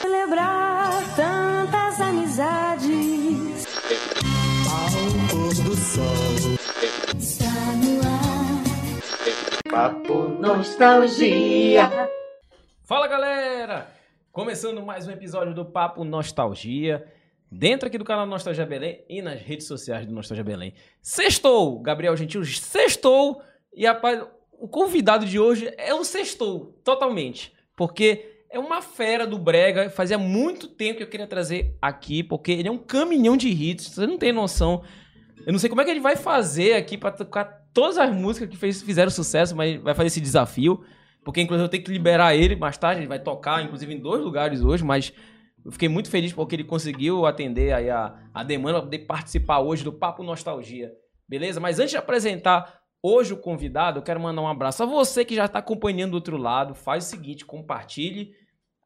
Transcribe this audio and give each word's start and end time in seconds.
Celebrar 0.00 1.16
tantas 1.16 2.00
amizades. 2.00 3.66
Ao 4.70 5.26
pôr 5.28 5.48
do 5.48 5.74
sol. 5.74 6.54
Está 7.18 7.50
no 7.82 7.98
ar. 8.06 8.62
Papo 9.68 10.28
Nostalgia. 10.40 11.90
Fala 12.84 13.08
galera! 13.08 13.88
Começando 14.30 14.86
mais 14.86 15.08
um 15.08 15.10
episódio 15.10 15.52
do 15.52 15.64
Papo 15.64 16.04
Nostalgia, 16.04 17.12
dentro 17.50 17.88
aqui 17.88 17.98
do 17.98 18.04
canal 18.04 18.24
Nostalgia 18.24 18.64
Belém 18.64 19.04
e 19.08 19.20
nas 19.20 19.40
redes 19.40 19.66
sociais 19.66 20.06
do 20.06 20.12
Nostalgia 20.12 20.44
Belém. 20.44 20.74
Sextou, 21.02 21.80
Gabriel 21.80 22.16
Gentil, 22.16 22.44
sextou, 22.44 23.42
e 23.74 23.84
rapaz, 23.84 24.24
o 24.60 24.68
convidado 24.68 25.24
de 25.26 25.38
hoje 25.38 25.72
é 25.76 25.94
o 25.94 26.04
sextou, 26.04 26.78
totalmente, 26.84 27.52
porque 27.76 28.26
é 28.50 28.58
uma 28.58 28.82
fera 28.82 29.26
do 29.26 29.38
Brega, 29.38 29.88
fazia 29.90 30.18
muito 30.18 30.68
tempo 30.68 30.98
que 30.98 31.02
eu 31.04 31.08
queria 31.08 31.26
trazer 31.26 31.76
aqui, 31.80 32.22
porque 32.22 32.52
ele 32.52 32.68
é 32.68 32.70
um 32.70 32.78
caminhão 32.78 33.36
de 33.36 33.48
hits, 33.48 33.88
você 33.88 34.06
não 34.06 34.18
tem 34.18 34.32
noção. 34.32 34.82
Eu 35.46 35.52
não 35.52 35.58
sei 35.58 35.70
como 35.70 35.80
é 35.80 35.84
que 35.84 35.90
ele 35.90 36.00
vai 36.00 36.16
fazer 36.16 36.74
aqui 36.74 36.98
pra 36.98 37.10
tocar 37.10 37.44
todas 37.72 37.96
as 37.96 38.14
músicas 38.14 38.48
que 38.48 38.56
fez- 38.56 38.82
fizeram 38.82 39.10
sucesso, 39.10 39.56
mas 39.56 39.80
vai 39.80 39.94
fazer 39.94 40.08
esse 40.08 40.20
desafio. 40.20 40.84
Porque, 41.24 41.40
inclusive, 41.40 41.64
eu 41.64 41.68
tenho 41.70 41.84
que 41.84 41.92
liberar 41.92 42.34
ele 42.34 42.56
mais 42.56 42.76
tarde. 42.76 43.00
Ele 43.02 43.06
vai 43.08 43.18
tocar, 43.18 43.62
inclusive, 43.62 43.94
em 43.94 44.00
dois 44.00 44.22
lugares 44.22 44.62
hoje, 44.62 44.82
mas 44.82 45.12
eu 45.64 45.70
fiquei 45.70 45.88
muito 45.88 46.10
feliz 46.10 46.32
porque 46.32 46.56
ele 46.56 46.64
conseguiu 46.64 47.26
atender 47.26 47.72
aí 47.72 47.88
a, 47.90 48.18
a 48.34 48.42
demanda 48.42 48.78
para 48.78 48.84
poder 48.86 48.98
participar 49.00 49.60
hoje 49.60 49.84
do 49.84 49.92
Papo 49.92 50.22
Nostalgia. 50.22 50.90
Beleza? 51.28 51.60
Mas 51.60 51.78
antes 51.78 51.90
de 51.92 51.96
apresentar 51.96 52.79
hoje 53.02 53.32
o 53.32 53.36
convidado, 53.36 53.98
eu 53.98 54.02
quero 54.02 54.20
mandar 54.20 54.42
um 54.42 54.48
abraço 54.48 54.82
a 54.82 54.86
você 54.86 55.24
que 55.24 55.34
já 55.34 55.46
está 55.46 55.58
acompanhando 55.58 56.12
do 56.12 56.14
outro 56.14 56.36
lado. 56.36 56.74
Faz 56.74 57.06
o 57.06 57.08
seguinte, 57.08 57.44
compartilhe 57.44 58.34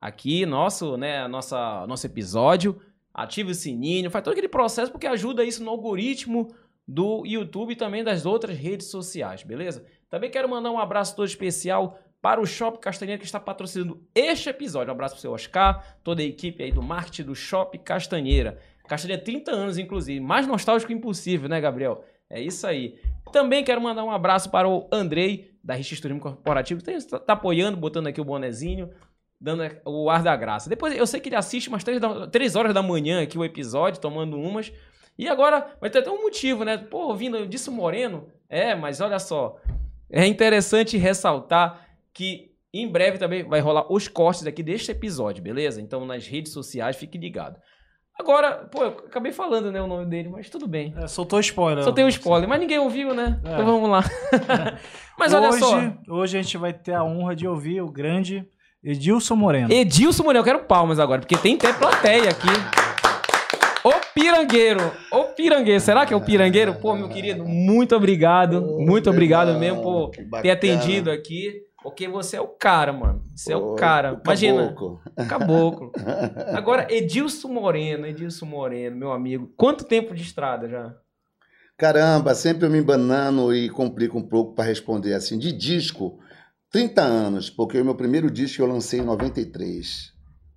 aqui 0.00 0.45
nosso, 0.45 0.97
né, 0.97 1.27
nossa, 1.27 1.86
nosso 1.86 2.06
episódio, 2.06 2.80
ative 3.12 3.53
o 3.53 3.55
sininho, 3.55 4.11
faz 4.11 4.22
todo 4.22 4.33
aquele 4.33 4.48
processo 4.48 4.92
porque 4.92 5.06
ajuda 5.06 5.44
isso 5.44 5.64
no 5.64 5.70
algoritmo 5.70 6.55
do 6.86 7.25
YouTube 7.25 7.72
e 7.72 7.77
também 7.77 8.05
das 8.05 8.27
outras 8.27 8.56
redes 8.58 8.88
sociais, 8.88 9.42
beleza? 9.42 9.86
Também 10.11 10.31
quero 10.31 10.48
mandar 10.48 10.70
um 10.70 10.78
abraço 10.78 11.16
todo 11.16 11.27
especial 11.27 11.98
para 12.20 12.41
o 12.41 12.47
Shopping 12.47 12.81
Castanheira 12.81 13.19
que 13.19 13.25
está 13.25 13.41
patrocinando 13.41 14.03
este 14.14 14.48
episódio. 14.48 14.91
Um 14.91 14.94
abraço 14.94 15.14
para 15.14 15.19
o 15.19 15.20
seu 15.22 15.33
Oscar, 15.33 15.98
toda 16.03 16.22
a 16.22 16.25
equipe 16.25 16.62
aí 16.62 16.72
do 16.72 16.83
marketing 16.83 17.25
do 17.25 17.34
Shopping 17.34 17.78
Castanheira. 17.78 18.58
Castanheira 18.86 19.22
30 19.22 19.50
anos, 19.50 19.78
inclusive. 19.78 20.20
Mais 20.20 20.47
nostálgico 20.47 20.92
impossível, 20.92 21.48
né, 21.48 21.60
Gabriel? 21.60 22.05
É 22.34 22.40
isso 22.40 22.66
aí. 22.66 22.98
Também 23.32 23.62
quero 23.62 23.80
mandar 23.80 24.02
um 24.02 24.10
abraço 24.10 24.50
para 24.50 24.68
o 24.68 24.88
Andrei, 24.90 25.52
da 25.62 25.74
Rich 25.74 26.02
Turismo 26.02 26.20
Corporativo, 26.20 26.82
que 26.82 26.91
está 26.91 27.16
tá 27.16 27.32
apoiando, 27.34 27.76
botando 27.76 28.08
aqui 28.08 28.20
o 28.20 28.24
bonezinho, 28.24 28.91
dando 29.41 29.62
o 29.84 30.10
ar 30.10 30.20
da 30.20 30.34
graça. 30.34 30.68
Depois, 30.68 30.96
eu 30.96 31.06
sei 31.06 31.20
que 31.20 31.28
ele 31.28 31.36
assiste 31.36 31.68
umas 31.68 31.84
3, 31.84 32.56
horas 32.56 32.74
da 32.74 32.82
manhã 32.82 33.22
aqui 33.22 33.38
o 33.38 33.44
episódio, 33.44 34.00
tomando 34.00 34.36
umas. 34.36 34.72
E 35.16 35.28
agora 35.28 35.76
vai 35.80 35.88
ter 35.88 36.00
até 36.00 36.10
um 36.10 36.22
motivo, 36.22 36.64
né? 36.64 36.76
Pô, 36.76 37.06
ouvindo 37.06 37.46
disso 37.46 37.70
Moreno. 37.70 38.26
É, 38.48 38.74
mas 38.74 39.00
olha 39.00 39.20
só. 39.20 39.56
É 40.10 40.26
interessante 40.26 40.96
ressaltar 40.96 41.86
que 42.12 42.52
em 42.72 42.88
breve 42.88 43.16
também 43.16 43.44
vai 43.44 43.60
rolar 43.60 43.92
os 43.92 44.08
cortes 44.08 44.44
aqui 44.44 44.60
deste 44.60 44.91
episódio, 44.91 45.41
beleza? 45.41 45.80
Então 45.80 46.04
nas 46.04 46.26
redes 46.26 46.52
sociais, 46.52 46.96
fique 46.96 47.16
ligado. 47.16 47.60
Agora, 48.18 48.68
pô, 48.70 48.84
eu 48.84 48.88
acabei 49.06 49.32
falando, 49.32 49.72
né, 49.72 49.82
o 49.82 49.88
nome 49.88 50.06
dele, 50.06 50.28
mas 50.28 50.48
tudo 50.48 50.68
bem. 50.68 50.94
É, 50.96 51.06
soltou 51.08 51.40
spoiler. 51.40 51.82
Só 51.82 51.90
tem 51.90 52.04
um 52.04 52.08
spoiler, 52.08 52.48
mas 52.48 52.60
ninguém 52.60 52.78
ouviu, 52.78 53.12
né? 53.12 53.40
É. 53.44 53.52
Então 53.52 53.66
vamos 53.66 53.90
lá. 53.90 54.04
mas 55.18 55.34
olha 55.34 55.48
hoje, 55.48 55.58
só. 55.58 55.92
Hoje 56.08 56.38
a 56.38 56.42
gente 56.42 56.56
vai 56.56 56.72
ter 56.72 56.94
a 56.94 57.02
honra 57.02 57.34
de 57.34 57.46
ouvir 57.46 57.80
o 57.80 57.90
grande 57.90 58.46
Edilson 58.84 59.34
Moreno. 59.34 59.72
Edilson 59.72 60.22
Moreno, 60.22 60.40
eu 60.40 60.44
quero 60.44 60.60
palmas 60.60 61.00
agora, 61.00 61.20
porque 61.20 61.36
tem 61.36 61.56
até 61.56 61.72
plateia 61.72 62.30
aqui. 62.30 62.48
O 63.82 63.92
Pirangueiro, 64.14 64.92
o 65.10 65.24
Pirangueiro, 65.24 65.80
será 65.80 66.06
que 66.06 66.14
é 66.14 66.16
o 66.16 66.20
Pirangueiro? 66.20 66.74
Pô, 66.74 66.94
meu 66.94 67.08
querido, 67.08 67.44
muito 67.44 67.97
obrigado, 67.97 68.62
Ô, 68.62 68.80
muito 68.80 69.10
obrigado 69.10 69.48
irmão, 69.48 69.60
mesmo 69.60 69.82
por 69.82 70.10
ter 70.41 70.50
atendido 70.50 71.10
aqui, 71.10 71.53
porque 71.84 72.09
você 72.09 72.37
é 72.37 72.41
o 72.41 72.49
cara, 72.49 72.93
mano. 72.93 73.22
Você 73.37 73.53
é 73.53 73.56
o 73.56 73.75
cara. 73.75 74.15
o 74.15 74.21
Imagina, 74.25 74.62
caboclo. 74.69 75.00
caboclo. 75.28 75.93
Agora, 76.56 76.93
Edilson 76.93 77.49
Moreno, 77.49 78.06
Edilson 78.06 78.47
Moreno, 78.47 78.97
meu 78.97 79.12
amigo. 79.12 79.53
Quanto 79.56 79.84
tempo 79.84 80.15
de 80.15 80.22
estrada 80.22 80.67
já? 80.69 80.95
Caramba, 81.77 82.34
sempre 82.34 82.67
eu 82.67 82.71
me 82.71 82.78
embanando 82.78 83.55
e 83.55 83.69
complico 83.69 84.17
um 84.17 84.22
pouco 84.27 84.55
para 84.55 84.65
responder 84.65 85.12
assim. 85.12 85.39
De 85.39 85.53
disco, 85.53 86.19
30 86.71 87.03
anos, 87.03 87.50
porque 87.50 87.78
o 87.81 87.84
meu 87.84 87.95
primeiro 87.95 88.31
disco 88.31 88.62
eu 88.62 88.66
lancei 88.66 89.01
em 89.01 89.05
93. 89.05 90.12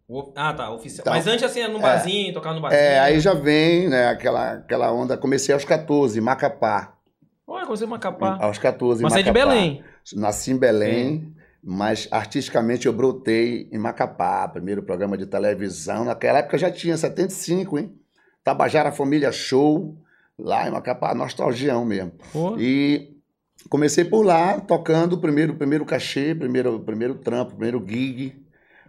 O- 0.08 0.32
Ah, 0.36 0.54
tá, 0.54 0.72
oficial. 0.72 1.02
Então, 1.02 1.14
Mas 1.14 1.28
antes, 1.28 1.44
assim, 1.44 1.68
no 1.68 1.80
barzinho, 1.80 2.34
tocar 2.34 2.54
no 2.54 2.62
barzinho. 2.62 2.82
É, 2.82 3.00
aí 3.00 3.20
já 3.20 3.34
vem, 3.34 3.90
né, 3.90 4.08
aquela, 4.08 4.54
aquela 4.54 4.92
onda. 4.94 5.18
Comecei 5.18 5.54
aos 5.54 5.66
14, 5.66 6.20
em 6.20 6.22
Macapá. 6.22 6.94
Olha, 7.46 7.66
você 7.66 7.84
é 7.84 7.88
Macapá. 7.88 8.38
Aos 8.40 8.58
14, 8.58 9.02
em 9.02 9.04
Mas 9.04 9.14
você 9.14 9.20
é 9.20 9.24
de 9.24 9.30
Macapá. 9.32 9.50
Belém. 9.52 9.84
Nasci 10.16 10.52
em 10.52 10.58
Belém, 10.58 11.34
mas 11.64 12.08
artisticamente 12.12 12.88
eu 12.88 12.94
brotei 12.94 13.68
em 13.72 13.78
Macapá, 13.78 14.48
primeiro 14.48 14.84
programa 14.84 15.18
de 15.18 15.26
televisão. 15.26 16.06
Naquela 16.06 16.40
época 16.40 16.58
já 16.58 16.72
tinha 16.72 16.96
75, 16.96 17.78
hein? 17.78 17.94
Tabajara 18.44 18.92
Família 18.92 19.32
Show, 19.32 19.98
lá 20.38 20.68
em 20.68 20.72
Macapá, 20.72 21.14
nostalgião 21.14 21.84
mesmo. 21.84 22.14
Pô. 22.32 22.56
E 22.58 23.18
comecei 23.70 24.06
por 24.06 24.26
lá, 24.26 24.60
tocando 24.60 25.14
o 25.14 25.22
primeiro, 25.22 25.56
primeiro 25.56 25.86
cachê, 25.86 26.34
primeiro, 26.34 26.80
primeiro 26.80 27.16
trampo, 27.16 27.52
primeiro 27.52 27.84
gig, 27.86 28.42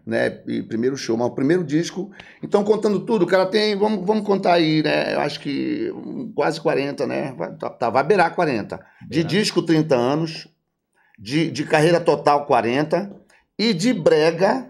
né? 0.07 0.41
E 0.47 0.63
primeiro 0.63 0.97
show, 0.97 1.17
mas 1.17 1.27
o 1.27 1.35
primeiro 1.35 1.65
disco. 1.65 2.11
Então, 2.43 2.65
contando 2.65 3.01
tudo, 3.01 3.25
o 3.25 3.27
cara 3.27 3.45
tem, 3.47 3.77
vamos, 3.77 4.07
vamos 4.07 4.25
contar 4.25 4.55
aí, 4.55 4.83
né? 4.83 5.15
Eu 5.15 5.21
acho 5.21 5.41
que 5.41 5.93
quase 6.35 6.61
40, 6.61 7.07
né? 7.07 7.35
Vai, 7.37 7.55
tá, 7.57 7.69
tá, 7.69 7.91
vai 7.91 8.05
beirar 8.05 8.35
40. 8.35 8.81
De 9.09 9.25
disco, 9.25 9.63
30 9.63 9.95
anos. 9.95 10.49
De, 11.19 11.51
de 11.51 11.65
carreira 11.65 12.01
total, 12.01 12.47
40. 12.47 13.11
E 13.59 13.75
de 13.75 13.93
brega, 13.93 14.69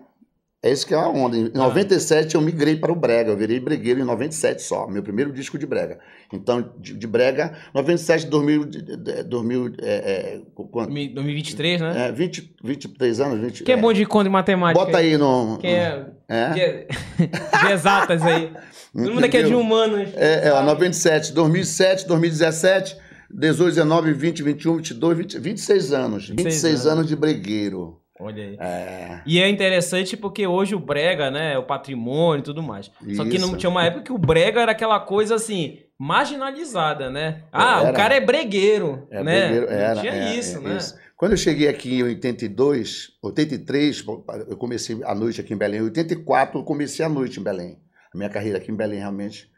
é 0.62 0.72
isso 0.72 0.86
que 0.86 0.94
é 0.94 0.96
a 0.96 1.06
onda. 1.08 1.36
Em 1.36 1.46
Ah. 1.54 1.58
97 1.58 2.34
eu 2.36 2.40
migrei 2.40 2.74
para 2.76 2.90
o 2.90 2.96
brega, 2.96 3.30
eu 3.30 3.36
virei 3.36 3.60
bregueiro 3.60 4.00
em 4.00 4.04
97 4.04 4.62
só, 4.62 4.86
meu 4.88 5.02
primeiro 5.02 5.30
disco 5.30 5.58
de 5.58 5.66
brega. 5.66 5.98
Então, 6.32 6.72
de, 6.78 6.94
de 6.94 7.06
brega, 7.06 7.52
97, 7.74 8.26
2000, 8.28 8.64
de- 8.64 8.82
de- 8.96 9.22
2000 9.24 9.74
é, 9.82 9.92
é, 9.92 10.40
quanto? 10.54 10.88
2023, 10.92 11.80
né? 11.82 12.08
É, 12.08 12.12
20, 12.12 12.54
23 12.64 13.20
anos, 13.20 13.40
20. 13.40 13.64
Quem 13.64 13.74
é 13.74 13.78
bom 13.78 13.92
de 13.92 14.06
conta 14.06 14.28
e 14.28 14.32
matemática? 14.32 14.84
Bota 14.86 14.96
aí 14.98 15.18
no. 15.18 15.58
Quem 15.60 15.74
é, 15.74 16.06
É? 16.28 16.50
que 16.54 16.60
é 16.60 16.86
de 17.66 17.72
exatas 17.72 18.22
aí. 18.22 18.52
Todo 18.94 19.12
mundo 19.14 19.24
aqui 19.24 19.36
é 19.36 19.42
de 19.42 19.54
humanas. 19.54 20.08
É, 20.16 20.48
é, 20.48 20.52
ó, 20.52 20.62
97, 20.62 21.32
2007, 21.34 22.06
2017, 22.08 22.96
18, 23.30 23.74
19, 23.74 24.12
20, 24.12 24.42
21, 24.42 24.76
22, 24.76 25.18
20, 25.18 25.38
26 25.38 25.92
anos. 25.92 26.28
26 26.28 26.64
anos. 26.64 26.86
anos 26.86 27.06
de 27.06 27.16
bregueiro. 27.16 28.00
Olha 28.20 28.42
aí. 28.42 28.56
É. 28.58 29.22
E 29.24 29.38
é 29.40 29.48
interessante 29.48 30.16
porque 30.16 30.46
hoje 30.46 30.74
o 30.74 30.80
brega, 30.80 31.30
né, 31.30 31.54
é 31.54 31.58
o 31.58 31.62
patrimônio 31.64 32.40
e 32.40 32.44
tudo 32.44 32.62
mais. 32.62 32.90
Só 33.14 33.24
que 33.24 33.38
não 33.38 33.48
Isso. 33.48 33.56
tinha 33.58 33.70
uma 33.70 33.84
época 33.84 34.02
que 34.04 34.12
o 34.12 34.18
brega 34.18 34.60
era 34.60 34.72
aquela 34.72 34.98
coisa 34.98 35.36
assim, 35.36 35.78
marginalizada, 35.96 37.10
né? 37.10 37.44
Ah, 37.52 37.80
Era. 37.82 37.90
o 37.90 37.94
cara 37.94 38.14
é 38.16 38.20
bregueiro, 38.20 39.06
É, 39.10 39.22
né? 39.22 39.40
bregueiro, 39.46 39.66
Não 39.66 39.72
era, 39.72 40.00
tinha 40.00 40.12
é, 40.12 40.36
isso, 40.36 40.58
é, 40.58 40.60
né? 40.60 40.76
isso. 40.76 40.96
Quando 41.16 41.32
eu 41.32 41.38
cheguei 41.38 41.68
aqui 41.68 41.98
em 41.98 42.02
82, 42.04 43.08
83, 43.22 44.04
eu 44.48 44.56
comecei 44.56 44.98
a 45.04 45.14
noite 45.14 45.40
aqui 45.40 45.52
em 45.54 45.56
Belém. 45.56 45.80
Em 45.80 45.84
84, 45.84 46.60
eu 46.60 46.64
comecei 46.64 47.04
a 47.04 47.08
noite 47.08 47.38
em 47.40 47.42
Belém. 47.42 47.78
A 48.12 48.16
minha 48.16 48.30
carreira 48.30 48.58
aqui 48.58 48.70
em 48.70 48.76
Belém 48.76 48.98
realmente 49.00 49.50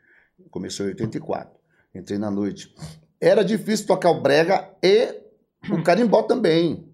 começou 0.50 0.86
em 0.86 0.90
84. 0.90 1.50
Entrei 1.94 2.18
na 2.18 2.30
noite. 2.30 2.74
Era 3.20 3.44
difícil 3.44 3.86
tocar 3.86 4.10
o 4.10 4.20
brega 4.20 4.68
e 4.82 5.14
o 5.70 5.82
carimbó 5.82 6.22
também. 6.22 6.88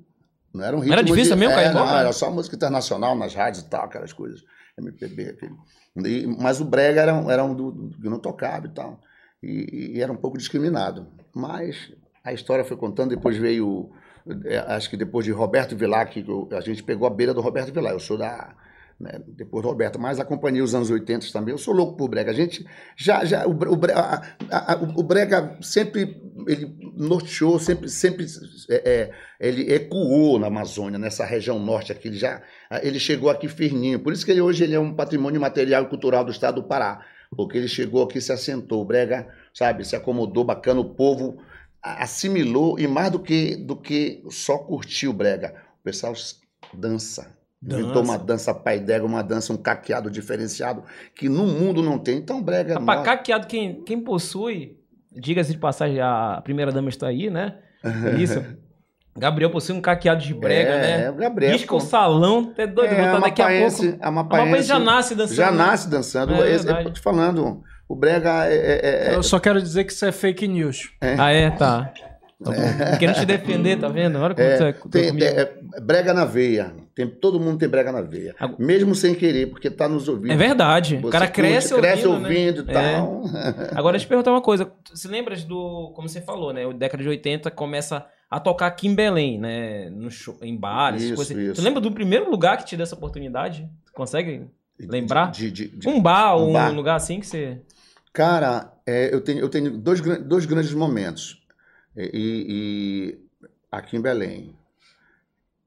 Não 0.52 0.64
era 0.64 0.76
um 0.76 0.80
ritmo 0.80 0.94
Era 0.94 1.02
difícil 1.02 1.24
de... 1.24 1.30
também 1.30 1.48
o 1.48 1.50
é, 1.52 1.54
carimbó, 1.54 1.84
Não, 1.84 1.98
era 1.98 2.12
só 2.12 2.30
música 2.30 2.56
internacional 2.56 3.14
nas 3.14 3.34
rádios 3.34 3.62
e 3.62 3.68
tal, 3.68 3.84
aquelas 3.84 4.12
coisas. 4.12 4.42
MPB, 4.78 5.30
aquele. 5.30 5.54
E- 6.04 6.26
mas 6.26 6.60
o 6.60 6.64
brega 6.64 7.00
era, 7.02 7.14
um- 7.14 7.30
era 7.30 7.44
um 7.44 7.54
do, 7.54 7.70
do 7.70 7.98
que 8.00 8.08
não 8.08 8.18
tocava 8.18 8.66
e 8.66 8.70
tal. 8.70 9.00
E, 9.42 9.92
e 9.96 10.02
era 10.02 10.12
um 10.12 10.16
pouco 10.16 10.36
discriminado. 10.36 11.06
Mas 11.34 11.92
a 12.24 12.32
história 12.32 12.64
foi 12.64 12.76
contando, 12.76 13.10
depois 13.10 13.36
veio, 13.36 13.90
é, 14.46 14.58
acho 14.58 14.90
que 14.90 14.96
depois 14.96 15.24
de 15.24 15.30
Roberto 15.32 15.76
Vilar, 15.76 16.08
que 16.10 16.20
eu- 16.26 16.48
a 16.52 16.60
gente 16.60 16.82
pegou 16.82 17.06
a 17.06 17.10
beira 17.10 17.32
do 17.32 17.40
Roberto 17.40 17.72
Vilar. 17.72 17.92
Eu 17.92 18.00
sou 18.00 18.18
da. 18.18 18.54
Né, 18.98 19.20
depois 19.28 19.62
do 19.62 19.68
Roberto, 19.68 19.98
mas 19.98 20.18
acompanhei 20.18 20.62
os 20.62 20.74
anos 20.74 20.90
80 20.90 21.26
também. 21.32 21.52
Eu 21.52 21.58
sou 21.58 21.74
louco 21.74 21.96
por 21.96 22.08
Brega. 22.08 22.30
A 22.30 22.34
gente 22.34 22.64
já. 22.96 23.24
já 23.24 23.46
o, 23.46 23.50
o, 23.52 23.78
a- 23.94 24.22
a- 24.50 24.80
o 24.96 25.02
Brega 25.02 25.58
sempre 25.60 26.22
ele 26.48 26.74
norteou, 26.96 27.58
sempre, 27.58 27.88
sempre 27.88 28.26
é, 28.70 28.74
é, 28.90 29.10
ele 29.40 29.72
ecoou 29.72 30.38
na 30.38 30.46
Amazônia, 30.46 30.98
nessa 30.98 31.24
região 31.24 31.58
norte 31.58 31.92
aqui. 31.92 32.08
Ele 32.08 32.16
já 32.16 32.42
ele 32.82 32.98
chegou 32.98 33.28
aqui 33.28 33.48
firninho. 33.48 34.00
Por 34.00 34.12
isso 34.12 34.24
que 34.24 34.30
ele, 34.30 34.40
hoje 34.40 34.64
ele 34.64 34.74
é 34.74 34.80
um 34.80 34.94
patrimônio 34.94 35.40
material 35.40 35.82
e 35.84 35.88
cultural 35.88 36.24
do 36.24 36.30
estado 36.30 36.62
do 36.62 36.68
Pará. 36.68 37.04
Porque 37.36 37.58
ele 37.58 37.68
chegou 37.68 38.02
aqui, 38.02 38.20
se 38.20 38.32
assentou. 38.32 38.80
O 38.80 38.84
Brega, 38.84 39.28
sabe, 39.52 39.84
se 39.84 39.94
acomodou, 39.96 40.44
bacana. 40.44 40.80
O 40.80 40.94
povo 40.94 41.36
assimilou 41.82 42.78
e 42.78 42.86
mais 42.86 43.10
do 43.10 43.18
que, 43.20 43.56
do 43.56 43.76
que 43.76 44.22
só 44.30 44.58
curtir 44.58 45.08
o 45.08 45.12
Brega. 45.12 45.54
O 45.80 45.84
pessoal 45.84 46.14
dança. 46.72 47.35
Dança. 47.66 47.82
Inventou 47.82 48.02
uma 48.04 48.16
dança 48.16 48.54
pai 48.54 48.78
d'égua, 48.78 49.08
uma 49.08 49.22
dança, 49.22 49.52
um 49.52 49.56
caqueado 49.56 50.08
diferenciado, 50.10 50.84
que 51.14 51.28
no 51.28 51.44
mundo 51.46 51.82
não 51.82 51.98
tem. 51.98 52.16
Então, 52.18 52.40
brega 52.40 52.74
é 52.74 52.78
Rapaz, 52.78 53.02
caqueado, 53.02 53.46
quem, 53.48 53.82
quem 53.82 54.00
possui, 54.00 54.76
diga-se 55.12 55.50
de 55.52 55.58
passagem, 55.58 56.00
a 56.00 56.40
primeira 56.44 56.70
dama 56.70 56.88
está 56.88 57.08
aí, 57.08 57.28
né? 57.28 57.56
Isso. 58.18 58.40
Gabriel 59.18 59.50
possui 59.50 59.74
um 59.74 59.80
caqueado 59.80 60.22
de 60.22 60.34
brega, 60.34 60.70
é, 60.70 60.80
né? 60.80 61.04
É, 61.06 61.10
o 61.10 61.14
Gabriel. 61.14 61.52
Diz 61.52 61.62
que 61.64 61.72
o 61.74 61.78
pô. 61.78 61.80
salão 61.80 62.52
é 62.56 62.66
doido, 62.66 62.92
É, 62.92 63.06
botar 63.06 63.20
daqui 63.20 63.42
a 63.42 63.46
pouco. 63.46 63.98
A 64.00 64.08
amapaense 64.08 64.44
Mapaense 64.46 64.68
já 64.68 64.78
nasce 64.78 65.14
dançando. 65.14 65.36
Já 65.36 65.50
né? 65.50 65.56
nasce 65.56 65.88
dançando. 65.90 66.34
É 66.34 66.50
Esse- 66.52 66.64
verdade. 66.66 66.78
eu 66.80 66.84
tô 66.84 66.90
te 66.92 67.00
falando, 67.00 67.62
o 67.88 67.96
brega 67.96 68.44
é- 68.46 68.54
é- 68.54 69.12
é- 69.12 69.14
Eu 69.16 69.22
só 69.22 69.40
quero 69.40 69.60
dizer 69.60 69.84
que 69.84 69.92
isso 69.92 70.04
é 70.04 70.12
fake 70.12 70.46
news. 70.46 70.90
Ah, 71.18 71.32
é? 71.32 71.50
Tá. 71.50 71.92
Tá 72.42 72.50
bom. 72.50 72.98
Querendo 72.98 73.14
te 73.16 73.24
defender, 73.26 73.78
tá 73.80 73.88
vendo? 73.88 74.18
Olha 74.18 74.34
como 74.34 74.46
É, 74.46 74.56
você 74.58 74.64
é 74.64 74.72
tem- 74.90 75.22
é 75.24 75.80
brega 75.80 76.12
na 76.12 76.24
veia. 76.26 76.74
Tem, 76.94 77.06
todo 77.08 77.40
mundo 77.40 77.58
tem 77.58 77.68
brega 77.68 77.90
na 77.90 78.02
veia. 78.02 78.34
Agora- 78.38 78.62
Mesmo 78.62 78.94
sem 78.94 79.14
querer, 79.14 79.46
porque 79.48 79.70
tá 79.70 79.88
nos 79.88 80.06
ouvidos. 80.08 80.30
É 80.34 80.36
verdade. 80.36 80.96
Você 80.98 81.06
o 81.06 81.10
cara 81.10 81.26
curte, 81.26 81.40
cresce 81.40 81.74
cresce 81.74 82.06
ouvindo, 82.06 82.24
ouvindo 82.26 82.64
né? 82.64 82.72
e 82.72 82.76
É. 82.76 82.92
tal. 82.96 83.22
Agora, 83.78 83.92
deixa 83.92 84.04
eu 84.04 84.06
te 84.06 84.08
perguntar 84.08 84.30
uma 84.32 84.42
coisa. 84.42 84.70
Você 84.92 85.08
lembra 85.08 85.34
do. 85.36 85.92
Como 85.94 86.08
você 86.08 86.20
falou, 86.20 86.52
né? 86.52 86.66
O 86.66 86.72
década 86.74 87.02
de 87.02 87.08
80 87.08 87.50
começa 87.50 88.04
a 88.30 88.38
tocar 88.38 88.66
aqui 88.66 88.86
em 88.86 88.94
Belém, 88.94 89.38
né? 89.40 89.88
No 89.90 90.10
show, 90.10 90.36
em 90.42 90.56
bares, 90.56 91.02
Isso, 91.04 91.14
coisas 91.14 91.36
assim. 91.36 91.50
isso. 91.52 91.62
Lembra 91.62 91.80
do 91.80 91.90
primeiro 91.92 92.30
lugar 92.30 92.58
que 92.58 92.64
te 92.66 92.76
deu 92.76 92.84
essa 92.84 92.94
oportunidade? 92.96 93.66
Consegue? 93.94 94.46
Lembrar? 94.78 95.30
De- 95.30 95.50
de- 95.50 95.68
de- 95.68 95.88
Um 95.88 96.02
bar, 96.02 96.36
Um 96.36 96.52
bar. 96.52 96.68
lugar 96.74 96.96
assim 96.96 97.18
que 97.18 97.26
você. 97.26 97.62
Cara, 98.12 98.72
é, 98.86 99.12
eu 99.14 99.20
tenho, 99.22 99.40
eu 99.40 99.48
tenho 99.48 99.70
dois, 99.70 100.00
dois 100.20 100.44
grandes 100.44 100.72
momentos. 100.74 101.40
E, 101.96 102.10
e- 102.12 103.18
aqui 103.70 103.96
em 103.96 104.00
Belém. 104.00 104.54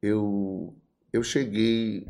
Eu, 0.02 0.74
eu 1.12 1.24
cheguei. 1.24 2.08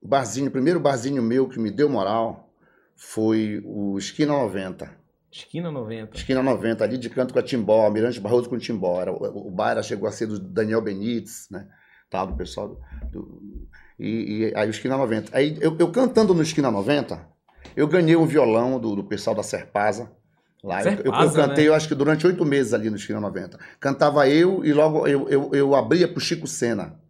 O 0.00 0.08
barzinho, 0.08 0.48
o 0.48 0.52
primeiro 0.52 0.80
barzinho 0.80 1.22
meu 1.22 1.48
que 1.48 1.58
me 1.58 1.70
deu 1.70 1.88
moral 1.88 2.52
foi 2.96 3.62
o 3.64 3.96
Esquina 3.98 4.32
90. 4.32 4.90
Esquina 5.30 5.70
90. 5.72 6.16
Esquina 6.16 6.42
90, 6.42 6.84
ali 6.84 6.98
de 6.98 7.08
canto 7.08 7.32
com 7.32 7.38
a 7.38 7.42
Timbó, 7.42 7.88
Mirante 7.90 8.20
Barroso 8.20 8.50
com 8.50 8.58
Timbó. 8.58 9.00
Era, 9.00 9.12
o, 9.12 9.48
o 9.48 9.50
bar 9.50 9.82
chegou 9.82 10.08
a 10.08 10.12
ser 10.12 10.26
do 10.26 10.38
Daniel 10.38 10.82
Benites, 10.82 11.48
né? 11.50 11.68
Tal, 12.10 12.26
do 12.26 12.36
pessoal 12.36 12.78
do- 13.10 13.66
e, 13.98 14.50
e 14.50 14.52
aí 14.54 14.68
o 14.68 14.70
Esquina 14.70 14.96
90. 14.96 15.34
Aí 15.36 15.56
eu, 15.60 15.74
eu 15.78 15.90
cantando 15.90 16.34
no 16.34 16.42
Esquina 16.42 16.70
90, 16.70 17.26
eu 17.74 17.88
ganhei 17.88 18.14
um 18.16 18.26
violão 18.26 18.78
do, 18.78 18.94
do 18.96 19.04
pessoal 19.04 19.34
da 19.34 19.42
Serpasa. 19.42 20.12
Lá. 20.62 20.82
Eu- 20.82 20.90
eu, 20.90 20.96
eu 20.96 21.02
Serpasa, 21.02 21.42
cantei, 21.48 21.64
né? 21.64 21.70
eu 21.70 21.74
acho 21.74 21.88
que 21.88 21.94
durante 21.94 22.26
oito 22.26 22.44
meses 22.44 22.72
ali 22.72 22.88
no 22.88 22.96
Esquina 22.96 23.18
90. 23.20 23.58
Cantava 23.80 24.28
eu 24.28 24.64
e 24.64 24.72
logo 24.72 25.06
eu, 25.08 25.28
eu, 25.28 25.50
eu 25.52 25.74
abria 25.74 26.06
pro 26.06 26.20
Chico 26.20 26.46
Sena. 26.46 27.00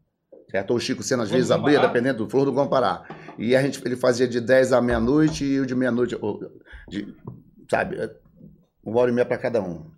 Certo? 0.50 0.70
Ou 0.72 0.76
o 0.76 0.80
Chico 0.80 1.02
Sena 1.02 1.22
às 1.22 1.28
Flor 1.30 1.38
vezes 1.38 1.50
abria, 1.50 1.78
dependendo 1.80 2.24
do 2.24 2.30
Flor 2.30 2.44
do 2.44 2.52
Compará. 2.52 3.04
E 3.38 3.56
a 3.56 3.62
gente, 3.62 3.80
ele 3.86 3.96
fazia 3.96 4.28
de 4.28 4.40
10 4.40 4.72
à 4.72 4.80
meia-noite 4.82 5.44
e 5.44 5.54
eu 5.54 5.64
de 5.66 5.74
meia-noite, 5.74 6.14
sabe, 7.70 7.96
uma 8.84 9.00
hora 9.00 9.10
e 9.10 9.14
meia 9.14 9.24
para 9.26 9.38
cada 9.38 9.62
um. 9.62 9.90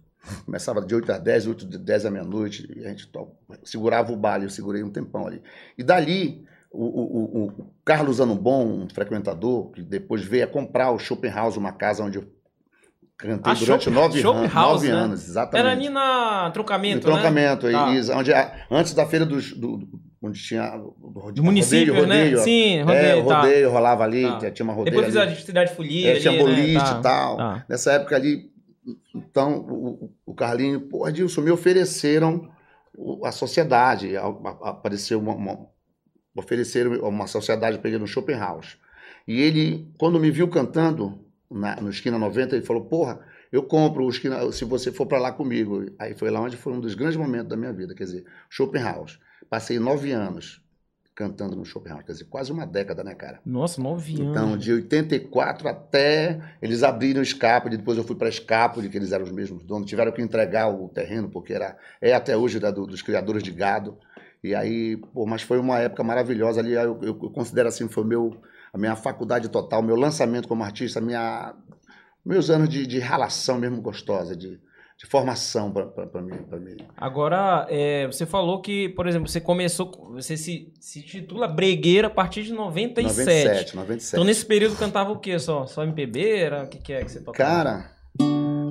Começava 0.47 0.81
de 0.81 0.95
8 0.95 1.11
às 1.13 1.21
10, 1.21 1.47
8 1.49 1.67
de 1.67 1.77
10 1.79 2.07
à 2.07 2.11
meia-noite, 2.11 2.73
e 2.75 2.85
a 2.85 2.89
gente 2.89 3.09
to- 3.09 3.33
segurava 3.63 4.13
o 4.13 4.17
baile, 4.17 4.47
eu 4.47 4.51
segurei 4.51 4.83
um 4.83 4.91
tempão 4.91 5.27
ali. 5.27 5.43
E 5.77 5.83
dali, 5.83 6.45
o, 6.71 6.85
o- 6.85 7.25
o- 7.25 7.47
o 7.49 7.71
Carlos 7.85 8.21
Anubon, 8.21 8.85
um 8.85 8.89
frequentador, 8.89 9.71
que 9.73 9.83
depois 9.83 10.23
veio 10.23 10.45
a 10.45 10.47
comprar 10.47 10.93
o 10.93 10.99
Schopenhauer, 10.99 11.59
uma 11.59 11.73
casa 11.73 12.03
onde 12.03 12.19
eu 12.19 12.25
cantei 13.19 13.53
Ah, 13.53 13.55
durante 13.55 13.85
Schopen- 13.85 13.93
nove, 13.93 14.21
Schopenhauer, 14.21 14.51
anos, 14.51 14.55
nove 14.83 14.89
né? 14.89 14.93
anos, 14.95 15.29
exatamente. 15.29 15.61
Era 15.61 15.71
ali 15.73 15.89
na 15.89 16.51
trocamento, 16.53 17.07
No 17.09 17.13
troncamento, 17.15 17.67
né? 17.67 17.73
Tá. 17.73 17.95
isso, 17.95 18.13
onde 18.13 18.33
a- 18.33 18.67
antes 18.71 18.93
da 18.95 19.07
feira 19.07 19.25
dos, 19.25 19.53
do, 19.53 19.79
do- 19.79 20.01
onde 20.23 20.41
tinha 20.43 20.75
o 20.77 20.97
ro- 21.21 21.33
Do 21.33 21.45
município, 21.45 21.95
rodeio, 21.95 22.09
né? 22.09 22.19
rodeio, 22.25 22.39
Sim, 22.39 22.77
é, 22.79 22.83
rodeio, 22.83 23.25
o 23.25 23.29
tá. 23.29 23.41
rodeio 23.41 23.71
rolava 23.71 24.05
ali, 24.05 24.23
Tá. 24.41 24.51
tinha 24.51 24.65
uma 24.65 24.73
rodeio 24.73 24.97
Depois 24.97 25.07
fiz 25.07 25.17
ali. 25.17 25.33
a 25.33 25.37
Cidade 25.37 25.75
Folia. 25.75 26.17
É, 26.17 26.21
tinha 26.21 26.33
né? 26.33 26.39
boliche 26.39 26.75
Tá, 26.75 26.97
e 26.99 27.03
tal. 27.03 27.37
tá. 27.37 27.65
Nessa 27.69 27.93
época 27.93 28.17
ali, 28.17 28.51
então, 29.15 29.59
o, 29.61 30.11
o 30.27 30.35
Carlinho, 30.35 30.81
pô, 30.81 31.05
Adilson, 31.05 31.41
me 31.43 31.51
ofereceram 31.51 32.49
a 33.25 33.31
sociedade. 33.33 34.17
a- 34.17 34.23
a- 34.25 34.71
Apareceu 34.71 35.19
uma, 35.21 35.35
uma- 35.35 35.67
ofereceram 36.37 36.93
uma 37.09 37.27
sociedade 37.27 37.79
para 37.79 37.89
ele 37.91 37.99
no 37.99 38.07
Schopenhaus. 38.07 38.77
E 39.27 39.41
ele, 39.41 39.89
quando 39.99 40.19
me 40.21 40.31
viu 40.31 40.49
cantando 40.49 41.24
na, 41.55 41.77
no 41.81 41.91
Esquina 41.91 42.19
90, 42.19 42.57
ele 42.57 42.65
falou, 42.67 42.85
porra, 42.87 43.21
eu 43.53 43.63
compro 43.63 44.05
o 44.05 44.11
Esquina, 44.11 44.51
se 44.53 44.65
você 44.65 44.93
for 44.93 45.07
para 45.07 45.19
lá 45.19 45.33
comigo. 45.33 45.87
Aí 45.99 46.15
foi 46.15 46.31
lá 46.31 46.41
onde 46.41 46.57
foi 46.57 46.73
um 46.73 46.81
dos 46.81 46.95
grandes 46.95 47.17
momentos 47.17 47.49
da 47.49 47.57
minha 47.57 47.73
vida, 47.73 47.95
quer 47.95 48.05
dizer, 48.05 48.25
Schopenhaus. 48.51 49.19
Passei 49.49 49.79
nove 49.79 50.13
anos 50.13 50.63
cantando 51.15 51.55
no 51.55 51.65
Schopenhaus, 51.65 52.03
quer 52.05 52.13
dizer, 52.13 52.25
quase 52.25 52.51
uma 52.51 52.67
década, 52.67 53.05
né, 53.05 53.15
cara? 53.15 53.41
Nossa, 53.45 53.81
nove 53.81 54.13
anos. 54.15 54.29
Então, 54.31 54.57
de 54.59 54.73
84 54.73 55.69
até 55.69 56.41
eles 56.61 56.83
abriram 56.83 57.21
o 57.21 57.23
Escapoli, 57.23 57.77
depois 57.77 57.97
eu 57.99 58.05
fui 58.05 58.17
para 58.17 58.29
Escapoli, 58.29 58.89
que 58.89 58.97
eles 58.97 59.13
eram 59.13 59.25
os 59.25 59.31
mesmos 59.33 59.63
donos, 59.65 59.89
tiveram 59.89 60.13
que 60.13 60.23
entregar 60.23 60.69
o 60.69 60.89
terreno, 60.89 61.29
porque 61.29 61.53
era, 61.53 61.77
é 62.01 62.13
até 62.13 62.37
hoje 62.37 62.59
da- 62.61 62.71
do- 62.71 62.87
dos 62.87 63.03
criadores 63.03 63.43
de 63.43 63.51
gado. 63.53 63.99
E 64.43 64.55
aí, 64.55 64.97
pô, 64.97 65.27
mas 65.27 65.43
foi 65.43 65.59
uma 65.59 65.79
época 65.81 66.03
maravilhosa 66.05 66.61
ali, 66.61 66.73
eu, 66.73 66.99
eu- 67.03 67.03
eu 67.03 67.15
considero 67.31 67.69
assim, 67.69 67.89
foi 67.89 68.05
meu, 68.05 68.37
a 68.75 68.79
minha 68.79 68.97
faculdade 68.97 69.49
total, 69.49 69.81
meu 69.83 69.95
lançamento 69.95 70.49
como 70.49 70.65
artista, 70.65 71.01
minha, 71.01 71.55
meus 72.27 72.51
anos 72.51 72.69
de, 72.69 72.85
de 72.89 72.99
relação 72.99 73.57
mesmo 73.57 73.81
gostosa, 73.81 74.35
de, 74.37 74.59
de 74.99 75.07
formação 75.07 75.71
para 75.71 76.21
mim. 76.21 76.37
Pra 76.51 76.59
mim. 76.59 76.77
Agora, 76.97 77.69
é, 77.71 78.05
você 78.09 78.27
falou 78.27 78.61
que, 78.61 78.89
por 78.91 79.07
exemplo, 79.07 79.29
você 79.29 79.41
começou, 79.41 79.93
você 80.13 80.37
se, 80.37 80.73
se 80.81 81.03
titula 81.03 81.47
Bregueira 81.47 82.09
a 82.09 82.11
partir 82.11 82.43
de 82.43 82.53
97. 82.53 83.27
97, 83.29 83.77
97. 83.77 84.17
Então, 84.17 84.25
nesse 84.25 84.45
período 84.45 84.77
cantava 84.77 85.13
o 85.13 85.21
quê? 85.21 85.39
Só, 85.39 85.67
só 85.67 85.85
MPB? 85.85 86.37
Era? 86.37 86.65
O 86.65 86.69
que, 86.69 86.79
que 86.79 86.93
é 86.93 87.05
que 87.05 87.13
você 87.13 87.21
tocava? 87.21 87.49
Cara, 87.49 87.91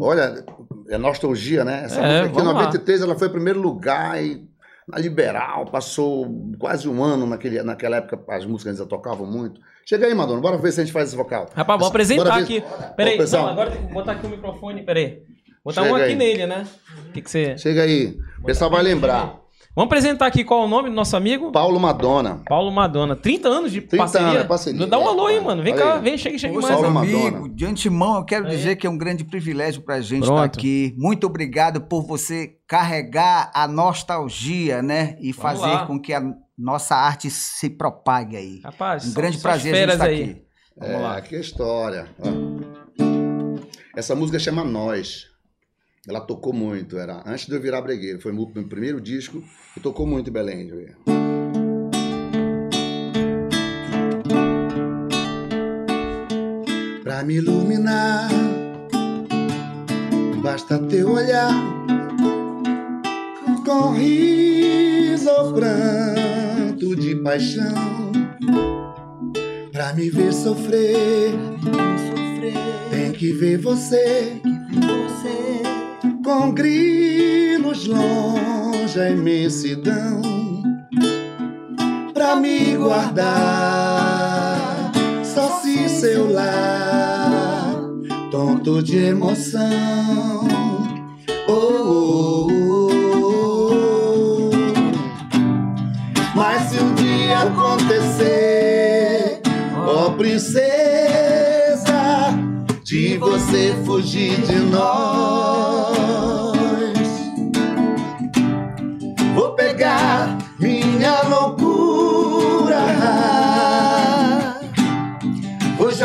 olha, 0.01 0.43
é 0.89 0.97
nostalgia, 0.97 1.63
né? 1.63 1.85
Essa 1.85 2.01
É, 2.01 2.03
música 2.03 2.19
aqui, 2.25 2.29
em 2.29 2.33
vamos 2.33 2.53
lá. 2.53 2.63
93, 2.63 3.01
ela 3.01 3.15
foi 3.17 3.29
em 3.29 3.31
primeiro 3.31 3.61
lugar 3.61 4.21
e 4.21 4.45
na 4.87 4.97
Liberal, 4.99 5.65
passou 5.65 6.53
quase 6.59 6.87
um 6.89 7.03
ano 7.03 7.25
naquele, 7.25 7.61
naquela 7.63 7.97
época, 7.97 8.19
as 8.33 8.45
músicas 8.45 8.79
ainda 8.79 8.89
tocavam 8.89 9.25
muito. 9.25 9.59
Chega 9.85 10.05
aí, 10.07 10.13
Madonna, 10.13 10.41
bora 10.41 10.57
ver 10.57 10.71
se 10.71 10.81
a 10.81 10.83
gente 10.83 10.93
faz 10.93 11.09
esse 11.09 11.15
vocal. 11.17 11.49
Rapaz, 11.55 11.79
vou 11.79 11.89
apresentar 11.89 12.37
ver- 12.37 12.43
aqui. 12.43 12.63
Peraí, 12.95 13.17
não, 13.17 13.47
agora 13.47 13.71
tem 13.71 13.85
que 13.87 13.93
botar 13.93 14.11
aqui 14.13 14.25
o 14.25 14.29
microfone, 14.29 14.83
peraí. 14.83 15.23
Botar 15.63 15.81
Chega 15.83 15.93
um 15.93 15.95
aqui 15.97 16.05
aí. 16.05 16.15
nele, 16.15 16.45
né? 16.45 16.67
Que, 17.13 17.21
que 17.21 17.29
você... 17.29 17.57
Chega 17.57 17.83
aí, 17.83 18.17
o 18.39 18.43
pessoal 18.45 18.69
vai 18.69 18.83
lembrar. 18.83 19.42
Vamos 19.75 19.87
apresentar 19.87 20.27
aqui 20.27 20.43
qual 20.43 20.61
é 20.61 20.65
o 20.65 20.67
nome 20.67 20.89
do 20.89 20.95
nosso 20.95 21.17
amigo? 21.17 21.51
Paulo 21.51 21.79
Madonna. 21.79 22.41
Paulo 22.45 22.71
Madonna. 22.71 23.15
30 23.15 23.49
anos 23.49 23.71
de 23.71 23.81
30 23.81 23.97
parceria. 23.97 24.27
anos, 24.27 24.41
é 24.41 24.43
parceria. 24.43 24.85
Dá 24.85 24.99
um 24.99 25.07
alô 25.07 25.25
aí, 25.25 25.39
mano. 25.41 25.63
Vem 25.63 25.73
Olha 25.73 25.81
cá, 25.83 25.93
aí. 25.95 26.01
vem, 26.01 26.15
chega, 26.15 26.37
chega 26.37 26.53
Ô, 26.55 26.61
mais. 26.61 26.75
Paulo 26.75 26.95
amigo, 26.99 27.23
Madonna. 27.23 27.49
de 27.55 27.65
antemão 27.65 28.17
eu 28.17 28.23
quero 28.23 28.45
Aí. 28.45 28.55
dizer 28.55 28.75
que 28.75 28.85
é 28.85 28.89
um 28.89 28.97
grande 28.97 29.23
privilégio 29.23 29.81
pra 29.81 29.99
gente 29.99 30.25
Pronto. 30.25 30.45
estar 30.45 30.59
aqui. 30.59 30.93
Muito 30.95 31.25
obrigado 31.25 31.81
por 31.81 32.03
você 32.05 32.51
carregar 32.67 33.51
a 33.55 33.67
nostalgia, 33.67 34.83
né? 34.83 35.15
E 35.19 35.31
Vamos 35.31 35.37
fazer 35.37 35.73
lá. 35.73 35.87
com 35.87 35.99
que 35.99 36.13
a 36.13 36.21
nossa 36.55 36.95
arte 36.95 37.31
se 37.31 37.67
propague 37.71 38.37
aí. 38.37 38.61
Rapaz, 38.63 39.03
Um 39.03 39.07
são- 39.07 39.13
grande 39.15 39.37
são 39.37 39.41
prazer 39.41 39.73
a 39.73 39.77
gente 39.79 39.91
estar 39.93 40.05
aí. 40.05 40.21
aqui. 40.23 40.43
Vamos 40.77 40.95
é, 40.95 40.99
lá. 40.99 41.17
é 41.31 41.35
a 41.35 41.39
história. 41.39 42.07
Essa 43.97 44.15
música 44.15 44.37
chama 44.37 44.63
Nós. 44.63 45.32
Ela 46.05 46.19
tocou 46.19 46.51
muito, 46.51 46.97
era 46.97 47.23
antes 47.25 47.45
de 47.47 47.55
eu 47.55 47.61
virar 47.61 47.81
bregueiro. 47.81 48.19
Foi 48.19 48.33
meu 48.33 48.51
meu 48.53 48.67
primeiro 48.67 48.99
disco 48.99 49.41
e 49.75 49.79
tocou 49.79 50.05
muito 50.05 50.29
em 50.29 50.33
Belém. 50.33 50.67
ver. 50.67 50.97
Pra 57.01 57.23
me 57.23 57.35
iluminar, 57.35 58.29
basta 60.43 60.77
teu 60.77 61.09
olhar, 61.09 61.53
com 63.65 63.93
riso 63.93 65.29
ou 65.29 65.53
pranto 65.53 66.97
de 66.97 67.15
paixão. 67.23 68.11
Pra 69.71 69.93
me 69.93 70.09
ver 70.09 70.33
sofrer, 70.33 71.31
tem 72.91 73.13
que 73.13 73.31
ver 73.31 73.57
você, 73.57 74.41
com 76.23 76.51
grilos 76.51 77.85
longe 77.85 78.99
a 78.99 79.09
imensidão. 79.09 80.21
Pra 82.13 82.35
me 82.37 82.77
guardar, 82.77 83.31
só 85.23 85.59
se 85.61 85.89
seu 85.89 86.31
lar, 86.31 87.75
tonto 88.31 88.81
de 88.81 88.97
emoção. 88.97 90.47
Oh, 91.47 91.51
oh, 91.51 92.47
oh, 93.21 93.25
oh. 93.25 94.51
Mas 96.33 96.69
se 96.69 96.79
um 96.79 96.95
dia 96.95 97.39
acontecer, 97.39 99.41
ó 99.85 100.11
princesa, 100.11 100.63
de 102.83 103.17
você 103.17 103.75
fugir 103.85 104.39
de 104.41 104.55
nós, 104.55 105.82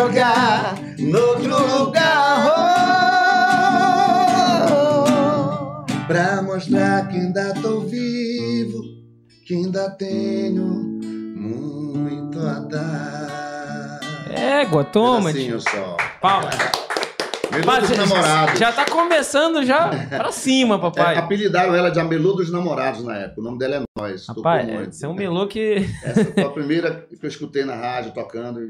galgar 0.09 0.77
noutro 0.99 1.79
lugar. 1.79 2.49
Pra 6.07 6.43
mostrar 6.43 7.09
que 7.09 7.17
ainda 7.17 7.53
tô 7.61 7.81
vivo, 7.81 8.83
que 9.47 9.55
ainda 9.55 9.91
tenho 9.91 10.65
muito 10.65 12.41
a 12.41 12.61
dar. 12.61 14.01
Égua, 14.31 14.85
toma, 14.85 15.33
tio. 15.33 15.59
Palmas. 16.21 16.55
Namorados. 17.97 18.59
Já 18.59 18.73
tá 18.73 18.85
começando 18.85 19.65
já 19.65 19.89
pra 20.09 20.31
cima, 20.31 20.77
é, 20.77 20.79
papai. 20.79 21.15
É, 21.15 21.19
apelidaram 21.19 21.75
ela 21.75 21.91
de 21.91 21.99
a 21.99 22.05
Melô 22.05 22.35
dos 22.35 22.53
Namorados 22.53 23.03
na 23.05 23.17
época. 23.17 23.41
O 23.41 23.45
nome 23.45 23.59
dela 23.59 23.77
é 23.77 23.83
Nós. 23.99 24.27
Papai. 24.27 24.71
é, 24.71 24.85
você 24.85 25.07
é 25.07 25.09
um 25.09 25.15
melô 25.15 25.47
que... 25.47 25.85
Essa 26.05 26.25
foi 26.27 26.43
a 26.43 26.51
primeira 26.51 27.07
que 27.09 27.25
eu 27.25 27.29
escutei 27.29 27.65
na 27.65 27.75
rádio 27.75 28.13
tocando 28.13 28.61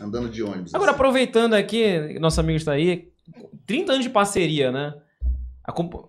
andando 0.00 0.28
de 0.28 0.42
ônibus. 0.42 0.74
Agora, 0.74 0.90
assim. 0.90 0.96
aproveitando 0.96 1.54
aqui, 1.54 2.18
nosso 2.18 2.40
amigo 2.40 2.56
está 2.56 2.72
aí, 2.72 3.12
30 3.66 3.92
anos 3.92 4.04
de 4.04 4.10
parceria, 4.10 4.70
né? 4.70 4.94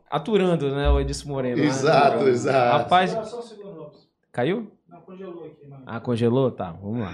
Aturando, 0.10 0.76
né, 0.76 0.90
o 0.90 1.00
Edson 1.00 1.30
Moreno. 1.30 1.58
né? 1.58 1.66
Exato, 1.68 2.28
exato. 2.28 2.78
Rapaz, 2.78 3.16
caiu? 4.32 4.72
Não, 4.88 5.02
congelou 5.02 5.46
aqui, 5.46 5.68
mano. 5.68 5.84
Ah, 5.86 6.00
congelou? 6.00 6.52
Tá, 6.52 6.72
vamos 6.72 7.00
lá. 7.00 7.14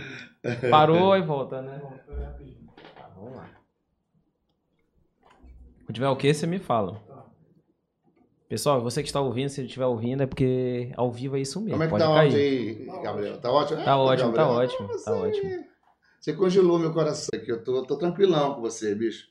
Parou 0.70 1.16
e 1.16 1.22
volta, 1.22 1.62
né? 1.62 1.82
Tá, 2.96 3.10
vamos 3.16 3.36
lá. 3.38 3.50
Quando 5.86 5.94
tiver 5.94 6.10
o 6.10 6.16
que, 6.18 6.34
você 6.34 6.46
me 6.46 6.60
fala. 6.60 7.02
Pessoal, 8.50 8.82
você 8.82 9.02
que 9.02 9.08
está 9.08 9.22
ouvindo, 9.22 9.50
se 9.50 9.64
estiver 9.64 9.86
ouvindo, 9.86 10.22
é 10.22 10.28
porque 10.28 10.92
ao 10.96 11.12
vivo 11.12 11.38
é 11.38 11.40
isso 11.40 11.60
mesmo. 11.62 11.72
Como 11.72 11.84
é 11.84 11.88
que 11.88 11.92
pode 11.92 12.04
tá 12.04 12.12
o 12.12 12.14
cair. 12.14 12.28
áudio 12.28 12.94
aí, 12.94 13.02
Gabriel? 13.04 13.42
Tá 13.42 13.52
ótimo? 13.52 13.84
Tá 13.84 13.98
ótimo, 13.98 14.34
tá 14.34 14.44
Gabriel? 14.44 14.64
ótimo, 14.64 15.04
tá 15.04 15.14
ótimo. 15.14 15.73
Você 16.24 16.32
congelou 16.32 16.80
meu 16.80 16.94
coração 16.94 17.28
aqui. 17.34 17.52
Eu 17.52 17.62
tô, 17.62 17.84
tô 17.84 17.98
tranquilão 17.98 18.54
com 18.54 18.62
você, 18.62 18.96
bicho. 18.96 19.26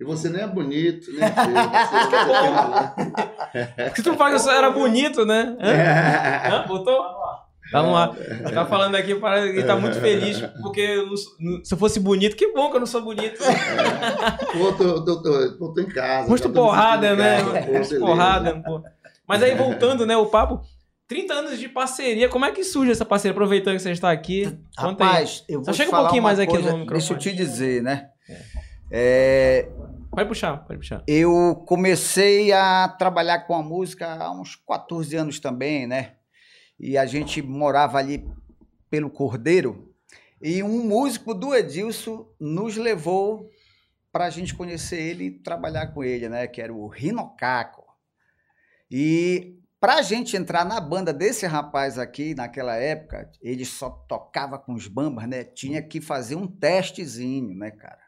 E 0.00 0.04
você 0.04 0.30
nem 0.30 0.40
é 0.40 0.46
bonito, 0.46 1.12
nem 1.12 1.22
é 1.22 1.30
feio. 1.30 1.54
Você... 3.52 3.84
Porque 3.92 4.02
tu 4.02 4.14
fala 4.14 4.34
que 4.34 4.48
eu 4.48 4.50
era 4.50 4.70
bonito, 4.70 5.26
né? 5.26 5.54
Hã? 5.60 6.62
Hã? 6.62 6.66
Botou? 6.66 6.98
Tá 7.70 7.82
no 7.82 7.94
ar. 7.94 8.16
Tá 8.54 8.64
falando 8.64 8.94
aqui, 8.94 9.14
parece 9.16 9.52
que 9.52 9.62
tá 9.64 9.76
muito 9.76 10.00
feliz. 10.00 10.40
Porque 10.62 11.04
não 11.38 11.62
se 11.62 11.74
eu 11.74 11.76
fosse 11.76 12.00
bonito, 12.00 12.34
que 12.34 12.54
bom 12.54 12.70
que 12.70 12.76
eu 12.76 12.80
não 12.80 12.86
sou 12.86 13.02
bonito. 13.02 13.38
Pô, 14.50 14.72
tô, 14.72 15.04
tô, 15.04 15.22
tô, 15.22 15.58
tô, 15.58 15.74
tô 15.74 15.80
em 15.82 15.88
casa. 15.88 16.26
Muito 16.26 16.48
porrada, 16.48 17.14
né? 17.14 17.42
Muito 17.42 17.98
porrada, 17.98 18.62
pô. 18.64 18.82
Mas 19.28 19.42
aí, 19.42 19.54
voltando, 19.54 20.06
né, 20.06 20.16
o 20.16 20.24
papo. 20.24 20.62
30 21.10 21.34
anos 21.34 21.58
de 21.58 21.68
parceria. 21.68 22.28
Como 22.28 22.44
é 22.44 22.52
que 22.52 22.62
surge 22.62 22.92
essa 22.92 23.04
parceria? 23.04 23.32
Aproveitando 23.32 23.74
que 23.74 23.82
você 23.82 23.90
está 23.90 24.12
aqui. 24.12 24.44
Conta 24.78 25.02
aí. 25.02 25.10
Rapaz, 25.10 25.44
eu 25.48 25.58
vou 25.58 25.64
Só 25.64 25.72
te 25.72 25.78
chega 25.78 25.90
um 25.90 26.02
pouquinho 26.02 26.22
mais 26.22 26.38
aqui 26.38 26.52
coisa, 26.52 26.70
no 26.70 26.86
Deixa 26.86 27.12
eu 27.12 27.16
microfone. 27.16 27.18
te 27.18 27.32
dizer, 27.32 27.82
né? 27.82 28.10
É, 28.92 29.68
Pode 30.08 30.28
puxar, 30.28 30.58
pode 30.58 30.78
puxar. 30.78 31.02
eu 31.08 31.64
comecei 31.66 32.52
a 32.52 32.88
trabalhar 32.88 33.40
com 33.40 33.56
a 33.56 33.62
música 33.62 34.06
há 34.22 34.30
uns 34.30 34.54
14 34.54 35.16
anos 35.16 35.40
também, 35.40 35.84
né? 35.84 36.14
E 36.78 36.96
a 36.96 37.04
gente 37.06 37.42
morava 37.42 37.98
ali 37.98 38.24
pelo 38.88 39.10
Cordeiro. 39.10 39.92
E 40.40 40.62
um 40.62 40.84
músico 40.84 41.34
do 41.34 41.52
Edilson 41.52 42.24
nos 42.38 42.76
levou 42.76 43.50
para 44.12 44.26
a 44.26 44.30
gente 44.30 44.54
conhecer 44.54 45.00
ele 45.00 45.24
e 45.24 45.30
trabalhar 45.32 45.88
com 45.88 46.04
ele, 46.04 46.28
né? 46.28 46.46
Que 46.46 46.62
era 46.62 46.72
o 46.72 46.86
Rinocaco. 46.86 47.84
E 48.88 49.59
para 49.80 49.94
a 49.96 50.02
gente 50.02 50.36
entrar 50.36 50.64
na 50.64 50.78
banda 50.78 51.12
desse 51.12 51.46
rapaz 51.46 51.98
aqui, 51.98 52.34
naquela 52.34 52.76
época, 52.76 53.30
ele 53.40 53.64
só 53.64 53.88
tocava 53.88 54.58
com 54.58 54.74
os 54.74 54.86
bambas, 54.86 55.26
né? 55.26 55.42
Tinha 55.42 55.82
que 55.82 56.00
fazer 56.00 56.34
um 56.36 56.46
testezinho, 56.46 57.54
né, 57.56 57.70
cara? 57.70 57.98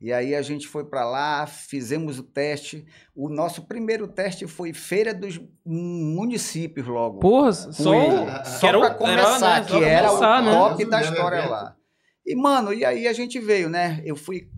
E 0.00 0.12
aí 0.12 0.34
a 0.34 0.40
gente 0.42 0.66
foi 0.68 0.84
para 0.84 1.04
lá, 1.04 1.44
fizemos 1.46 2.18
o 2.18 2.22
teste. 2.22 2.86
O 3.14 3.28
nosso 3.28 3.66
primeiro 3.66 4.06
teste 4.06 4.46
foi 4.46 4.72
Feira 4.72 5.12
dos 5.12 5.40
Municípios 5.66 6.86
logo. 6.86 7.18
Porra, 7.18 7.52
só, 7.52 7.94
ele. 7.94 8.40
que 8.42 8.48
Só 8.48 8.68
era 8.68 8.78
o- 8.78 8.80
para 8.80 8.94
começar, 8.94 9.60
né, 9.60 9.66
que 9.66 9.84
era 9.84 10.08
começar, 10.08 10.40
o 10.40 10.44
né? 10.44 10.52
top 10.52 10.84
da 10.84 10.98
Primeiro 10.98 11.14
história 11.16 11.46
lá. 11.46 11.76
E, 12.24 12.36
mano, 12.36 12.72
e 12.72 12.84
aí 12.84 13.08
a 13.08 13.12
gente 13.12 13.38
veio, 13.40 13.68
né? 13.68 14.00
Eu 14.04 14.14
fui 14.16 14.48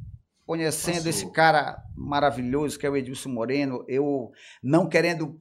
conhecendo 0.46 0.96
Passou. 0.96 1.10
esse 1.10 1.32
cara 1.32 1.82
maravilhoso 1.96 2.78
que 2.78 2.84
é 2.86 2.90
o 2.90 2.96
Edilson 2.96 3.30
Moreno. 3.30 3.84
Eu 3.88 4.30
não 4.62 4.88
querendo 4.88 5.40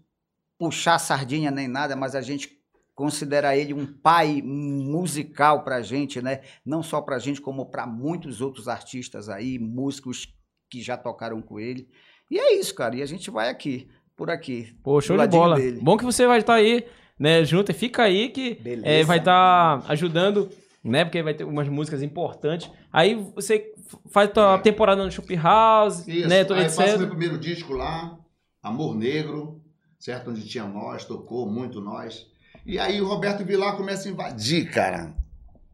puxar 0.59 0.99
sardinha 0.99 1.49
nem 1.49 1.67
nada, 1.67 1.95
mas 1.95 2.13
a 2.13 2.21
gente 2.21 2.59
considera 2.93 3.55
ele 3.55 3.73
um 3.73 3.85
pai 3.85 4.41
musical 4.43 5.63
pra 5.63 5.81
gente, 5.81 6.21
né? 6.21 6.41
Não 6.65 6.83
só 6.83 7.01
pra 7.01 7.17
gente, 7.17 7.39
como 7.39 7.65
pra 7.65 7.87
muitos 7.87 8.41
outros 8.41 8.67
artistas 8.67 9.29
aí, 9.29 9.57
músicos 9.57 10.27
que 10.69 10.81
já 10.81 10.97
tocaram 10.97 11.41
com 11.41 11.57
ele. 11.57 11.87
E 12.29 12.37
é 12.37 12.59
isso, 12.59 12.75
cara. 12.75 12.97
E 12.97 13.01
a 13.01 13.05
gente 13.05 13.31
vai 13.31 13.49
aqui, 13.49 13.87
por 14.17 14.29
aqui. 14.29 14.75
Pô, 14.83 14.99
show 14.99 15.17
de 15.17 15.27
bola. 15.27 15.55
dele. 15.55 15.79
Bom 15.81 15.95
que 15.95 16.03
você 16.03 16.27
vai 16.27 16.39
estar 16.39 16.55
aí, 16.55 16.85
né, 17.17 17.45
junto. 17.45 17.71
e 17.71 17.73
Fica 17.73 18.03
aí 18.03 18.27
que 18.27 18.59
é, 18.83 19.01
vai 19.05 19.19
estar 19.19 19.81
ajudando, 19.87 20.49
né? 20.83 21.05
Porque 21.05 21.23
vai 21.23 21.33
ter 21.33 21.45
umas 21.45 21.69
músicas 21.69 22.03
importantes. 22.03 22.69
Aí 22.91 23.15
você 23.33 23.73
faz 24.11 24.29
tua 24.29 24.59
temporada 24.59 25.05
no 25.05 25.09
Shop 25.09 25.33
House, 25.37 26.05
Isso, 26.05 26.27
né? 26.27 26.43
Tudo 26.43 26.59
aí 26.59 26.65
eu 26.65 26.69
faço 26.69 26.81
meu 26.81 26.95
etc. 26.95 27.07
primeiro 27.07 27.37
disco 27.37 27.71
lá, 27.71 28.19
Amor 28.61 28.93
Negro, 28.93 29.61
certo? 29.99 30.31
Onde 30.31 30.47
tinha 30.47 30.65
nós, 30.65 31.03
tocou 31.03 31.45
muito 31.45 31.81
nós. 31.81 32.25
E 32.65 32.79
aí 32.79 33.01
o 33.01 33.07
Roberto 33.07 33.43
Vilar 33.43 33.75
começa 33.75 34.07
a 34.07 34.11
invadir, 34.11 34.71
cara, 34.71 35.13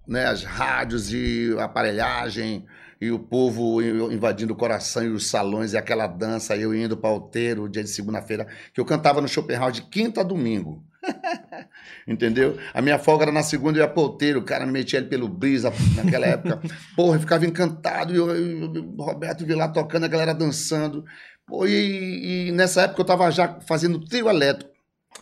né? 0.08 0.25
As 0.25 0.44
rádios 0.44 1.13
e 1.13 1.55
a 1.60 1.65
aparelhagem 1.65 2.65
e 3.00 3.12
o 3.12 3.20
povo 3.20 3.82
invadindo 3.82 4.53
o 4.53 4.55
coração 4.55 5.03
e 5.03 5.10
os 5.10 5.27
salões 5.27 5.74
e 5.74 5.77
aquela 5.77 6.08
dança, 6.08 6.55
eu 6.55 6.74
indo 6.74 6.98
para 6.98 7.10
Alteiro, 7.10 7.70
dia 7.70 7.84
de 7.84 7.89
segunda-feira, 7.89 8.48
que 8.74 8.79
eu 8.79 8.86
cantava 8.86 9.22
no 9.22 9.27
Schopenhauer 9.27 9.72
de 9.72 9.84
quinta 9.84 10.22
a 10.22 10.24
domingo. 10.24 10.84
Entendeu? 12.08 12.58
A 12.74 12.82
minha 12.82 12.98
folga 12.98 13.25
era 13.25 13.32
na 13.32 13.44
segunda 13.44 13.77
e 13.77 13.82
eu 13.82 13.86
ia 13.86 13.91
pro 13.91 14.03
Alteiro, 14.03 14.39
o 14.39 14.44
cara 14.44 14.65
me 14.65 14.72
metia 14.72 15.00
ele 15.00 15.08
pelo 15.08 15.27
brisa 15.27 15.72
naquela 15.96 16.25
época. 16.25 16.62
Porra, 16.96 17.17
eu 17.17 17.20
ficava 17.20 17.46
encantado 17.46 18.13
e 18.13 18.17
e 18.17 18.20
o 18.20 18.96
Roberto 18.98 19.46
Vilar 19.46 19.72
tocando, 19.72 20.05
a 20.05 20.08
galera 20.08 20.34
dançando. 20.34 21.05
Pô, 21.48 21.66
e, 21.68 22.48
e 22.48 22.52
nessa 22.52 22.82
época 22.84 23.02
eu 23.02 23.06
tava 23.06 23.30
já 23.32 23.60
fazendo 23.68 24.00
trio 24.00 24.30
elétrico. 24.30 24.72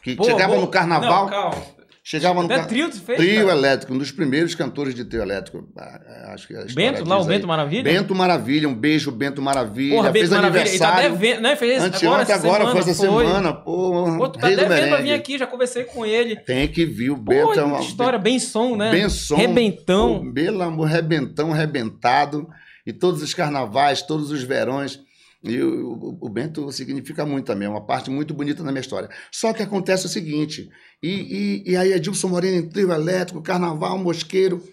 Que 0.01 0.15
Pô, 0.15 0.23
chegava 0.23 0.55
pô, 0.55 0.61
no 0.61 0.67
carnaval, 0.67 1.25
Não, 1.25 1.29
calma. 1.29 1.57
chegava 2.03 2.39
no 2.41 2.45
Até 2.45 2.55
car- 2.57 2.67
trio 2.67 2.91
fez? 2.91 3.17
trio 3.19 3.45
cara? 3.47 3.57
elétrico, 3.57 3.93
um 3.93 3.97
dos 3.97 4.11
primeiros 4.11 4.55
cantores 4.55 4.95
de 4.95 5.05
trio 5.05 5.21
elétrico. 5.21 5.67
Ah, 5.77 6.31
Acho 6.33 6.47
que 6.47 6.55
a 6.55 6.65
Bento, 6.73 7.07
lá, 7.07 7.17
o 7.17 7.21
aí. 7.21 7.27
Bento 7.27 7.47
Maravilha? 7.47 7.83
Bento 7.83 8.15
Maravilha, 8.15 8.67
um 8.67 8.73
beijo, 8.73 9.11
Bento 9.11 9.41
Maravilha. 9.41 9.95
Porra, 9.95 10.11
Bento 10.11 10.19
Fez 10.27 10.29
Maravilha. 10.31 10.61
Ele 10.67 10.79
tá 10.79 10.87
aniversário. 10.89 11.17
devendo, 11.17 11.41
né? 11.41 11.55
Fez 11.55 11.83
agora, 11.83 12.33
agora, 12.33 12.67
foi 12.71 12.79
essa 12.79 12.93
semana. 12.93 13.53
Pô, 13.53 14.17
Pô, 14.17 14.29
tu 14.29 14.39
tá 14.39 14.47
devendo 14.49 14.67
pra 14.67 14.75
vir 14.77 14.81
merengue. 14.89 15.13
aqui, 15.13 15.37
já 15.37 15.45
conversei 15.45 15.83
com 15.83 16.05
ele. 16.05 16.35
Tem 16.37 16.67
que 16.67 16.85
vir, 16.85 17.11
o 17.11 17.15
Pô, 17.15 17.21
Bento 17.21 17.59
é 17.59 17.63
uma... 17.63 17.79
história, 17.81 18.17
bem 18.17 18.39
som, 18.39 18.75
né? 18.75 18.89
Bem 18.91 19.07
som. 19.09 19.35
Rebentão. 19.35 20.23
Pô, 20.25 20.33
Pelo 20.33 20.61
amor, 20.63 20.87
rebentão, 20.87 21.51
rebentado. 21.51 22.47
E 22.85 22.91
todos 22.91 23.21
os 23.21 23.33
carnavais, 23.33 24.01
todos 24.01 24.31
os 24.31 24.41
verões. 24.43 24.99
E 25.43 25.61
o, 25.61 26.17
o- 26.21 26.29
Bento 26.29 26.71
significa 26.71 27.25
muito 27.25 27.45
também, 27.45 27.67
é 27.67 27.69
uma 27.69 27.85
parte 27.85 28.09
muito 28.09 28.33
bonita 28.33 28.63
na 28.63 28.71
minha 28.71 28.81
história. 28.81 29.09
Só 29.31 29.51
que 29.51 29.61
acontece 29.61 30.05
o 30.05 30.09
seguinte, 30.09 30.69
e, 31.01 31.61
e, 31.65 31.71
e 31.71 31.75
aí 31.75 31.91
Edilson 31.91 32.29
Moreno 32.29 32.57
em 32.57 32.69
trio 32.69 32.91
elétrico, 32.91 33.41
carnaval, 33.41 33.97
mosqueiro, 33.97 34.63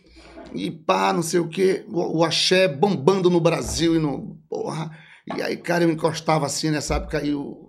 e 0.54 0.70
pá, 0.70 1.12
não 1.12 1.22
sei 1.22 1.40
o 1.40 1.48
quê, 1.48 1.84
o, 1.88 2.18
o 2.18 2.24
axé 2.24 2.68
bombando 2.68 3.28
no 3.28 3.40
Brasil 3.40 3.96
e 3.96 3.98
no... 3.98 4.38
Porra. 4.48 4.90
E 5.36 5.42
aí, 5.42 5.56
cara, 5.56 5.84
eu 5.84 5.90
encostava 5.90 6.46
assim, 6.46 6.70
nessa 6.70 6.94
época, 6.96 7.18
aí 7.18 7.30
eu, 7.30 7.68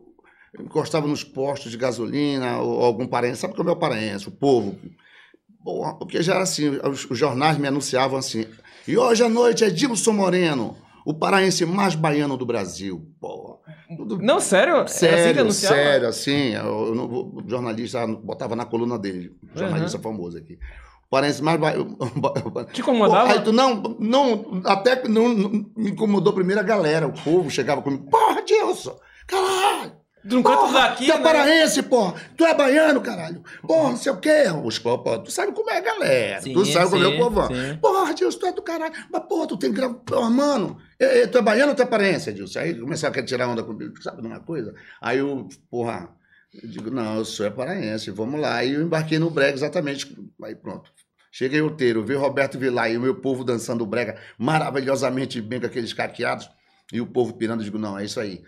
eu 0.54 0.66
encostava 0.66 1.08
nos 1.08 1.24
postos 1.24 1.72
de 1.72 1.78
gasolina, 1.78 2.60
ou 2.60 2.84
algum 2.84 3.08
paraense, 3.08 3.42
sabe 3.42 3.56
como 3.56 3.70
é 3.70 3.74
o 3.74 3.78
paraense, 3.80 4.28
o 4.28 4.32
povo, 4.32 4.78
Porra, 5.64 5.94
porque 5.96 6.24
já 6.24 6.34
era 6.34 6.44
assim, 6.44 6.70
os, 6.70 7.10
os 7.10 7.18
jornais 7.18 7.58
me 7.58 7.68
anunciavam 7.68 8.18
assim. 8.18 8.46
E 8.88 8.98
hoje 8.98 9.24
à 9.24 9.30
noite 9.30 9.64
é 9.64 9.68
Edilson 9.68 10.14
Moreno, 10.14 10.76
o 11.06 11.14
paraense 11.14 11.66
mais 11.66 11.96
baiano 11.96 12.38
do 12.38 12.46
Brasil. 12.46 13.06
Porra. 13.20 13.58
Tudo 13.98 14.18
Não, 14.20 14.40
sério? 14.40 14.74
Era 14.76 14.84
assim 14.84 15.00
que 15.00 15.04
sério, 15.06 15.52
sério, 15.52 16.08
assim. 16.08 16.54
Eu, 16.54 16.96
eu 16.96 17.06
o 17.36 17.44
jornalista 17.48 18.06
botava 18.08 18.56
na 18.56 18.66
coluna 18.66 18.98
dele, 18.98 19.36
jornalista 19.56 19.98
Uhum. 19.98 20.04
famoso 20.04 20.38
aqui. 20.38 20.58
O 21.06 21.10
paraense 21.12 21.44
mais 21.44 21.60
baiano. 21.60 21.98
Te 22.72 22.82
incomodava? 22.82 23.32
Aí 23.34 23.42
tu, 23.42 23.52
não, 23.52 23.82
não, 24.00 24.62
até 24.66 24.96
que 24.96 25.08
não, 25.10 25.28
não- 25.30 25.50
me 25.76 25.92
incomodou 25.92 26.32
primeiro 26.34 26.62
a 26.62 26.64
galera, 26.64 27.08
o 27.08 27.12
povo 27.24 27.50
chegava 27.50 27.82
comigo, 27.82 28.10
porra, 28.10 28.42
Dilson, 28.44 28.96
caralho, 29.28 30.00
Tu 30.24 30.36
não 30.36 30.44
canta 30.44 30.72
daqui, 30.72 31.08
tu 31.08 31.12
é 31.14 31.18
né? 31.18 31.24
paraense, 31.24 31.82
porra. 31.82 32.14
Tu 32.38 32.46
é 32.46 32.54
baiano, 32.54 33.02
caralho. 33.02 33.42
Porra, 33.68 33.90
não 33.90 33.98
sei 33.98 34.12
o 34.12 34.18
quê. 34.18 34.44
Os 34.64 34.78
pô, 34.78 34.96
tu 35.18 35.32
sabe 35.32 35.52
como 35.52 35.68
é 35.72 35.78
a 35.80 35.82
galera. 35.82 36.42
Sim, 36.44 36.54
tu 36.54 36.64
sabe 36.64 36.92
como 36.92 37.04
é 37.04 37.08
sim, 37.10 37.16
o 37.16 37.18
povão. 37.18 37.48
sim. 37.48 37.78
Porra, 37.82 38.14
Dilson, 38.14 38.38
tu 38.38 38.46
é 38.46 38.52
do 38.52 38.62
caralho. 38.62 38.94
Mas, 39.12 39.24
porra, 39.28 39.48
tu 39.48 39.58
tem 39.58 39.72
que 39.72 39.78
gravar. 39.78 39.96
Porra, 39.96 40.30
mano, 40.30 40.78
eh, 41.06 41.28
tu 41.28 41.38
é 41.38 41.42
baiano 41.42 41.72
ou 41.72 41.76
tu 41.76 41.82
é 41.82 41.86
paraense, 41.86 42.30
Edilson? 42.30 42.60
Aí 42.60 42.80
começaram 42.80 43.20
a 43.20 43.24
tirar 43.24 43.48
onda 43.48 43.64
comigo. 43.64 44.02
Sabe 44.02 44.22
de 44.22 44.28
uma 44.28 44.40
coisa? 44.40 44.74
Aí 45.02 45.18
eu, 45.20 45.48
porra, 45.70 46.10
eu 46.54 46.70
digo, 46.70 46.92
não, 46.92 47.18
eu 47.18 47.26
sou 47.26 47.46
é 47.46 47.50
paraense, 47.50 48.12
vamos 48.12 48.40
lá. 48.40 48.56
Aí 48.58 48.74
eu 48.74 48.82
embarquei 48.82 49.18
no 49.20 49.30
brega 49.30 49.54
exatamente. 49.54 50.16
Aí 50.44 50.56
pronto. 50.56 50.92
Cheguei 51.32 51.62
outeiro, 51.62 52.04
vi 52.04 52.14
Roberto 52.14 52.60
Vilar 52.60 52.92
e 52.92 52.98
o 52.98 53.02
meu 53.02 53.16
povo 53.16 53.44
dançando 53.44 53.84
o 53.84 53.88
brega 53.88 54.18
maravilhosamente 54.38 55.42
bem 55.42 55.62
com 55.62 55.66
aqueles 55.66 55.94
caqueados 55.94 56.50
e 56.92 57.00
o 57.00 57.08
povo 57.08 57.34
pirando. 57.34 57.62
Eu 57.62 57.66
digo, 57.66 57.78
não, 57.78 57.98
é 57.98 58.04
isso 58.04 58.20
aí. 58.20 58.44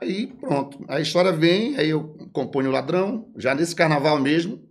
Aí 0.00 0.28
pronto, 0.28 0.84
a 0.88 1.00
história 1.00 1.32
vem, 1.32 1.76
aí 1.76 1.90
eu 1.90 2.16
componho 2.32 2.68
o 2.68 2.72
ladrão, 2.72 3.32
já 3.36 3.54
nesse 3.54 3.74
carnaval 3.74 4.20
mesmo. 4.20 4.69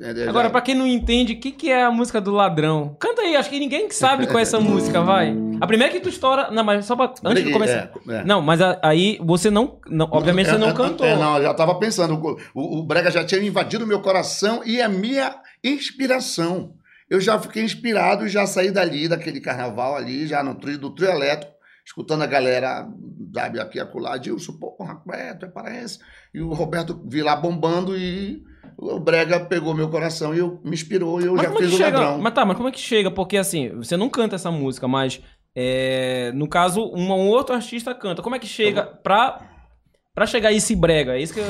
É, 0.00 0.20
é, 0.24 0.28
Agora, 0.28 0.44
já- 0.46 0.50
pra 0.50 0.60
quem 0.60 0.74
não 0.74 0.86
entende, 0.86 1.32
o 1.34 1.40
que, 1.40 1.50
que 1.50 1.70
é 1.70 1.82
a 1.84 1.90
música 1.90 2.20
do 2.20 2.30
ladrão? 2.32 2.96
Canta 2.98 3.22
aí, 3.22 3.36
acho 3.36 3.48
que 3.50 3.58
ninguém 3.58 3.90
sabe 3.90 4.26
qual 4.26 4.38
é 4.38 4.42
essa 4.42 4.58
música, 4.60 5.00
vai. 5.02 5.34
A 5.60 5.66
primeira 5.66 5.92
que 5.92 6.00
tu 6.00 6.08
estoura. 6.08 6.50
Não, 6.50 6.64
mas 6.64 6.84
só 6.86 6.94
pra. 6.96 7.12
Antes 7.24 7.44
de 7.44 7.52
começar. 7.52 7.90
é, 8.08 8.14
é. 8.14 8.24
Não, 8.24 8.40
mas 8.42 8.60
a- 8.60 8.78
aí 8.82 9.18
você 9.22 9.50
não. 9.50 9.78
não- 9.88 10.08
obviamente 10.10 10.48
você 10.50 10.54
É, 10.56 10.58
não 10.58 10.70
é, 10.70 10.72
cantou. 10.74 11.06
É, 11.06 11.16
não, 11.16 11.36
eu 11.36 11.42
já 11.44 11.54
tava 11.54 11.78
pensando. 11.78 12.14
O, 12.54 12.80
o- 12.80 12.82
Brega 12.84 13.10
já 13.10 13.24
tinha 13.24 13.40
invadido 13.42 13.84
o 13.84 13.88
meu 13.88 14.00
coração 14.00 14.62
e 14.64 14.80
a 14.80 14.88
minha 14.88 15.34
inspiração. 15.62 16.74
Eu 17.10 17.20
já 17.20 17.38
fiquei 17.38 17.62
inspirado 17.62 18.24
e 18.24 18.28
já 18.28 18.46
saí 18.46 18.70
dali, 18.70 19.06
daquele 19.08 19.40
carnaval 19.40 19.94
ali, 19.96 20.26
já 20.26 20.42
no 20.42 20.54
trio 20.54 20.78
do 20.78 20.94
trio 20.94 21.10
elétrico, 21.10 21.52
escutando 21.84 22.22
a 22.22 22.26
galera, 22.26 22.88
sabe, 23.34 23.60
aqui 23.60 23.78
acolá, 23.78 24.16
Dilson, 24.16 24.52
porra, 24.54 24.98
é, 25.12 25.34
tu 25.34 25.44
é 25.44 25.48
paraense. 25.48 25.98
E 26.32 26.40
o 26.40 26.54
Roberto 26.54 27.02
Vilar 27.06 27.40
bombando 27.42 27.96
e 27.96 28.42
o 28.82 28.98
Brega 29.00 29.40
pegou 29.40 29.74
meu 29.74 29.88
coração 29.88 30.34
e 30.34 30.38
eu, 30.38 30.60
me 30.64 30.72
inspirou 30.74 31.20
e 31.20 31.26
eu 31.26 31.34
Mas 31.34 31.42
já 31.44 31.52
é 31.52 31.56
fiz 31.56 31.72
o 31.72 31.76
chega? 31.76 31.98
ladrão. 32.00 32.18
Mas 32.20 32.34
tá, 32.34 32.44
mas 32.44 32.56
como 32.56 32.68
é 32.68 32.72
que 32.72 32.80
chega? 32.80 33.10
Porque 33.10 33.36
assim, 33.36 33.68
você 33.76 33.96
não 33.96 34.08
canta 34.08 34.34
essa 34.36 34.50
música, 34.50 34.88
mas 34.88 35.20
é, 35.56 36.32
no 36.34 36.48
caso, 36.48 36.80
um, 36.94 37.12
um 37.12 37.28
outro 37.28 37.54
artista 37.54 37.94
canta. 37.94 38.22
Como 38.22 38.34
é 38.34 38.38
que 38.38 38.46
chega 38.46 38.82
pra, 38.84 39.40
pra 40.14 40.26
chegar 40.26 40.48
a 40.48 40.52
esse 40.52 40.74
brega? 40.74 41.16
É 41.16 41.20
isso 41.22 41.34
que 41.34 41.40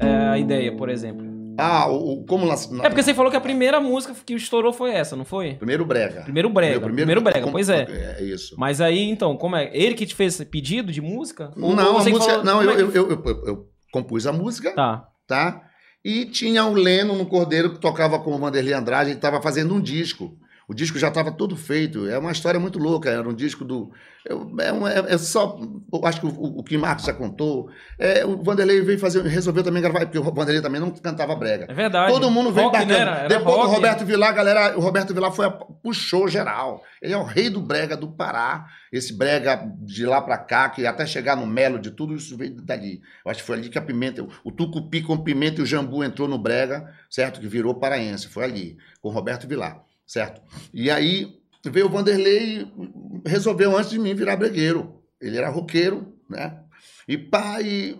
é 0.00 0.06
a 0.28 0.38
ideia, 0.38 0.74
por 0.76 0.88
exemplo. 0.88 1.32
Ah, 1.56 1.86
o, 1.88 2.14
o- 2.22 2.26
como... 2.26 2.44
nas- 2.46 2.68
É 2.80 2.88
porque 2.88 3.00
você 3.02 3.14
falou 3.14 3.30
que 3.30 3.36
a 3.36 3.40
primeira 3.40 3.80
música 3.80 4.12
que 4.26 4.34
estourou 4.34 4.72
foi 4.72 4.90
essa, 4.90 5.14
não 5.14 5.24
foi? 5.24 5.54
Primeiro 5.54 5.84
Brega. 5.86 6.22
Primeiro 6.22 6.50
brega. 6.50 6.80
Meu 6.80 6.92
Primeiro, 6.92 7.20
brega, 7.20 7.40
como- 7.42 7.52
pois 7.52 7.68
é. 7.68 8.16
É 8.18 8.24
isso. 8.24 8.56
Mas 8.58 8.80
aí, 8.80 9.08
então, 9.08 9.36
como 9.36 9.54
é? 9.54 9.70
Ele 9.72 9.94
que 9.94 10.04
te 10.04 10.16
fez 10.16 10.34
esse 10.34 10.44
pedido 10.44 10.90
de 10.90 11.00
música? 11.00 11.52
Ou- 11.56 11.70
ou 11.70 11.76
Não, 11.76 11.90
a 11.90 11.92
música. 11.92 12.18
falou- 12.18 12.44
não, 12.44 12.60
eu, 12.60 12.70
é 12.70 12.74
que- 12.74 12.82
eu, 12.82 12.90
eu, 12.92 13.08
eu- 13.24 13.42
eu 13.46 13.66
compus 13.92 14.26
a 14.26 14.32
música, 14.32 14.72
Tá. 14.74 15.06
tá? 15.28 15.62
E 16.04 16.26
tinha 16.26 16.66
o 16.66 16.74
Leno 16.74 17.16
no 17.16 17.24
Cordeiro 17.24 17.72
que 17.72 17.80
tocava 17.80 18.18
com 18.18 18.34
o 18.34 18.38
Vanderlei 18.38 18.74
Andrade, 18.74 19.10
ele 19.10 19.16
estava 19.16 19.40
fazendo 19.40 19.74
um 19.74 19.80
disco. 19.80 20.36
O 20.66 20.72
disco 20.74 20.98
já 20.98 21.08
estava 21.08 21.30
todo 21.30 21.56
feito. 21.56 22.08
É 22.08 22.18
uma 22.18 22.32
história 22.32 22.58
muito 22.58 22.78
louca. 22.78 23.10
Era 23.10 23.28
um 23.28 23.34
disco 23.34 23.64
do. 23.64 23.92
É, 24.26 24.72
um- 24.72 24.88
é- 24.88 25.12
é 25.14 25.18
só. 25.18 25.60
Eu 25.92 26.06
acho 26.06 26.20
que 26.20 26.26
o, 26.26 26.30
o 26.30 26.64
Kim 26.64 26.78
Marcos 26.78 27.04
já 27.04 27.12
contou. 27.12 27.68
É, 27.98 28.24
o 28.24 28.42
Vanderlei 28.42 28.80
veio 28.80 28.98
fazer. 28.98 29.22
Resolveu 29.24 29.62
também 29.62 29.82
gravar, 29.82 30.00
porque 30.00 30.18
o 30.18 30.22
Vanderlei 30.22 30.62
também 30.62 30.80
não 30.80 30.90
cantava 30.90 31.34
brega. 31.36 31.66
É 31.68 31.74
verdade. 31.74 32.10
Todo 32.10 32.30
mundo 32.30 32.50
veio 32.50 32.68
rock, 32.68 32.78
bacana. 32.78 32.94
né? 32.94 33.00
Era, 33.02 33.18
era 33.18 33.28
Depois 33.28 33.56
rock. 33.56 33.68
do 33.68 33.74
Roberto 33.74 34.04
Vilar, 34.06 34.30
a 34.30 34.32
galera, 34.32 34.78
o 34.78 34.80
Roberto 34.80 35.12
Vilar 35.12 35.32
foi 35.32 35.44
a, 35.46 35.50
puxou 35.50 36.26
geral. 36.28 36.82
Ele 37.02 37.12
é 37.12 37.18
o 37.18 37.24
rei 37.24 37.50
do 37.50 37.60
brega 37.60 37.94
do 37.96 38.08
Pará. 38.08 38.66
Esse 38.90 39.12
brega 39.12 39.60
de 39.82 40.06
lá 40.06 40.22
pra 40.22 40.38
cá, 40.38 40.68
que 40.70 40.86
até 40.86 41.04
chegar 41.04 41.36
no 41.36 41.46
melo 41.46 41.78
de 41.78 41.90
tudo 41.90 42.14
isso 42.14 42.36
veio 42.38 42.54
dali. 42.62 43.02
Eu 43.24 43.30
acho 43.30 43.40
que 43.40 43.46
foi 43.46 43.58
ali 43.58 43.68
que 43.68 43.76
a 43.76 43.82
pimenta, 43.82 44.24
o 44.44 44.50
tucupi 44.52 45.02
com 45.02 45.18
pimenta 45.18 45.60
e 45.60 45.64
o 45.64 45.66
jambu 45.66 46.02
entrou 46.04 46.26
no 46.28 46.38
brega, 46.38 46.88
certo? 47.10 47.40
Que 47.40 47.46
virou 47.48 47.74
paraense. 47.74 48.28
Foi 48.28 48.44
ali, 48.44 48.78
com 49.02 49.08
o 49.08 49.12
Roberto 49.12 49.46
Vilar, 49.48 49.82
certo? 50.06 50.42
E 50.72 50.90
aí 50.90 51.38
veio 51.64 51.86
o 51.86 51.90
Vanderlei 51.90 52.60
e 52.62 53.28
resolveu 53.28 53.76
antes 53.76 53.90
de 53.90 53.98
mim 53.98 54.14
virar 54.14 54.36
bregueiro. 54.36 55.02
Ele 55.20 55.36
era 55.36 55.48
roqueiro, 55.48 56.14
né? 56.28 56.60
E 57.08 57.16
e 57.62 57.96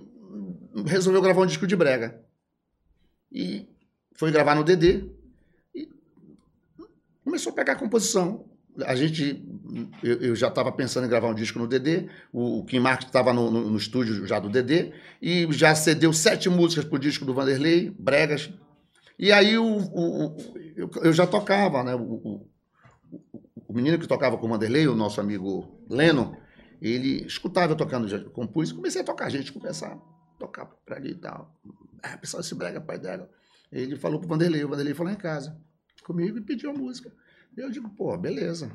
resolveu 0.87 1.23
gravar 1.23 1.43
um 1.43 1.47
disco 1.47 1.67
de 1.67 1.77
brega. 1.77 2.21
E 3.33 3.67
foi 4.15 4.31
gravar 4.31 4.55
no 4.55 4.65
DD 4.65 5.11
e 5.75 5.89
começou 7.25 7.53
a 7.53 7.55
pegar 7.55 7.73
a 7.75 7.77
composição. 7.77 8.45
A 8.87 8.95
gente, 8.97 9.45
eu, 10.03 10.21
eu 10.21 10.37
já 10.37 10.49
estava 10.49 10.73
pensando 10.73 11.07
em 11.07 11.09
gravar 11.09 11.29
um 11.29 11.35
disco 11.35 11.59
no 11.61 11.69
DD, 11.69 12.09
o, 12.33 12.59
o 12.59 12.65
Kim 12.65 12.81
Marques 12.81 13.07
estava 13.07 13.33
no, 13.33 13.49
no- 13.49 13.71
no 13.71 13.77
estúdio 13.79 14.27
já 14.27 14.41
do 14.41 14.49
DD, 14.51 14.93
e 15.23 15.47
já 15.53 15.73
cedeu 15.77 16.13
sete 16.13 16.49
músicas 16.49 16.85
pro 16.85 16.99
disco 16.99 17.25
do 17.25 17.33
Vanderlei, 17.33 17.91
Bregas. 17.97 18.51
E 19.17 19.31
aí 19.33 19.57
o, 19.57 19.65
o- 19.65 20.27
o- 20.27 20.55
eu, 20.77 20.91
eu 21.03 21.13
já 21.13 21.27
tocava, 21.27 21.83
né? 21.83 21.95
O, 21.95 22.01
o- 22.03 22.49
o- 23.69 23.73
menino 23.75 23.99
que 23.99 24.07
tocava 24.07 24.37
com 24.39 24.47
o 24.47 24.49
Vanderlei, 24.49 24.87
o 24.87 24.95
nosso 24.95 25.21
amigo 25.21 25.85
Leno, 25.89 26.37
ele 26.81 27.25
escutava 27.27 27.73
eu 27.73 27.77
tocando, 27.77 28.07
já 28.09 28.19
compus, 28.21 28.73
comecei 28.73 29.01
a 29.01 29.05
tocar, 29.05 29.27
a 29.27 29.31
gente 29.31 29.53
a 29.93 29.99
tocar 30.39 30.67
pra 30.85 30.97
ali 30.97 31.11
e 31.11 31.15
tal. 31.15 31.53
Ah, 32.03 32.17
pessoal, 32.19 32.41
esse 32.41 32.55
brega, 32.55 32.81
pai 32.81 32.99
dela. 32.99 33.29
Ele 33.73 33.97
falou 33.97 34.19
pro 34.21 34.29
Vanderlei, 34.29 34.65
o 34.65 34.69
Vanderlei 34.69 34.95
foi 34.95 35.07
lá 35.07 35.13
em 35.13 35.17
casa 35.17 35.57
comigo 36.05 36.37
e 36.37 36.41
pediu 36.43 36.71
a 36.71 36.75
música. 36.75 37.11
Eu 37.57 37.71
digo, 37.71 37.89
pô, 37.89 38.17
beleza. 38.19 38.71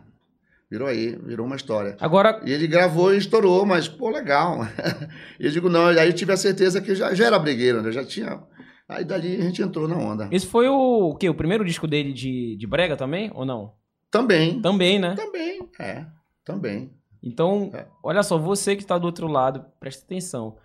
Virou 0.69 0.87
aí, 0.87 1.15
virou 1.15 1.45
uma 1.45 1.55
história. 1.55 1.95
Agora, 1.99 2.41
E 2.45 2.51
ele 2.51 2.67
gravou 2.67 3.13
e 3.13 3.17
estourou, 3.17 3.65
mas, 3.65 3.87
pô, 3.87 4.09
legal. 4.09 4.59
Eu 5.39 5.49
digo, 5.51 5.69
não, 5.69 5.87
aí 5.87 6.07
eu 6.09 6.13
tive 6.13 6.31
a 6.31 6.37
certeza 6.37 6.79
que 6.81 6.93
já, 6.95 7.13
já 7.13 7.25
era 7.25 7.39
brigueiro, 7.39 7.81
né? 7.81 7.91
Já 7.91 8.03
tinha. 8.05 8.41
Aí 8.89 9.05
dali 9.05 9.35
a 9.37 9.41
gente 9.41 9.61
entrou 9.61 9.87
na 9.87 9.95
onda. 9.95 10.27
esse 10.31 10.47
foi 10.47 10.67
o, 10.67 11.11
o 11.11 11.15
quê? 11.15 11.29
O 11.29 11.35
primeiro 11.35 11.63
disco 11.63 11.87
dele 11.87 12.11
de, 12.11 12.55
de 12.57 12.65
brega 12.67 12.97
também? 12.97 13.29
Ou 13.35 13.45
não? 13.45 13.73
Também. 14.09 14.59
Também, 14.61 14.97
né? 14.97 15.13
Também, 15.15 15.59
é. 15.79 16.05
Também. 16.43 16.91
Então, 17.21 17.69
É. 17.73 17.85
olha 18.03 18.23
só, 18.23 18.37
você 18.37 18.75
que 18.75 18.81
está 18.81 18.97
do 18.97 19.05
outro 19.05 19.27
lado, 19.27 19.63
presta 19.79 20.03
atenção. 20.03 20.57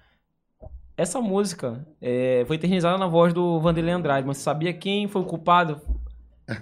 Essa 0.97 1.21
música 1.21 1.85
é, 2.01 2.45
foi 2.47 2.57
eternizada 2.57 2.97
na 2.97 3.07
voz 3.09 3.35
do 3.35 3.61
Vanderlei 3.61 3.93
Andrade, 3.93 4.27
mas 4.27 4.39
você 4.39 4.45
sabia 4.45 4.73
quem 4.73 5.07
foi 5.09 5.21
o 5.23 5.27
culpado? 5.27 5.81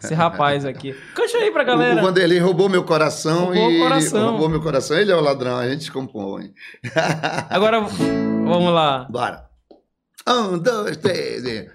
Esse 0.03 0.15
rapaz 0.15 0.65
aqui. 0.65 0.93
Cante 1.15 1.37
aí 1.37 1.51
pra 1.51 1.63
O, 1.63 1.67
galera. 1.67 2.01
o 2.01 2.05
Vanderlei 2.05 2.39
roubou 2.39 2.69
meu 2.69 2.83
coração 2.85 3.47
Roubou 3.47 3.67
o 3.69 3.71
e 3.73 3.79
coração. 3.81 4.21
ele 4.21 4.31
roubou 4.31 4.49
meu 4.49 4.63
coração. 4.63 4.97
Ele 4.99 5.13
é 5.13 5.15
o 5.17 5.21
ladrão, 5.21 5.57
a 5.59 5.69
gente 5.69 5.93
compõe. 5.93 6.53
Agora, 7.51 7.81
vamos 7.81 8.73
lá. 8.73 9.07
Bora. 9.11 9.51
Um, 10.27 10.59
dois, 10.59 10.97
três 10.99 11.45
e. 11.45 11.69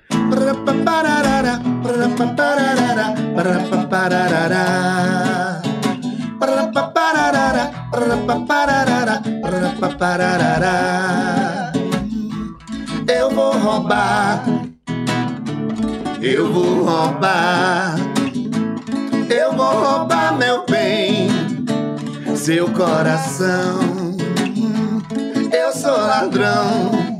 Eu 13.07 13.31
vou 13.31 13.57
roubar. 13.57 14.43
Eu 16.21 16.51
vou 16.53 16.83
roubar. 16.85 17.95
Eu 19.29 19.53
vou 19.53 19.71
roubar 19.71 20.37
meu 20.37 20.65
bem, 20.65 21.27
seu 22.35 22.71
coração. 22.71 23.79
Eu 25.51 25.73
sou 25.73 25.91
ladrão. 25.91 27.16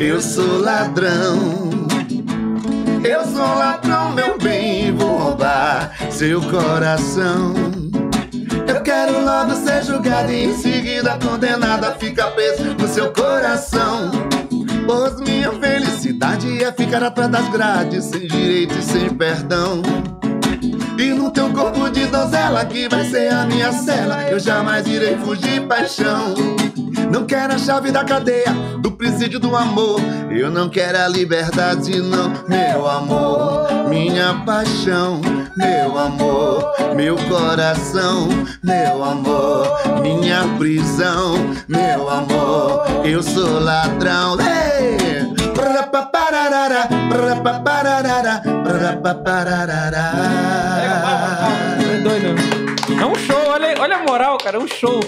Eu 0.00 0.18
sou 0.18 0.62
ladrão. 0.62 1.70
Eu 3.04 3.22
sou 3.26 3.54
ladrão, 3.54 4.12
meu 4.14 4.38
bem, 4.38 4.96
vou 4.96 5.18
roubar 5.18 5.92
seu 6.10 6.40
coração. 6.40 7.52
Eu 8.66 8.80
quero 8.82 9.22
logo 9.22 9.54
ser 9.56 9.84
julgado 9.84 10.32
e 10.32 10.44
em 10.44 10.56
seguida 10.56 11.18
condenado 11.22 11.84
a 11.84 11.92
ficar 11.92 12.30
preso 12.30 12.74
no 12.74 12.88
seu 12.88 13.12
coração. 13.12 14.10
Pois 14.86 15.20
minha 15.20 15.52
felicidade 15.52 16.64
é 16.64 16.72
ficar 16.72 17.02
atrás 17.02 17.30
das 17.30 17.48
grades, 17.50 18.06
sem 18.06 18.26
direito 18.26 18.78
e 18.78 18.82
sem 18.82 19.10
perdão. 19.10 19.82
E 20.98 21.12
no 21.12 21.30
teu 21.30 21.50
corpo 21.52 21.90
de 21.90 22.06
donzela 22.06 22.64
que 22.64 22.88
vai 22.88 23.04
ser 23.04 23.30
a 23.34 23.44
minha 23.44 23.70
cela, 23.70 24.22
eu 24.30 24.38
jamais 24.38 24.86
irei 24.86 25.18
fugir 25.18 25.60
paixão. 25.66 26.34
Não 27.10 27.26
quero 27.26 27.54
a 27.54 27.58
chave 27.58 27.90
da 27.90 28.04
cadeia, 28.04 28.52
do 28.78 28.92
presídio 28.92 29.40
do 29.40 29.56
amor. 29.56 30.00
Eu 30.30 30.48
não 30.50 30.68
quero 30.68 30.96
a 30.96 31.08
liberdade, 31.08 32.00
não, 32.00 32.32
meu 32.48 32.88
amor. 32.88 33.88
Minha 33.88 34.34
paixão, 34.46 35.20
meu 35.56 35.98
amor. 35.98 36.72
Meu 36.94 37.16
coração, 37.28 38.28
meu 38.62 39.02
amor. 39.02 39.66
Minha 40.00 40.44
prisão, 40.56 41.34
meu 41.66 42.08
amor. 42.08 42.84
Eu 43.04 43.22
sou 43.22 43.58
ladrão. 43.58 44.36
Prapapararara. 45.54 46.88
É 51.82 51.98
doido. 52.02 52.36
É 53.00 53.06
um 53.06 53.14
show, 53.16 53.48
olha, 53.48 53.74
olha 53.80 53.96
a 53.96 54.02
moral, 54.04 54.38
cara, 54.38 54.56
é 54.56 54.60
um 54.60 54.68
show. 54.68 55.00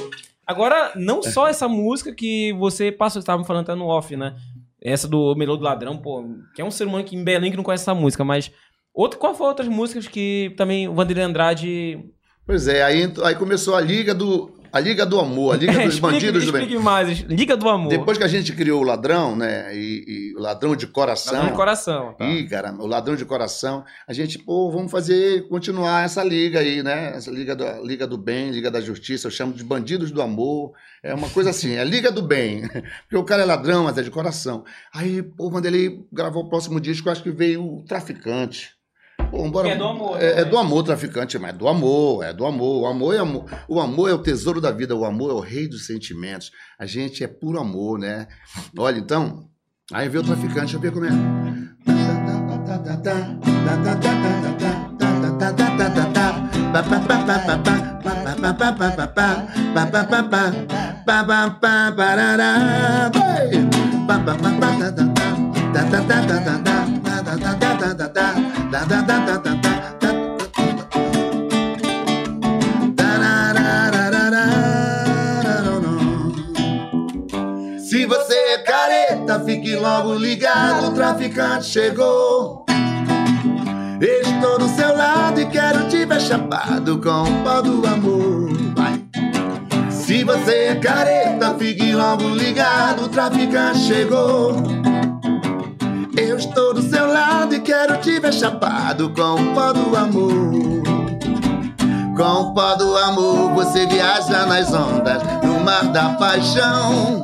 Agora, 0.47 0.93
não 0.97 1.23
só 1.23 1.49
essa 1.49 1.69
música 1.69 2.13
que 2.15 2.53
você 2.55 2.91
passou, 2.91 3.21
você 3.21 3.25
estava 3.25 3.41
me 3.41 3.47
falando 3.47 3.63
até 3.63 3.75
no 3.75 3.87
off, 3.87 4.17
né? 4.17 4.35
Essa 4.81 5.07
do 5.07 5.35
Melô 5.37 5.57
do 5.57 5.63
Ladrão, 5.63 5.97
pô, 5.97 6.25
que 6.55 6.61
é 6.61 6.65
um 6.65 6.71
ser 6.71 6.87
humano 6.87 7.05
que 7.05 7.15
em 7.15 7.23
Belém 7.23 7.51
que 7.51 7.57
não 7.57 7.65
conhece 7.65 7.85
essa 7.85 7.95
música, 7.95 8.25
mas. 8.25 8.51
Outro, 8.93 9.19
qual 9.19 9.35
foram 9.35 9.51
outras 9.51 9.69
músicas 9.69 10.07
que 10.07 10.53
também 10.57 10.87
o 10.89 10.95
Vanderlei 10.95 11.25
Andrade. 11.25 12.05
Pois 12.45 12.69
é, 12.69 12.83
aí, 12.83 13.11
aí 13.25 13.35
começou 13.37 13.75
a 13.75 13.81
liga 13.81 14.15
do. 14.15 14.53
A 14.73 14.81
Liga 14.81 15.05
do 15.05 15.21
Amor, 15.21 15.55
a 15.55 15.57
Liga 15.59 15.73
dos 15.85 15.95
Explique- 15.95 16.01
Bandidos 16.01 16.47
do 16.47 16.53
Bem. 16.53 16.63
Explique 16.63 16.83
mais. 16.83 17.19
Liga 17.21 17.57
do 17.57 17.69
Amor. 17.69 17.89
Depois 17.91 18.17
que 18.17 18.25
a 18.25 18.29
gente 18.29 18.53
criou 18.53 18.81
o 18.81 18.85
ladrão, 18.85 19.37
né? 19.37 19.77
E, 19.77 20.05
e 20.33 20.35
o 20.35 20.41
ladrão 20.41 20.75
de 20.75 20.87
coração. 20.87 21.35
Ladrão 21.35 21.51
de 21.51 21.57
coração. 21.57 22.15
Tá. 22.15 22.25
Ih, 22.27 22.49
cara, 22.49 22.73
o 22.73 22.87
ladrão 22.87 23.15
de 23.15 23.25
coração. 23.25 23.85
A 24.09 24.13
gente, 24.13 24.39
pô, 24.39 24.71
vamos 24.71 24.91
fazer, 24.91 25.47
continuar 25.49 26.05
essa 26.05 26.25
liga 26.25 26.61
aí, 26.61 26.83
né? 26.83 27.13
Essa 27.15 27.31
liga, 27.31 27.55
da 27.55 27.81
liga 27.81 28.07
do 28.07 28.17
bem, 28.17 28.51
liga 28.51 28.71
da 28.71 28.81
justiça. 28.81 29.27
Eu 29.27 29.31
chamo 29.31 29.53
de 29.53 29.63
bandidos 29.63 30.11
do 30.11 30.23
amor. 30.23 30.73
É 31.03 31.13
uma 31.13 31.29
coisa 31.29 31.51
assim, 31.51 31.75
é 31.75 31.85
liga 31.85 32.11
do 32.11 32.23
bem. 32.23 32.63
Porque 33.05 33.17
o 33.17 33.25
cara 33.25 33.43
é 33.43 33.45
ladrão, 33.45 33.85
mas 33.85 33.99
é 33.99 34.03
de 34.03 34.11
coração. 34.11 34.65
Aí, 34.95 35.23
pô, 35.23 35.51
quando 35.51 35.67
ele 35.67 36.05
gravou 36.13 36.45
o 36.45 36.49
próximo 36.49 36.81
disco, 36.81 37.11
acho 37.11 37.23
que 37.23 37.31
veio 37.31 37.63
o 37.63 37.83
traficante. 37.85 38.71
Pô, 39.33 39.51
bora, 39.51 39.71
é 39.71 39.77
do 39.77 39.85
amor, 39.85 40.21
É, 40.21 40.35
né? 40.35 40.41
é 40.43 40.45
do 40.45 40.59
amor, 40.59 40.83
traficante, 40.83 41.39
mas 41.39 41.55
é 41.55 41.57
do 41.57 41.67
amor, 41.67 42.23
é 42.23 42.35
do 42.35 42.45
amor. 42.45 42.83
O 42.83 42.87
amor 42.87 43.15
é 43.15 43.19
amor. 43.19 43.47
O 43.67 43.81
amor 43.81 44.11
é 44.11 44.13
o 44.13 44.19
tesouro 44.19 44.61
da 44.61 44.71
vida, 44.71 44.95
o 44.95 45.07
amor 45.07 45.31
é 45.31 45.33
o 45.33 45.41
rei 45.41 45.67
dos 45.67 45.87
sentimentos. 45.87 46.51
A 46.79 46.85
gente 46.85 47.25
é 47.25 47.27
puro 47.27 47.59
amor, 47.59 47.99
né? 47.99 48.29
Olha, 48.77 48.99
então, 48.99 49.49
aí 49.91 50.07
veio 50.07 50.23
o 50.23 50.27
traficante, 50.27 50.77
deixa 50.77 50.77
eu 50.77 50.81
ver 50.81 50.93
como 50.93 51.07
é. 51.07 51.11
Se 77.79 78.07
você 78.07 78.35
é 78.35 78.59
careta, 78.63 79.41
fique 79.41 79.77
logo 79.77 80.15
ligado, 80.15 80.87
o 80.87 80.95
traficante 80.95 81.67
chegou. 81.67 82.65
Estou 84.01 84.59
do 84.59 84.67
seu 84.71 84.97
lado 84.97 85.39
e 85.39 85.47
quero 85.51 85.87
te 85.89 86.07
ver 86.07 86.21
chapado 86.23 86.99
com 86.99 87.25
o 87.25 87.45
pó 87.45 87.61
do 87.61 87.87
amor. 87.87 88.49
Vai. 88.75 89.05
Se 89.91 90.25
você 90.25 90.69
é 90.69 90.75
careta, 90.77 91.55
fique 91.59 91.93
logo 91.93 92.27
ligado, 92.31 93.05
o 93.05 93.09
traficante 93.11 93.81
chegou. 93.81 94.57
Eu 96.17 96.37
estou 96.37 96.75
do 96.75 96.83
seu 96.83 97.07
lado 97.07 97.55
e 97.55 97.61
quero 97.61 97.97
te 97.99 98.21
ver 98.21 98.35
chapado 98.35 99.11
com 99.11 99.35
o 99.35 99.55
pó 99.55 99.73
do 99.73 99.97
amor. 99.97 100.83
Com 102.17 102.43
o 102.43 102.55
pó 102.55 102.75
do 102.75 102.97
amor, 102.99 103.53
você 103.55 103.87
viaja 103.87 104.45
nas 104.45 104.73
ondas, 104.73 105.23
no 105.43 105.61
mar 105.61 105.85
da 105.89 106.11
paixão. 106.11 107.23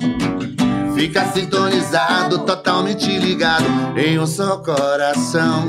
Fica 0.95 1.27
sintonizado, 1.27 2.39
totalmente 2.41 3.07
ligado 3.19 3.67
em 3.97 4.19
um 4.19 4.27
só 4.27 4.57
coração. 4.57 5.69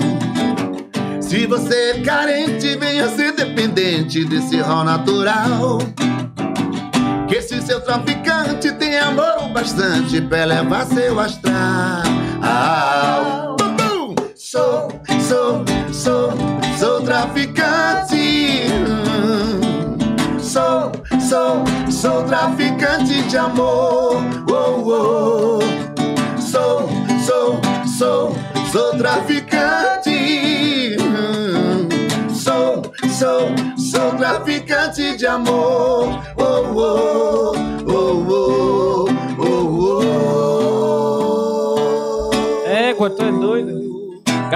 Se 1.19 1.45
você 1.45 1.91
é 1.91 2.01
carente, 2.01 2.77
venha 2.77 3.07
ser 3.09 3.33
dependente 3.33 4.23
desse 4.25 4.61
rol 4.61 4.83
natural. 4.85 5.77
Que 7.27 7.35
esse 7.35 7.61
seu 7.61 7.81
traficante 7.81 8.71
tem 8.71 8.97
amor 8.97 9.43
o 9.43 9.49
bastante 9.49 10.21
pra 10.21 10.39
elevar 10.39 10.87
seu 10.87 11.19
astral. 11.19 12.08
Bum. 12.39 14.15
Sou, 14.35 14.87
sou, 15.19 15.63
sou, 15.93 16.31
sou 16.77 17.01
traficante. 17.01 18.63
Sou, 20.39 20.91
sou, 21.19 21.63
sou 21.91 22.23
traficante 22.23 23.21
de 23.23 23.37
amor. 23.37 24.23
Oh, 24.49 24.83
oh. 24.85 25.59
Sou, 26.41 26.87
sou, 27.25 27.59
sou, 27.85 28.33
sou 28.71 28.97
traficante. 28.97 30.95
Sou, 32.33 32.81
sou, 33.09 33.49
sou 33.77 34.11
traficante 34.17 35.17
de 35.17 35.27
amor. 35.27 36.21
Oh, 36.37 36.63
oh, 36.73 37.53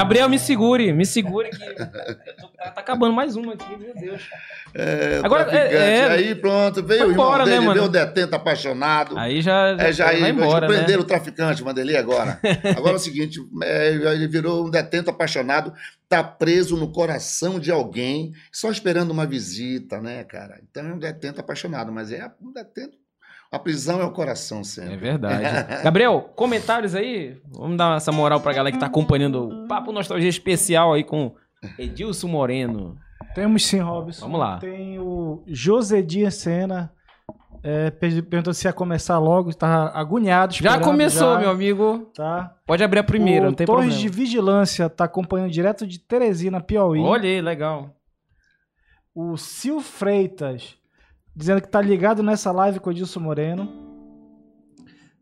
Gabriel, 0.04 0.30
me 0.30 0.38
segure, 0.40 0.92
me 0.94 1.06
segure 1.06 1.50
que 1.50 1.58
tá, 1.76 2.72
tá 2.72 2.82
acabando 2.82 3.14
mais 3.14 3.36
uma 3.36 3.54
aqui, 3.54 3.76
meu 3.78 3.94
Deus. 3.96 4.22
É, 4.76 5.22
Agora, 5.24 5.46
traficante. 5.46 5.76
é- 5.76 5.98
é- 5.98 6.08
aí 6.08 6.36
pronto, 6.36 6.84
veio 6.84 7.08
o 7.08 7.12
irmão 7.12 7.26
embora, 7.28 7.46
né, 7.46 7.52
dele, 7.52 7.66
mano? 7.66 7.74
veio 7.74 7.86
o 7.86 7.90
detento 7.92 8.36
apaixonado. 8.36 9.18
Aí 9.18 9.42
já, 9.42 9.76
É, 9.80 9.92
já 9.94 10.10
aí, 10.10 10.30
embora, 10.30 10.68
né? 10.68 10.76
prenderam 10.76 11.02
o 11.02 11.06
traficante, 11.06 11.62
Vanderlei, 11.64 11.96
agora. 11.96 12.40
Agora 12.78 12.94
é 12.94 12.96
o 12.96 13.00
seguinte, 13.00 13.40
é, 13.64 13.90
ele 13.94 14.28
virou 14.28 14.66
um 14.66 14.70
detento 14.70 15.10
apaixonado, 15.10 15.74
tá 16.10 16.24
preso 16.24 16.76
no 16.78 16.92
coração 16.92 17.60
de 17.60 17.72
alguém, 17.72 18.34
só 18.52 18.72
esperando 18.72 19.12
uma 19.12 19.26
visita, 19.26 20.00
né, 20.02 20.24
cara? 20.24 20.60
Então 20.70 20.86
é 20.88 20.94
um 20.94 21.00
detento 21.00 21.40
apaixonado, 21.40 21.92
mas 21.92 22.12
é 22.12 22.30
um 22.42 22.52
detento... 22.52 22.98
A 23.54 23.60
prisão 23.60 24.02
é 24.02 24.04
o 24.04 24.12
coração 24.12 24.62
É 24.62 24.64
sempre. 24.64 24.98
verdade. 24.98 25.44
Gabriel, 25.84 26.32
comentários 26.36 26.96
aí? 26.96 27.38
Vamos 27.52 27.78
dar 27.78 27.96
essa 27.98 28.12
moral 28.12 28.42
pra 28.42 28.52
galera 28.52 28.74
que 28.74 28.80
tá 28.80 28.88
acompanhando 28.88 29.48
o 29.48 29.68
Papo 29.68 29.92
Nostalgia 29.92 30.28
Especial 30.28 30.94
aí 30.94 31.04
com 31.04 31.36
Edilson 31.78 32.28
Moreno. 32.28 32.98
Temos 33.36 33.66
sim, 33.66 33.80
Robson. 33.80 34.22
Vamos 34.26 34.40
lá. 34.40 34.58
Tem 34.58 35.00
o 35.00 35.44
Josedir 35.48 36.32
Sena. 36.32 36.92
É, 37.66 37.90
per- 37.92 38.24
perguntou 38.24 38.54
se 38.54 38.68
ia 38.68 38.74
começar 38.74 39.18
logo, 39.20 39.54
tá 39.54 39.90
agoniado. 39.96 40.54
Já 40.56 40.80
começou, 40.80 41.36
já, 41.36 41.40
meu 41.40 41.50
amigo. 41.52 42.12
Tá. 42.14 42.56
Pode 42.66 42.84
abrir 42.84 43.00
a 43.00 43.04
primeira, 43.04 43.46
o 43.46 43.50
não 43.50 43.54
tem 43.56 43.66
Torres 43.66 43.86
problema. 43.94 44.02
de 44.02 44.10
Vigilância 44.18 44.90
tá 44.90 45.06
acompanhando 45.06 45.50
direto 45.52 45.88
de 45.88 45.98
Teresina, 46.00 46.60
Piauí. 46.60 47.00
Olha 47.00 47.30
aí, 47.30 47.40
legal. 47.40 47.96
O 49.16 49.38
Sil 49.38 49.80
Freitas, 49.80 50.76
dizendo 51.36 51.62
que 51.62 51.68
tá 51.68 51.82
ligado 51.82 52.22
nessa 52.22 52.52
live 52.52 52.80
com 52.80 52.90
o 52.90 52.94
Edilson 52.94 53.20
Moreno. 53.20 53.82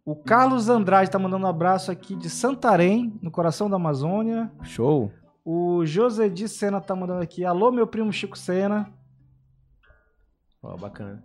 O 0.03 0.15
Carlos 0.15 0.67
Andrade 0.67 1.11
tá 1.11 1.19
mandando 1.19 1.45
um 1.45 1.49
abraço 1.49 1.91
aqui 1.91 2.15
de 2.15 2.29
Santarém, 2.29 3.17
no 3.21 3.29
coração 3.29 3.69
da 3.69 3.75
Amazônia. 3.75 4.51
Show. 4.63 5.11
O 5.45 5.85
José 5.85 6.27
de 6.27 6.47
Sena 6.47 6.81
tá 6.81 6.95
mandando 6.95 7.21
aqui. 7.21 7.45
Alô, 7.45 7.71
meu 7.71 7.87
primo 7.87 8.11
Chico 8.11 8.37
Sena. 8.37 8.91
Ó, 10.61 10.77
bacana. 10.77 11.23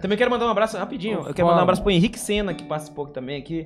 Também 0.00 0.16
quero 0.16 0.30
mandar 0.30 0.46
um 0.46 0.50
abraço 0.50 0.76
rapidinho. 0.78 1.20
Eu 1.26 1.34
quero 1.34 1.46
mandar 1.46 1.60
um 1.60 1.64
abraço 1.64 1.82
pro 1.82 1.90
Henrique 1.90 2.18
Senna, 2.18 2.54
que 2.54 2.64
participou 2.64 3.04
aqui 3.04 3.14
também 3.14 3.38
aqui. 3.38 3.64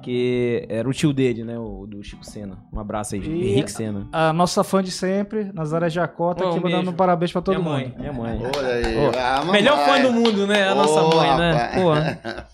Que 0.00 0.66
era 0.68 0.88
o 0.88 0.92
tio 0.92 1.12
dele, 1.12 1.44
né? 1.44 1.58
O 1.58 1.86
do 1.86 2.02
Chico 2.02 2.24
Senna. 2.24 2.58
Um 2.72 2.78
abraço 2.80 3.14
aí, 3.14 3.20
E- 3.20 3.50
Henrique 3.52 3.70
Senna. 3.70 4.08
A 4.12 4.32
nossa 4.32 4.64
fã 4.64 4.82
de 4.82 4.90
sempre, 4.90 5.44
Nazaré 5.52 5.88
Jacó, 5.90 6.34
tá 6.34 6.44
Ô, 6.44 6.48
aqui 6.48 6.58
um 6.58 6.62
mandando 6.62 6.76
beijo. 6.78 6.90
um 6.92 6.96
parabéns 6.96 7.32
pra 7.32 7.40
todo 7.42 7.56
minha 7.60 7.64
mundo. 7.78 7.80
mãe, 7.88 7.94
minha 7.98 8.12
mãe. 8.12 8.40
Olha 8.56 8.68
aí. 8.74 8.94
Mamãe. 9.38 9.52
Melhor 9.52 9.78
fã 9.86 10.00
do 10.02 10.12
mundo, 10.12 10.46
né? 10.46 10.68
A 10.68 10.74
nossa 10.74 11.02
Ô, 11.02 11.14
mãe, 11.16 11.36
né? 11.38 11.68
Porra. 11.74 12.48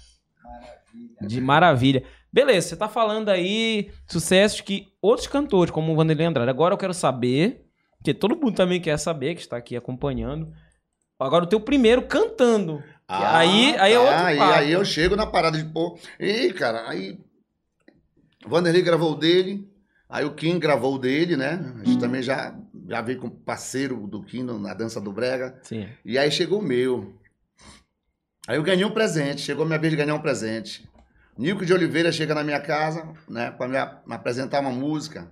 De 1.23 1.41
maravilha. 1.41 2.03
Beleza, 2.33 2.69
você 2.69 2.77
tá 2.77 2.89
falando 2.89 3.29
aí 3.31 3.91
sucessos 4.07 4.61
que 4.61 4.89
outros 5.01 5.27
cantores, 5.27 5.71
como 5.73 5.93
o 5.93 5.97
Vanderlei 5.97 6.27
Andrade. 6.27 6.51
Agora 6.51 6.75
eu 6.75 6.79
quero 6.79 6.93
saber, 6.95 7.65
que 8.05 8.13
todo 8.13 8.37
mundo 8.37 8.55
também 8.55 8.81
quer 8.81 8.99
saber, 8.99 9.35
que 9.35 9.41
está 9.41 9.57
aqui 9.57 9.75
acompanhando. 9.77 10.53
Agora 11.19 11.45
o 11.45 11.49
teu 11.49 11.59
primeiro 11.59 12.03
cantando. 12.03 12.83
Ah, 13.09 13.39
aí, 13.39 13.75
aí 13.79 13.93
é 13.95 13.97
tá, 13.97 14.03
outro 14.03 14.25
aí, 14.27 14.37
papo. 14.39 14.53
aí 14.53 14.71
eu 14.73 14.85
chego 14.85 15.17
na 15.17 15.27
parada 15.27 15.57
de 15.57 15.65
pô. 15.65 15.99
Ih, 16.21 16.53
cara, 16.53 16.85
aí. 16.89 17.19
O 18.45 18.49
Vanderlei 18.49 18.83
gravou 18.83 19.13
o 19.13 19.17
dele, 19.17 19.69
aí 20.09 20.25
o 20.25 20.35
Kim 20.35 20.59
gravou 20.59 20.95
o 20.95 20.99
dele, 20.99 21.37
né? 21.37 21.75
A 21.81 21.85
gente 21.85 21.99
também 21.99 22.23
já, 22.23 22.57
já 22.89 23.01
veio 23.01 23.19
com 23.19 23.29
parceiro 23.29 24.07
do 24.07 24.23
Kim 24.23 24.43
na 24.43 24.75
dança 24.75 25.01
do 25.01 25.13
Brega. 25.13 25.59
Sim. 25.63 25.89
E 26.05 26.17
aí 26.17 26.31
chegou 26.31 26.61
o 26.61 26.65
meu. 26.65 27.15
Aí 28.47 28.57
eu 28.57 28.63
ganhei 28.63 28.85
um 28.85 28.91
presente, 28.91 29.43
chegou 29.43 29.65
a 29.65 29.67
minha 29.67 29.79
vez 29.79 29.91
de 29.91 29.97
ganhar 29.97 30.15
um 30.15 30.23
presente. 30.23 30.89
Nico 31.37 31.65
de 31.65 31.73
Oliveira 31.73 32.11
chega 32.11 32.35
na 32.35 32.43
minha 32.43 32.59
casa, 32.59 33.07
né, 33.29 33.51
para 33.51 33.69
me, 33.69 33.77
apresentar 34.15 34.61
uma 34.61 34.71
música 34.71 35.31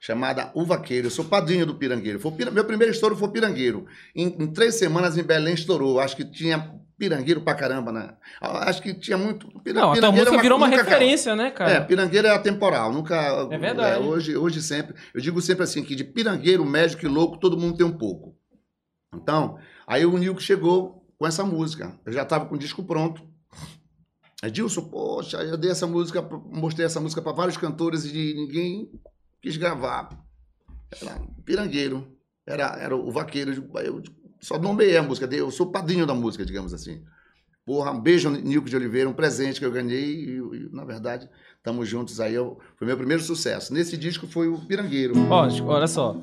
chamada 0.00 0.50
O 0.54 0.64
Vaqueiro. 0.64 1.08
Eu 1.08 1.10
sou 1.10 1.24
padrinho 1.24 1.66
do 1.66 1.74
Pirangueiro. 1.74 2.18
Foi 2.18 2.32
meu 2.50 2.64
primeiro 2.64 2.92
estouro 2.92 3.16
foi 3.16 3.30
Pirangueiro. 3.30 3.86
Em, 4.16 4.26
em 4.26 4.52
três 4.52 4.76
semanas 4.76 5.16
em 5.18 5.22
Belém 5.22 5.54
estourou. 5.54 6.00
Acho 6.00 6.16
que 6.16 6.24
tinha 6.24 6.74
Pirangueiro 7.02 7.40
pra 7.40 7.52
caramba, 7.56 7.90
né? 7.90 8.14
Acho 8.40 8.80
que 8.80 8.94
tinha 8.94 9.18
muito. 9.18 9.48
Pira- 9.60 9.80
Não, 9.80 9.88
a 9.90 9.94
tua 9.94 9.94
Pirangueiro 10.02 10.30
música 10.30 10.36
é 10.36 10.42
virou 10.42 10.56
uma 10.56 10.68
nunca 10.68 10.82
acaba. 10.82 10.96
referência, 10.96 11.34
né, 11.34 11.50
cara? 11.50 11.70
É, 11.72 11.80
pirangueiro 11.80 12.28
é 12.28 12.30
atemporal, 12.30 12.92
nunca. 12.92 13.16
É 13.50 13.58
verdade. 13.58 14.00
hoje, 14.06 14.36
hoje 14.36 14.62
sempre. 14.62 14.94
Eu 15.12 15.20
digo 15.20 15.40
sempre 15.42 15.64
assim: 15.64 15.82
que 15.82 15.96
de 15.96 16.04
pirangueiro, 16.04 16.64
médico 16.64 17.04
e 17.04 17.08
louco, 17.08 17.38
todo 17.38 17.58
mundo 17.58 17.76
tem 17.76 17.84
um 17.84 17.90
pouco. 17.98 18.36
Então, 19.12 19.58
aí 19.84 20.06
o 20.06 20.16
Nilco 20.16 20.40
chegou 20.40 21.04
com 21.18 21.26
essa 21.26 21.42
música. 21.44 21.98
Eu 22.06 22.12
já 22.12 22.22
estava 22.22 22.46
com 22.46 22.54
o 22.54 22.58
disco 22.58 22.84
pronto. 22.84 23.20
Edilson, 24.44 24.82
poxa, 24.82 25.38
eu 25.42 25.56
dei 25.56 25.72
essa 25.72 25.86
música, 25.88 26.22
mostrei 26.52 26.86
essa 26.86 27.00
música 27.00 27.20
para 27.20 27.32
vários 27.32 27.56
cantores 27.56 28.04
e 28.04 28.32
ninguém 28.34 28.88
quis 29.40 29.56
gravar. 29.56 30.08
Era 31.00 31.20
pirangueiro, 31.44 32.06
era, 32.46 32.76
era 32.78 32.94
o 32.96 33.10
vaqueiro. 33.10 33.50
Eu 33.74 34.02
só 34.42 34.58
nomeei 34.58 34.96
a 34.96 35.02
música, 35.02 35.32
eu 35.34 35.50
sou 35.50 35.70
padrinho 35.70 36.06
da 36.06 36.14
música, 36.14 36.44
digamos 36.44 36.74
assim. 36.74 37.02
Porra, 37.64 37.92
um 37.92 38.00
beijo, 38.00 38.28
Nilco 38.28 38.68
de 38.68 38.74
Oliveira, 38.74 39.08
um 39.08 39.12
presente 39.12 39.60
que 39.60 39.64
eu 39.64 39.70
ganhei 39.70 40.24
e, 40.24 40.36
e, 40.36 40.68
na 40.72 40.84
verdade, 40.84 41.28
estamos 41.56 41.88
juntos 41.88 42.18
aí. 42.20 42.34
Eu, 42.34 42.58
foi 42.76 42.86
meu 42.88 42.96
primeiro 42.96 43.22
sucesso. 43.22 43.72
Nesse 43.72 43.96
disco 43.96 44.26
foi 44.26 44.48
o 44.48 44.58
Pirangueiro. 44.66 45.14
Ó, 45.30 45.48
olha 45.66 45.86
só. 45.86 46.16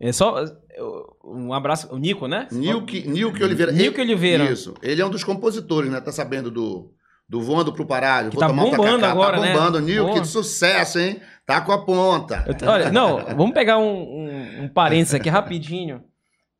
É 0.00 0.10
só 0.10 0.38
eu- 0.74 1.04
um 1.24 1.52
abraço, 1.52 1.92
o 1.94 1.98
Nico, 1.98 2.26
né? 2.26 2.48
Nilke, 2.50 3.06
Nilke 3.06 3.42
Oliveira. 3.44 3.72
Nilke 3.72 4.00
Oliveira. 4.00 4.44
Isso. 4.50 4.72
Ele 4.82 5.02
é 5.02 5.06
um 5.06 5.10
dos 5.10 5.22
compositores, 5.22 5.90
né? 5.90 6.00
Tá 6.00 6.12
sabendo 6.12 6.50
do, 6.50 6.94
do 7.28 7.42
Voando 7.42 7.74
pro 7.74 7.86
Paralho. 7.86 8.30
Que 8.30 8.36
Vou 8.36 8.40
tá 8.40 8.48
tomar 8.48 8.64
um 8.64 8.70
bombando 8.70 9.00
tacacá. 9.00 9.12
agora, 9.12 9.38
Tá 9.40 9.46
bombando. 9.46 9.80
Nilke, 9.80 10.20
de 10.20 10.28
sucesso, 10.28 10.98
hein? 10.98 11.20
Tá 11.44 11.60
com 11.60 11.72
a 11.72 11.84
ponta. 11.84 12.42
Olha, 12.66 12.90
não, 12.90 13.18
vamos 13.36 13.52
pegar 13.52 13.76
um, 13.78 13.84
um, 13.98 14.64
um 14.64 14.68
parênteses 14.68 15.14
aqui 15.14 15.28
rapidinho, 15.28 16.02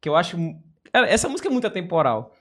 que 0.01 0.09
eu 0.11 0.15
acho... 0.15 0.37
Cara, 0.97 1.11
essa 1.11 1.29
música 1.29 1.47
é 1.47 1.53
muito 1.53 1.67
atemporal. 1.67 2.33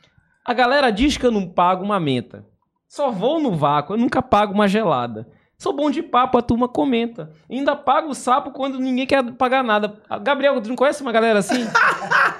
A 0.45 0.53
galera 0.53 0.89
diz 0.89 1.17
que 1.17 1.25
eu 1.25 1.31
não 1.31 1.45
pago 1.45 1.83
uma 1.83 1.99
menta. 1.99 2.45
Só 2.87 3.11
vou 3.11 3.37
no 3.37 3.53
vácuo, 3.53 3.95
eu 3.95 3.97
nunca 3.97 4.21
pago 4.21 4.53
uma 4.53 4.65
gelada. 4.65 5.27
Sou 5.57 5.73
bom 5.73 5.91
de 5.91 6.01
papo, 6.01 6.37
a 6.37 6.41
turma 6.41 6.69
comenta. 6.69 7.33
Ainda 7.51 7.75
pago 7.75 8.07
o 8.07 8.15
sapo 8.15 8.51
quando 8.51 8.79
ninguém 8.79 9.05
quer 9.05 9.21
pagar 9.33 9.61
nada. 9.61 9.95
Gabriel, 10.21 10.61
tu 10.61 10.69
não 10.69 10.75
conhece 10.77 11.01
uma 11.01 11.11
galera 11.11 11.39
assim? 11.39 11.65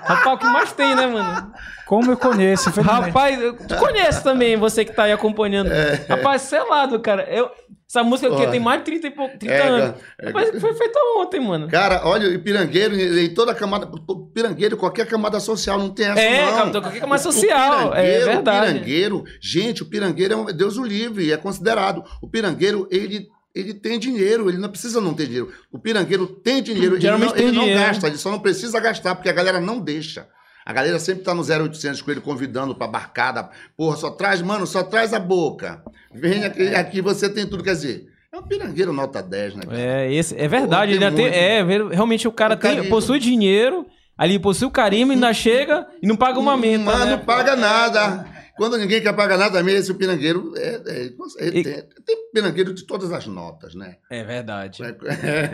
Rapaz, 0.05 0.35
o 0.35 0.37
que 0.37 0.45
mais 0.45 0.71
tem, 0.71 0.95
né, 0.95 1.05
mano? 1.05 1.51
Como 1.85 2.09
eu 2.09 2.17
conheço. 2.17 2.69
Rapaz, 2.79 3.37
tu 3.67 3.75
conhece 3.75 4.23
também, 4.23 4.55
você 4.55 4.85
que 4.85 4.93
tá 4.93 5.03
aí 5.03 5.11
acompanhando. 5.11 5.69
Rapaz, 6.07 6.43
selado, 6.43 6.97
cara. 7.01 7.23
Eu, 7.23 7.51
essa 7.89 8.03
música 8.03 8.33
aqui 8.33 8.47
tem 8.51 8.59
mais 8.59 8.79
de 8.79 8.85
30, 8.85 9.07
e 9.07 9.11
pouco, 9.11 9.37
30 9.37 9.53
É, 9.53 9.67
anos. 9.67 10.01
é, 10.19 10.27
Rapaz, 10.27 10.49
foi 10.59 10.73
feita 10.73 10.99
ontem, 11.17 11.39
mano. 11.39 11.67
Cara, 11.69 12.01
olha, 12.05 12.27
e 12.27 12.37
Pirangueiro, 12.37 12.95
em 12.95 13.33
toda 13.33 13.51
a 13.51 13.55
camada. 13.55 13.87
Pirangueiro, 14.33 14.75
qualquer 14.75 15.05
camada 15.07 15.39
social, 15.39 15.77
não 15.77 15.89
tem 15.91 16.07
essa. 16.07 16.19
É, 16.19 16.45
não. 16.45 16.53
cara, 16.55 16.69
então 16.69 16.81
qualquer 16.81 16.99
camada 16.99 17.23
O- 17.23 17.29
o 17.29 17.31
social, 17.31 17.93
é 17.93 18.19
verdade. 18.25 18.67
O 18.69 18.73
pirangueiro, 18.73 19.23
gente, 19.39 19.83
o 19.83 19.85
pirangueiro 19.85 20.33
é 20.33 20.37
um, 20.37 20.45
Deus 20.45 20.77
o 20.77 20.83
livre, 20.83 21.31
é 21.31 21.37
considerado. 21.37 22.03
O 22.21 22.27
pirangueiro, 22.29 22.87
ele. 22.91 23.27
Ele 23.53 23.73
tem 23.73 23.97
dinheiro, 23.97 24.49
ele 24.49 24.57
não 24.57 24.67
precisa 24.67 24.99
não 24.99 25.13
ter 25.13 25.27
dinheiro. 25.27 25.49
O 25.71 25.79
pirangueiro 25.79 26.27
tem 26.27 26.61
dinheiro, 26.61 26.95
ele, 26.95 27.01
Geralmente 27.01 27.29
não, 27.29 27.35
tem 27.37 27.47
ele 27.47 27.55
não 27.55 27.63
dinheiro. 27.63 27.85
gasta, 27.85 28.07
ele 28.07 28.17
só 28.17 28.29
não 28.29 28.39
precisa 28.39 28.77
gastar, 28.81 29.15
porque 29.15 29.29
a 29.29 29.31
galera 29.33 29.61
não 29.61 29.79
deixa. 29.79 30.27
A 30.65 30.73
galera 30.73 30.99
sempre 30.99 31.23
tá 31.23 31.33
no 31.33 31.41
0800 31.41 32.01
com 32.01 32.11
ele 32.11 32.19
convidando 32.19 32.75
pra 32.75 32.85
barcada. 32.85 33.49
Porra, 33.77 33.95
só 33.95 34.09
traz, 34.11 34.41
mano, 34.41 34.67
só 34.67 34.83
traz 34.83 35.13
a 35.13 35.19
boca. 35.19 35.81
Vem 36.15 36.43
aqui, 36.45 36.67
aqui 36.75 37.01
você 37.01 37.29
tem 37.29 37.45
tudo. 37.45 37.63
Quer 37.63 37.73
dizer, 37.73 38.07
é 38.33 38.37
um 38.37 38.43
pirangueiro 38.43 38.93
nota 38.93 39.21
10, 39.21 39.55
né? 39.55 39.63
cara? 39.65 39.79
É, 39.79 40.13
esse, 40.13 40.35
é 40.37 40.47
verdade. 40.47 40.93
Pô, 40.93 40.99
tem 40.99 41.11
tem- 41.11 41.27
é, 41.27 41.63
realmente 41.91 42.27
o 42.27 42.31
cara 42.31 42.55
O 42.55 42.57
tem, 42.57 42.89
possui 42.89 43.19
dinheiro, 43.19 43.85
ali 44.17 44.39
possui 44.39 44.67
o 44.67 44.71
carisma, 44.71 45.13
ainda 45.13 45.33
chega 45.33 45.87
e 46.01 46.07
não 46.07 46.15
paga 46.15 46.39
uma 46.39 46.55
menta. 46.57 46.85
Mas 46.85 46.99
né? 46.99 47.11
não 47.11 47.19
paga 47.19 47.55
nada. 47.55 48.25
Quando 48.55 48.77
ninguém 48.77 49.01
quer 49.01 49.13
pagar 49.13 49.37
nada 49.37 49.61
mesmo, 49.61 49.79
esse 49.79 49.93
pirangueiro 49.93 50.53
é, 50.55 50.81
é- 50.85 51.13
é- 51.39 51.47
E- 51.47 51.63
tem, 51.63 51.63
tem 52.05 52.31
pirangueiro 52.33 52.73
de 52.73 52.83
todas 52.85 53.11
as 53.11 53.25
notas, 53.27 53.75
né? 53.75 53.97
É 54.09 54.23
verdade. 54.23 54.81
É, 54.83 54.87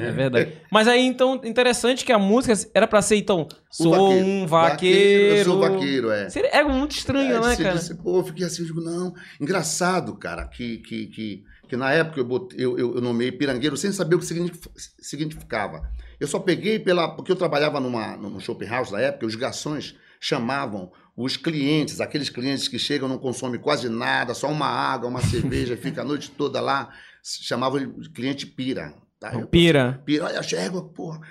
É 0.08 0.12
verdade. 0.12 0.54
Mas 0.72 0.88
aí, 0.88 1.02
então, 1.06 1.42
interessante 1.44 2.06
que 2.06 2.12
a 2.12 2.20
música 2.20 2.54
era 2.74 2.86
pra 2.88 3.02
ser, 3.02 3.16
então, 3.18 3.48
sou 3.70 4.12
um 4.12 4.46
vaqueiro. 4.48 5.36
Eu 5.36 5.46
sou 5.46 5.60
vaqueiro, 5.60 6.12
é. 6.12 6.28
É 6.52 6.64
muito 6.64 6.92
estranho, 6.92 7.38
É, 7.38 7.40
né, 7.48 7.56
cara? 7.56 7.76
disse, 7.76 7.96
pô, 7.96 8.20
eu 8.20 8.24
fiquei 8.24 8.46
assim, 8.46 8.62
eu 8.62 8.68
digo, 8.68 8.82
não. 8.82 9.14
Engraçado, 9.40 10.16
cara, 10.16 10.46
que, 10.48 10.78
que, 10.80 11.08
que, 11.08 11.44
que 11.68 11.76
na 11.78 11.92
época 11.92 12.20
eu, 12.20 12.26
botei- 12.26 12.64
eu, 12.64 12.78
eu, 12.78 12.96
eu 12.96 13.02
nomeei 13.02 13.32
pirangueiro 13.32 13.76
sem 13.78 13.92
saber 13.92 14.16
o 14.16 14.20
que 14.20 14.26
signif- 14.26 14.68
significava. 15.00 15.82
Eu 16.20 16.28
só 16.28 16.40
peguei 16.40 16.78
pela. 16.80 17.08
Porque 17.16 17.32
eu 17.32 17.36
trabalhava 17.36 17.80
numa, 17.80 18.16
num 18.16 18.40
shopping 18.40 18.66
house 18.68 18.92
na 18.92 19.00
época, 19.02 19.26
os 19.26 19.36
garçons 19.36 19.96
chamavam 20.20 20.92
os 21.16 21.38
clientes, 21.38 22.00
aqueles 22.00 22.30
clientes 22.30 22.68
que 22.68 22.80
chegam 22.80 23.08
não 23.08 23.18
consomem 23.18 23.60
quase 23.60 23.90
nada, 23.90 24.34
só 24.34 24.50
uma 24.50 24.68
água, 24.68 25.10
uma 25.10 25.22
cerveja, 25.22 25.76
fica 25.78 26.02
a 26.02 26.06
noite 26.06 26.32
toda 26.32 26.62
lá, 26.62 26.94
chamavam 27.24 27.80
ele 27.80 27.92
de 27.94 28.10
cliente 28.10 28.46
pira. 28.48 28.94
Tá? 29.20 29.34
Eu- 29.34 29.46
Pira. 29.46 30.02
Pira, 30.04 30.26
olha, 30.26 30.42
égua, 30.56 30.84
porra, 30.90 31.22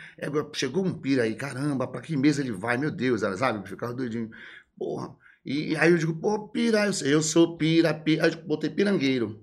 chegou 0.53 0.85
um 0.85 0.93
pira 0.93 1.25
aí, 1.25 1.35
caramba, 1.35 1.89
pra 1.89 2.01
que 2.01 2.17
mesa 2.17 2.41
ele 2.41 2.53
vai? 2.53 2.77
Meu 2.77 2.91
Deus, 2.91 3.23
sabe? 3.37 3.69
Ficava 3.69 3.93
doidinho. 3.93 4.31
Porra. 4.79 5.15
E, 5.45 5.75
aí 5.77 5.91
eu 5.91 5.99
digo, 5.99 6.15
pô, 6.15 6.49
pira, 6.49 6.87
eu, 6.87 6.93
eu 7.09 7.23
sou 7.23 7.57
pira, 7.57 7.93
pira. 7.93 8.27
Aí 8.27 8.33
eu 8.33 8.43
botei 8.43 8.71
pirangueiro. 8.71 9.43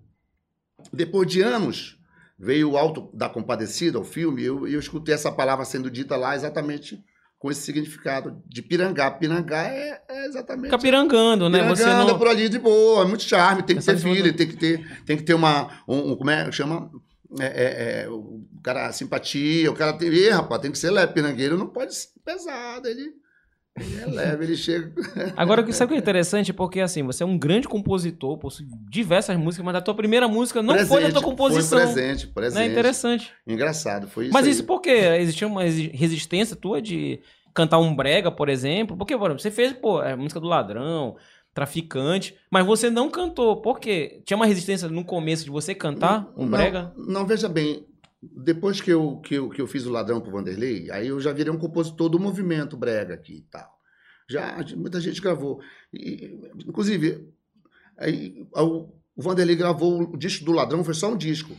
Depois 0.93 1.27
de 1.29 1.41
anos, 1.41 1.99
veio 2.39 2.71
o 2.71 2.77
Alto 2.77 3.09
da 3.13 3.27
Compadecida, 3.27 3.99
o 3.99 4.05
filme, 4.05 4.41
e 4.43 4.45
eu, 4.45 4.67
eu 4.67 4.79
escutei 4.79 5.13
essa 5.13 5.31
palavra 5.31 5.65
sendo 5.65 5.89
dita 5.91 6.15
lá 6.15 6.35
exatamente 6.35 7.03
com 7.39 7.51
esse 7.51 7.61
significado 7.61 8.41
de 8.47 8.61
pirangá. 8.61 9.11
Pirangá 9.11 9.63
é, 9.63 10.01
é 10.09 10.25
exatamente. 10.25 10.65
Fica 10.65 10.79
pirangando, 10.79 11.49
né? 11.49 11.67
Você 11.67 11.83
Pirangá 11.83 12.01
anda 12.01 12.11
não... 12.13 12.17
por 12.19 12.27
ali 12.27 12.49
de 12.49 12.57
boa, 12.59 13.03
é 13.03 13.07
muito 13.07 13.23
charme, 13.23 13.63
tem 13.63 13.75
que 13.75 13.79
Essa 13.79 13.93
ter 13.93 13.99
filho, 13.99 14.33
tem 14.35 14.47
que 14.47 14.57
ter, 14.57 15.03
tem 15.05 15.17
que 15.17 15.23
ter 15.23 15.33
uma, 15.33 15.83
um, 15.87 16.11
um- 16.11 16.15
como 16.15 16.29
é 16.29 16.45
que 16.45 16.51
chama? 16.51 16.89
É, 17.39 17.45
é, 17.45 18.03
é, 18.03 18.09
o 18.09 18.41
cara, 18.63 18.91
simpatia, 18.93 19.69
o 19.69 19.75
cara 19.75 19.93
tem, 19.93 20.07
Ih, 20.09 20.29
rapaz, 20.29 20.61
tem 20.61 20.71
que 20.71 20.77
ser 20.77 20.89
leve, 20.91 21.13
pirangueiro 21.13 21.57
não 21.57 21.67
pode 21.67 21.93
ser 21.93 22.07
pesado, 22.23 22.87
ele, 22.87 23.11
ele 23.79 24.01
é 24.01 24.05
leve, 24.05 24.45
ele 24.45 24.55
chega... 24.55 24.91
Agora, 25.37 25.61
sabe 25.71 25.91
o 25.91 25.95
que 25.95 25.99
é 25.99 26.01
interessante? 26.01 26.51
Porque, 26.53 26.79
assim, 26.79 27.03
você 27.03 27.23
é 27.23 27.25
um 27.25 27.37
grande 27.37 27.67
compositor, 27.67 28.37
possui 28.37 28.65
diversas 28.89 29.37
músicas, 29.37 29.65
mas 29.65 29.75
a 29.75 29.81
tua 29.81 29.93
primeira 29.95 30.27
música 30.27 30.61
não 30.61 30.73
foi 30.73 30.79
da 30.79 30.85
tua 30.85 30.97
Presente, 30.99 31.23
composição. 31.23 31.77
Foi 31.79 31.87
presente, 31.93 32.25
Né? 32.25 32.31
presente. 32.33 32.71
Interessante. 32.71 33.31
Engraçado, 33.47 34.07
foi 34.07 34.25
isso 34.25 34.33
Mas 34.33 34.45
aí. 34.45 34.51
isso 34.51 34.63
por 34.63 34.81
quê? 34.81 34.91
Existia 35.19 35.47
uma 35.47 35.63
resistência 35.63 36.55
tua 36.55 36.81
de 36.81 37.19
cantar 37.53 37.79
um 37.79 37.95
brega, 37.95 38.31
por 38.31 38.49
exemplo? 38.49 38.95
Porque, 38.97 39.17
por 39.17 39.25
exemplo, 39.25 39.41
você 39.41 39.51
fez, 39.51 39.73
pô, 39.73 39.99
a 39.99 40.15
música 40.15 40.39
do 40.39 40.47
ladrão, 40.47 41.15
traficante, 41.53 42.35
mas 42.51 42.65
você 42.65 42.89
não 42.89 43.09
cantou. 43.09 43.61
Por 43.61 43.79
quê? 43.79 44.21
Tinha 44.25 44.37
uma 44.37 44.45
resistência 44.45 44.87
no 44.87 45.03
começo 45.03 45.43
de 45.43 45.49
você 45.49 45.73
cantar 45.73 46.31
um 46.37 46.43
Não, 46.43 46.51
brega? 46.51 46.93
Não, 46.95 47.25
veja 47.25 47.49
bem, 47.49 47.83
depois 48.21 48.81
que 48.81 48.91
eu, 48.91 49.17
que, 49.17 49.35
eu, 49.35 49.49
que 49.49 49.61
eu 49.61 49.67
fiz 49.67 49.85
o 49.85 49.91
Ladrão 49.91 50.19
pro 50.19 50.31
Vanderlei, 50.31 50.89
aí 50.91 51.07
eu 51.07 51.19
já 51.19 51.31
virei 51.31 51.51
um 51.51 51.57
compositor 51.57 52.09
do 52.09 52.19
movimento 52.19 52.75
brega 52.75 53.13
aqui 53.13 53.37
e 53.37 53.41
tal. 53.41 53.77
Já, 54.29 54.57
muita 54.75 54.99
gente 54.99 55.21
gravou. 55.21 55.61
E, 55.93 56.51
inclusive, 56.65 57.29
aí, 57.97 58.45
o, 58.53 58.89
o 59.15 59.21
Vanderlei 59.21 59.55
gravou 59.55 60.01
o 60.01 60.17
disco 60.17 60.43
do 60.43 60.51
Ladrão, 60.51 60.83
foi 60.83 60.93
só 60.93 61.11
um 61.11 61.17
disco. 61.17 61.55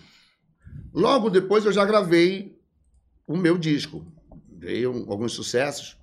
Logo 0.93 1.31
depois 1.31 1.65
eu 1.65 1.73
já 1.73 1.85
gravei 1.85 2.59
o 3.27 3.37
meu 3.37 3.57
disco. 3.57 4.05
Veio 4.51 5.07
alguns 5.09 5.33
sucessos. 5.33 5.97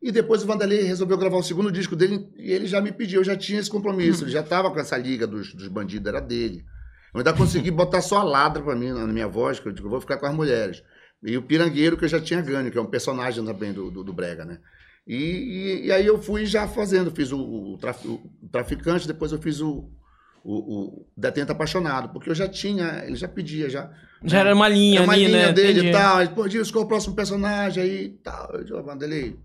E 0.00 0.12
depois 0.12 0.42
o 0.42 0.46
Vanderlei 0.46 0.82
resolveu 0.82 1.18
gravar 1.18 1.36
o 1.36 1.42
segundo 1.42 1.72
disco 1.72 1.96
dele 1.96 2.28
e 2.36 2.52
ele 2.52 2.66
já 2.66 2.80
me 2.80 2.92
pediu, 2.92 3.20
eu 3.20 3.24
já 3.24 3.36
tinha 3.36 3.58
esse 3.58 3.68
compromisso, 3.68 4.22
ele 4.22 4.30
já 4.30 4.40
estava 4.40 4.70
com 4.70 4.78
essa 4.78 4.96
liga 4.96 5.26
dos, 5.26 5.52
dos 5.54 5.66
bandidos, 5.66 6.06
era 6.06 6.20
dele. 6.20 6.64
Eu 7.14 7.18
ainda 7.20 7.32
consegui 7.32 7.70
botar 7.70 8.00
só 8.02 8.18
a 8.18 8.22
ladra 8.22 8.62
pra 8.62 8.76
mim 8.76 8.90
na 8.90 9.06
minha 9.06 9.28
voz, 9.28 9.58
que 9.58 9.66
eu 9.68 9.72
digo, 9.72 9.86
eu 9.86 9.90
vou 9.90 10.00
ficar 10.00 10.16
com 10.18 10.26
as 10.26 10.34
mulheres. 10.34 10.82
E 11.22 11.36
o 11.36 11.42
Pirangueiro, 11.42 11.96
que 11.96 12.04
eu 12.04 12.08
já 12.08 12.20
tinha 12.20 12.40
ganho, 12.40 12.70
que 12.70 12.78
é 12.78 12.80
um 12.80 12.86
personagem 12.86 13.44
também 13.44 13.72
do, 13.72 13.90
do, 13.90 14.04
do 14.04 14.12
Brega, 14.12 14.44
né? 14.44 14.58
E, 15.06 15.16
e, 15.16 15.86
e 15.86 15.92
aí 15.92 16.06
eu 16.06 16.20
fui 16.22 16.44
já 16.44 16.68
fazendo, 16.68 17.10
fiz 17.10 17.32
o, 17.32 17.40
o, 17.40 17.78
traf- 17.78 18.04
o 18.06 18.20
Traficante, 18.52 19.08
depois 19.08 19.32
eu 19.32 19.38
fiz 19.40 19.60
o, 19.60 19.90
o, 20.44 20.54
o 20.54 21.06
Detento 21.16 21.50
Apaixonado, 21.50 22.10
porque 22.10 22.28
eu 22.30 22.34
já 22.34 22.46
tinha, 22.46 23.02
ele 23.06 23.16
já 23.16 23.26
pedia, 23.26 23.70
já. 23.70 23.90
Já 24.22 24.40
era 24.40 24.54
uma 24.54 24.68
linha 24.68 25.02
uma 25.02 25.14
ali, 25.14 25.26
linha 25.26 25.46
né? 25.46 25.52
dele 25.52 25.80
Entendi. 25.80 25.88
e 25.88 25.92
tal. 25.92 26.16
Aí, 26.18 26.28
Pô, 26.28 26.46
Dias, 26.46 26.70
qual 26.70 26.82
é 26.82 26.84
o 26.84 26.88
próximo 26.88 27.14
personagem 27.16 27.82
aí 27.82 28.04
e 28.04 28.08
tal? 28.10 28.50
Eu 28.52 28.64
digo, 28.64 28.82
Vanderlei. 28.82 29.38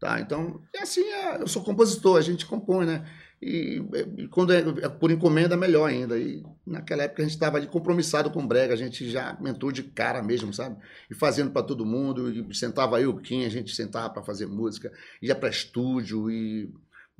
Tá, 0.00 0.18
então, 0.18 0.62
é 0.74 0.80
assim, 0.82 1.02
é, 1.04 1.42
eu 1.42 1.46
sou 1.46 1.62
compositor, 1.62 2.16
a 2.16 2.22
gente 2.22 2.46
compõe, 2.46 2.86
né? 2.86 3.04
E, 3.42 3.82
e 4.18 4.28
quando 4.28 4.52
é, 4.52 4.58
é 4.58 4.88
por 4.88 5.10
encomenda, 5.10 5.56
melhor 5.56 5.88
ainda. 5.88 6.18
E 6.18 6.44
naquela 6.66 7.04
época 7.04 7.22
a 7.22 7.24
gente 7.24 7.34
estava 7.34 7.56
ali 7.56 7.66
compromissado 7.66 8.30
com 8.30 8.42
o 8.42 8.46
Brega, 8.46 8.74
a 8.74 8.76
gente 8.76 9.08
já 9.10 9.36
mentou 9.40 9.72
de 9.72 9.82
cara 9.82 10.22
mesmo, 10.22 10.52
sabe? 10.52 10.76
E 11.10 11.14
fazendo 11.14 11.50
para 11.50 11.62
todo 11.62 11.86
mundo, 11.86 12.30
e 12.30 12.54
sentava 12.54 13.00
eu, 13.00 13.10
o 13.10 13.18
Kim, 13.18 13.44
a 13.44 13.48
gente 13.48 13.74
sentava 13.74 14.10
para 14.10 14.22
fazer 14.22 14.46
música, 14.46 14.92
ia 15.22 15.34
para 15.34 15.48
estúdio 15.48 16.30
e, 16.30 16.70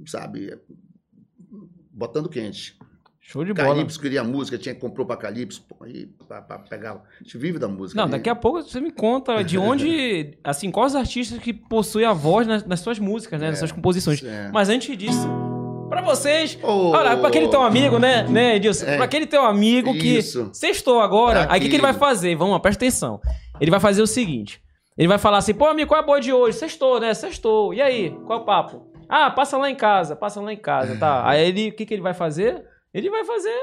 sabe, 0.06 0.58
botando 1.90 2.28
quente. 2.28 2.78
Show 3.22 3.44
de 3.44 3.54
bola. 3.54 3.68
Calypso 3.68 4.00
queria 4.00 4.24
música, 4.24 4.58
tinha 4.58 4.74
que 4.74 4.80
comprou 4.80 5.06
para 5.06 5.16
Calypso, 5.16 5.62
pô, 5.62 5.84
aí 5.84 6.06
pra, 6.26 6.42
pra 6.42 6.58
pegar. 6.58 6.94
A 6.94 7.22
gente 7.22 7.38
vive 7.38 7.58
da 7.58 7.68
música. 7.68 8.00
Não, 8.00 8.10
daqui 8.10 8.28
a 8.28 8.34
pouco 8.34 8.60
você 8.60 8.80
me 8.80 8.90
conta 8.90 9.42
de 9.42 9.56
onde, 9.56 10.36
assim, 10.44 10.70
quais 10.70 10.94
artistas 10.94 11.38
que 11.38 11.52
possuem 11.52 12.04
a 12.04 12.12
voz 12.12 12.46
nas, 12.46 12.64
nas 12.66 12.80
suas 12.80 12.98
músicas, 12.98 13.40
né? 13.40 13.50
Nas 13.50 13.58
suas 13.58 13.72
composições. 13.72 14.22
É. 14.24 14.50
Mas 14.52 14.68
antes 14.68 14.98
disso, 14.98 15.28
pra 15.90 16.00
vocês, 16.00 16.58
Ô, 16.62 16.90
olha, 16.90 17.16
pra 17.16 17.28
aquele 17.28 17.48
teu 17.48 17.60
amigo, 17.62 17.98
né, 17.98 18.22
né, 18.28 18.56
Edilson? 18.56 18.86
É. 18.86 18.96
Pra 18.96 19.04
aquele 19.04 19.26
teu 19.26 19.44
amigo 19.44 19.92
que 19.92 20.16
Isso. 20.18 20.48
sextou 20.54 21.00
agora, 21.00 21.46
aí 21.50 21.58
o 21.58 21.62
que, 21.62 21.68
que 21.68 21.76
ele 21.76 21.82
vai 21.82 21.92
fazer? 21.92 22.34
Vamos 22.36 22.54
lá, 22.54 22.60
presta 22.60 22.84
atenção. 22.84 23.20
Ele 23.60 23.70
vai 23.70 23.80
fazer 23.80 24.00
o 24.00 24.06
seguinte, 24.06 24.62
ele 24.96 25.08
vai 25.08 25.18
falar 25.18 25.38
assim, 25.38 25.52
pô, 25.52 25.66
amigo, 25.66 25.88
qual 25.88 26.00
é 26.00 26.02
a 26.02 26.06
boa 26.06 26.20
de 26.20 26.32
hoje? 26.32 26.56
Sextou, 26.56 27.00
né? 27.00 27.12
Sextou. 27.12 27.74
E 27.74 27.82
aí, 27.82 28.10
qual 28.26 28.38
é 28.38 28.42
o 28.42 28.44
papo? 28.44 28.90
Ah, 29.08 29.30
passa 29.30 29.58
lá 29.58 29.68
em 29.68 29.74
casa, 29.74 30.14
passa 30.14 30.40
lá 30.40 30.52
em 30.52 30.56
casa, 30.56 30.96
tá? 30.96 31.28
Aí 31.28 31.46
ele, 31.48 31.68
o 31.68 31.72
que, 31.72 31.84
que 31.84 31.92
ele 31.92 32.02
vai 32.02 32.14
fazer? 32.14 32.62
Ele 32.94 33.10
vai 33.10 33.24
fazer 33.24 33.54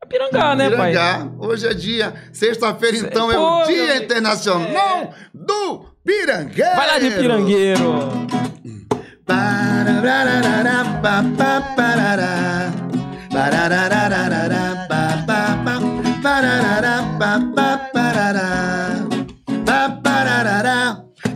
a 0.00 0.06
pirangar, 0.06 0.56
né, 0.56 0.70
pai? 0.70 0.92
Pirangá. 0.92 1.30
Hoje 1.38 1.66
é 1.66 1.74
dia, 1.74 2.14
sexta-feira, 2.32 2.96
então, 2.96 3.30
é 3.30 3.34
Pô, 3.34 3.40
o 3.42 3.58
meu 3.58 3.66
Dia. 3.66 3.96
Internacional 3.96 5.12
do 5.34 5.84
Pirangueiro. 6.04 6.76
Vai 6.76 6.86
lá 6.86 6.98
de 6.98 7.10
pirangueiro. 7.10 7.92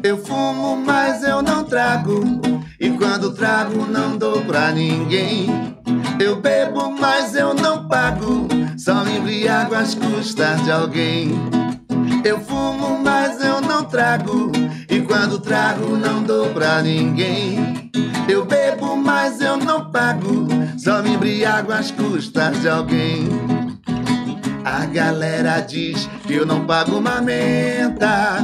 Eu 0.04 0.18
fumo, 0.18 0.76
mas 0.76 1.22
eu 1.22 1.40
não 1.40 1.64
trago. 1.64 2.20
E 2.78 2.90
quando 2.90 3.32
trago, 3.32 3.86
não 3.86 4.18
dou 4.18 4.42
pra 4.42 4.70
ninguém. 4.70 5.46
Eu 6.20 6.42
bebo, 6.42 6.90
mas 6.90 7.34
eu 7.34 7.54
não 7.54 7.88
pago. 7.88 8.46
Só 8.76 9.02
me 9.02 9.16
embriago 9.16 9.74
às 9.74 9.94
custas 9.94 10.62
de 10.62 10.70
alguém. 10.70 11.30
Eu 12.24 12.40
fumo, 12.40 12.98
mas 13.04 13.38
eu 13.44 13.60
não 13.60 13.84
trago. 13.84 14.50
E 14.88 15.02
quando 15.02 15.38
trago, 15.38 15.94
não 15.94 16.22
dou 16.22 16.48
pra 16.50 16.80
ninguém. 16.80 17.90
Eu 18.26 18.46
bebo, 18.46 18.96
mas 18.96 19.42
eu 19.42 19.58
não 19.58 19.90
pago. 19.90 20.48
Só 20.78 21.02
me 21.02 21.10
embriago 21.10 21.70
às 21.70 21.90
custas 21.90 22.62
de 22.62 22.68
alguém. 22.68 23.28
A 24.64 24.86
galera 24.86 25.60
diz 25.60 26.08
que 26.26 26.34
eu 26.34 26.46
não 26.46 26.64
pago 26.64 26.98
mamenta. 26.98 28.38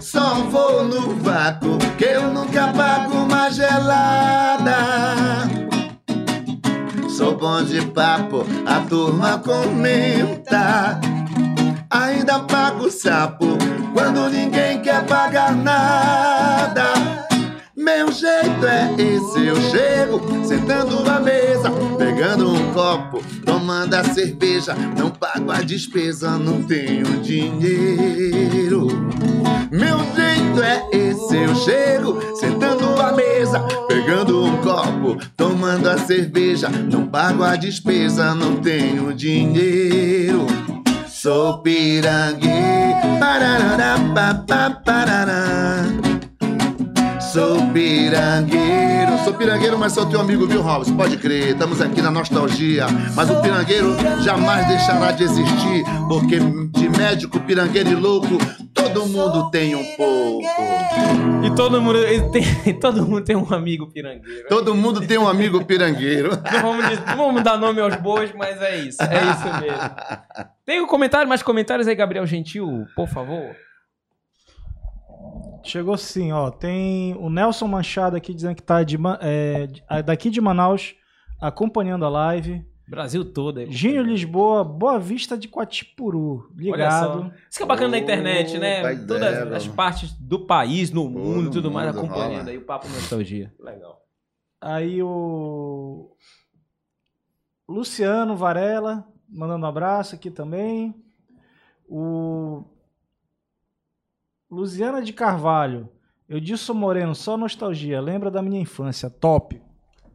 Só 0.00 0.34
vou 0.44 0.84
no 0.84 1.16
vácuo, 1.16 1.76
que 1.98 2.04
eu 2.04 2.32
nunca 2.32 2.68
pago 2.68 3.16
uma 3.16 3.50
gelada. 3.50 4.76
Sou 7.08 7.36
bom 7.36 7.64
de 7.64 7.84
papo, 7.86 8.46
a 8.64 8.80
turma 8.80 9.38
comenta. 9.38 11.00
Ainda 12.24 12.38
pago 12.38 12.90
sapo 12.90 13.58
quando 13.92 14.30
ninguém 14.30 14.80
quer 14.80 15.04
pagar 15.04 15.54
nada. 15.54 16.94
Meu 17.76 18.10
jeito 18.10 18.64
é 18.66 18.94
esse, 18.96 19.44
eu 19.44 19.56
chego 19.70 20.22
sentando 20.42 21.06
à 21.06 21.20
mesa, 21.20 21.70
pegando 21.98 22.50
um 22.50 22.72
copo, 22.72 23.22
tomando 23.44 23.92
a 23.92 24.02
cerveja. 24.04 24.74
Não 24.96 25.10
pago 25.10 25.50
a 25.50 25.60
despesa, 25.60 26.30
não 26.38 26.62
tenho 26.62 27.04
dinheiro. 27.20 28.86
Meu 29.70 29.98
jeito 30.16 30.62
é 30.62 30.82
esse, 30.96 31.36
eu 31.36 31.54
chego 31.56 32.18
sentando 32.36 33.02
à 33.02 33.12
mesa, 33.12 33.60
pegando 33.86 34.42
um 34.42 34.56
copo, 34.62 35.18
tomando 35.36 35.90
a 35.90 35.98
cerveja. 35.98 36.70
Não 36.70 37.06
pago 37.06 37.42
a 37.42 37.54
despesa, 37.54 38.34
não 38.34 38.56
tenho 38.56 39.12
dinheiro. 39.12 40.46
So 41.24 41.56
be 41.56 42.00
it 42.00 42.04
again. 42.04 42.84
Sou 47.34 47.68
pirangueiro, 47.72 49.18
sou 49.24 49.34
pirangueiro, 49.34 49.76
mas 49.76 49.92
sou 49.92 50.08
teu 50.08 50.20
amigo, 50.20 50.46
viu, 50.46 50.62
Robson? 50.62 50.96
Pode 50.96 51.16
crer, 51.16 51.48
estamos 51.48 51.80
aqui 51.80 52.00
na 52.00 52.08
nostalgia. 52.08 52.86
Mas 53.12 53.28
o 53.28 53.42
pirangueiro 53.42 53.96
jamais 54.22 54.68
deixará 54.68 55.10
de 55.10 55.24
existir, 55.24 55.82
porque 56.08 56.38
de 56.38 56.88
médico, 56.88 57.40
pirangueiro 57.40 57.90
e 57.90 57.94
louco, 57.96 58.38
todo 58.72 59.06
mundo 59.06 59.50
tem 59.50 59.74
um 59.74 59.82
pouco. 59.96 60.46
E 61.44 61.52
todo 61.56 61.82
mundo, 61.82 61.98
tem, 62.30 62.78
todo 62.78 63.04
mundo 63.04 63.24
tem 63.24 63.34
um 63.34 63.52
amigo 63.52 63.88
pirangueiro. 63.88 64.46
Todo 64.48 64.72
mundo 64.72 65.04
tem 65.04 65.18
um 65.18 65.26
amigo 65.26 65.64
pirangueiro. 65.64 66.30
Não 66.52 66.62
vamos, 66.62 67.00
não 67.04 67.16
vamos 67.16 67.42
dar 67.42 67.58
nome 67.58 67.80
aos 67.80 67.96
bois, 67.96 68.32
mas 68.32 68.62
é 68.62 68.76
isso. 68.76 69.02
É 69.02 69.22
isso 69.32 69.60
mesmo. 69.60 69.90
Tem 70.64 70.80
um 70.80 70.86
comentário, 70.86 71.28
mais 71.28 71.42
comentários 71.42 71.88
aí, 71.88 71.96
Gabriel 71.96 72.26
Gentil, 72.26 72.86
por 72.94 73.08
favor. 73.08 73.56
Chegou 75.64 75.96
sim, 75.96 76.30
ó. 76.30 76.50
Tem 76.50 77.14
o 77.16 77.30
Nelson 77.30 77.66
Manchado 77.66 78.16
aqui 78.16 78.34
dizendo 78.34 78.54
que 78.54 78.62
tá 78.62 78.82
de, 78.82 78.96
é, 79.20 79.68
ah, 79.88 80.02
daqui 80.02 80.30
de 80.30 80.40
Manaus 80.40 80.94
acompanhando 81.40 82.04
a 82.04 82.08
live. 82.08 82.64
Brasil 82.86 83.24
todo 83.24 83.60
aí. 83.60 83.72
Gênio 83.72 84.02
Lisboa, 84.02 84.62
Boa 84.62 84.98
Vista 84.98 85.38
de 85.38 85.48
Coatipuru. 85.48 86.50
Olha 86.50 86.62
Ligado. 86.62 87.32
Isso 87.48 87.58
que 87.58 87.62
é 87.62 87.66
bacana 87.66 87.88
na 87.88 87.98
internet, 87.98 88.58
né? 88.58 88.80
Opa, 88.80 89.06
Todas 89.06 89.38
ideia, 89.38 89.56
as 89.56 89.66
partes 89.66 90.12
do 90.12 90.46
país, 90.46 90.90
no 90.90 91.08
mundo, 91.08 91.50
tudo 91.50 91.70
mais, 91.70 91.94
mundo 91.94 92.04
acompanhando 92.04 92.40
rola. 92.40 92.50
aí 92.50 92.58
o 92.58 92.62
Papo 92.62 92.86
Nostalgia. 92.88 93.52
Legal. 93.58 94.02
Aí 94.60 95.02
o 95.02 96.14
Luciano 97.66 98.36
Varela 98.36 99.06
mandando 99.28 99.64
um 99.64 99.68
abraço 99.68 100.14
aqui 100.14 100.30
também. 100.30 100.94
O 101.88 102.64
Luziana 104.54 105.02
de 105.02 105.12
Carvalho. 105.12 105.88
Eu 106.28 106.40
disse 106.40 106.72
Moreno, 106.72 107.14
só 107.14 107.36
nostalgia. 107.36 108.00
Lembra 108.00 108.30
da 108.30 108.40
minha 108.40 108.60
infância. 108.60 109.10
Top. 109.10 109.60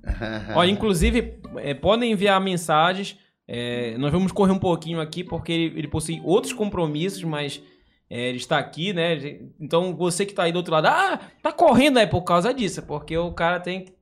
Ó, 0.56 0.64
inclusive, 0.64 1.40
é, 1.58 1.74
podem 1.74 2.12
enviar 2.12 2.40
mensagens. 2.42 3.18
é, 3.48 3.98
nós 3.98 4.12
vamos 4.12 4.32
correr 4.32 4.54
um 4.54 4.60
pouquinho 4.60 5.02
aqui, 5.02 5.24
porque 5.24 5.52
ele, 5.52 5.80
ele 5.80 5.88
possui 5.88 6.22
outros 6.24 6.54
compromissos, 6.54 7.24
mas 7.24 7.62
é, 8.10 8.30
ele 8.30 8.38
está 8.38 8.58
aqui, 8.58 8.94
né? 8.94 9.18
Então, 9.60 9.96
você 9.96 10.26
que 10.26 10.32
está 10.32 10.44
aí 10.44 10.52
do 10.52 10.58
outro 10.58 10.74
lado, 10.74 10.88
ah, 10.88 11.20
tá 11.44 11.52
correndo 11.52 11.98
aí 11.98 12.08
por 12.08 12.24
causa 12.24 12.54
disso, 12.54 12.82
porque 12.84 13.18
o 13.18 13.34
cara 13.34 13.60
tem 13.60 13.86
que. 13.86 14.00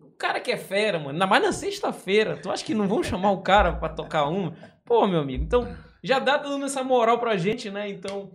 O 0.00 0.18
cara 0.18 0.40
que 0.40 0.50
é 0.50 0.56
fera, 0.56 0.98
mano. 0.98 1.10
Ainda 1.10 1.26
mais 1.26 1.42
na 1.42 1.52
sexta-feira. 1.52 2.36
Tu 2.36 2.50
acha 2.50 2.64
que 2.64 2.74
não 2.74 2.88
vão 2.88 3.02
chamar 3.02 3.32
o 3.32 3.42
cara 3.42 3.72
pra 3.74 3.88
tocar 3.88 4.24
uma? 4.28 4.54
Pô, 4.84 5.06
meu 5.06 5.20
amigo. 5.20 5.44
Então, 5.44 5.68
já 6.02 6.18
dá 6.18 6.38
dando 6.38 6.64
essa 6.64 6.82
moral 6.82 7.18
pra 7.18 7.36
gente, 7.36 7.70
né? 7.70 7.88
Então, 7.90 8.30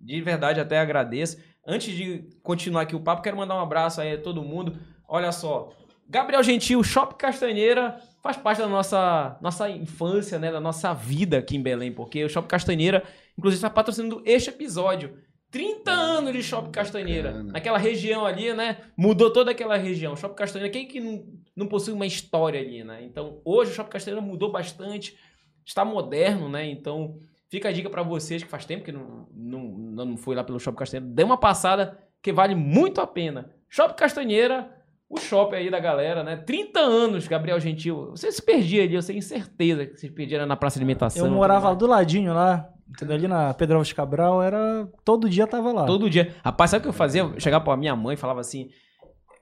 de 0.00 0.20
verdade, 0.20 0.60
até 0.60 0.78
agradeço. 0.78 1.38
Antes 1.66 1.94
de 1.94 2.28
continuar 2.42 2.82
aqui 2.82 2.96
o 2.96 3.00
papo, 3.00 3.22
quero 3.22 3.36
mandar 3.36 3.56
um 3.56 3.60
abraço 3.60 4.00
aí 4.00 4.14
a 4.14 4.20
todo 4.20 4.42
mundo. 4.42 4.78
Olha 5.06 5.30
só, 5.30 5.70
Gabriel 6.08 6.42
Gentil, 6.42 6.82
Shop 6.82 7.14
Castanheira, 7.14 8.00
faz 8.22 8.36
parte 8.36 8.58
da 8.58 8.66
nossa, 8.66 9.38
nossa 9.40 9.70
infância, 9.70 10.38
né? 10.38 10.50
Da 10.50 10.60
nossa 10.60 10.92
vida 10.92 11.38
aqui 11.38 11.56
em 11.56 11.62
Belém, 11.62 11.92
porque 11.92 12.24
o 12.24 12.28
Shop 12.28 12.48
Castanheira, 12.48 13.04
inclusive, 13.38 13.58
está 13.58 13.70
patrocinando 13.70 14.22
este 14.24 14.50
episódio. 14.50 15.16
30 15.50 15.90
anos 15.90 16.32
de 16.32 16.42
Shop 16.42 16.70
Castanheira. 16.70 17.30
Bacana. 17.30 17.52
Naquela 17.52 17.78
região 17.78 18.24
ali, 18.24 18.52
né? 18.54 18.78
Mudou 18.96 19.32
toda 19.32 19.50
aquela 19.50 19.76
região. 19.76 20.16
Shop 20.16 20.34
Castanheira, 20.34 20.72
quem 20.72 20.86
que 20.86 21.00
não, 21.00 21.24
não 21.56 21.66
possui 21.66 21.92
uma 21.92 22.06
história 22.06 22.60
ali, 22.60 22.82
né? 22.82 23.02
Então, 23.04 23.40
hoje 23.44 23.72
o 23.72 23.74
Shop 23.74 23.90
Castanheira 23.90 24.24
mudou 24.24 24.50
bastante, 24.50 25.16
está 25.64 25.84
moderno, 25.84 26.48
né? 26.48 26.66
Então, 26.66 27.18
fica 27.50 27.68
a 27.68 27.72
dica 27.72 27.90
para 27.90 28.02
vocês 28.02 28.42
que 28.42 28.48
faz 28.48 28.64
tempo 28.64 28.84
que 28.84 28.92
não, 28.92 29.26
não, 29.34 29.62
não 30.06 30.16
foi 30.16 30.34
lá 30.34 30.44
pelo 30.44 30.58
Shop 30.60 30.76
Castanheira. 30.78 31.12
Dê 31.12 31.24
uma 31.24 31.36
passada 31.36 31.98
que 32.22 32.32
vale 32.32 32.54
muito 32.54 33.00
a 33.00 33.06
pena. 33.06 33.50
Shop 33.68 33.94
Castanheira, 33.94 34.70
o 35.08 35.18
shopping 35.18 35.56
aí 35.56 35.70
da 35.70 35.80
galera, 35.80 36.22
né? 36.22 36.36
30 36.36 36.80
anos, 36.80 37.26
Gabriel 37.26 37.58
Gentil. 37.60 38.10
Você 38.10 38.30
se 38.30 38.40
perdia 38.40 38.84
ali, 38.84 38.94
eu 38.94 39.04
tenho 39.04 39.20
certeza 39.22 39.86
que 39.86 39.96
se 39.96 40.08
perdia 40.10 40.46
na 40.46 40.56
praça 40.56 40.78
de 40.78 40.84
alimentação. 40.84 41.26
Eu 41.26 41.32
morava 41.32 41.74
do 41.74 41.86
ladinho 41.86 42.32
lá. 42.32 42.68
Entendeu? 42.88 43.14
Ali 43.16 43.28
na 43.28 43.54
Pedro 43.54 43.76
Alves 43.76 43.92
Cabral, 43.92 44.42
era. 44.42 44.88
Todo 45.04 45.28
dia 45.28 45.46
tava 45.46 45.72
lá. 45.72 45.86
Todo 45.86 46.10
dia. 46.10 46.34
Rapaz, 46.44 46.70
sabe 46.70 46.80
o 46.80 46.82
que 46.82 46.88
eu 46.88 46.92
fazia? 46.92 47.22
Eu 47.22 47.38
chegava 47.38 47.64
pra 47.64 47.76
minha 47.76 47.94
mãe 47.94 48.14
e 48.14 48.16
falava 48.16 48.40
assim. 48.40 48.68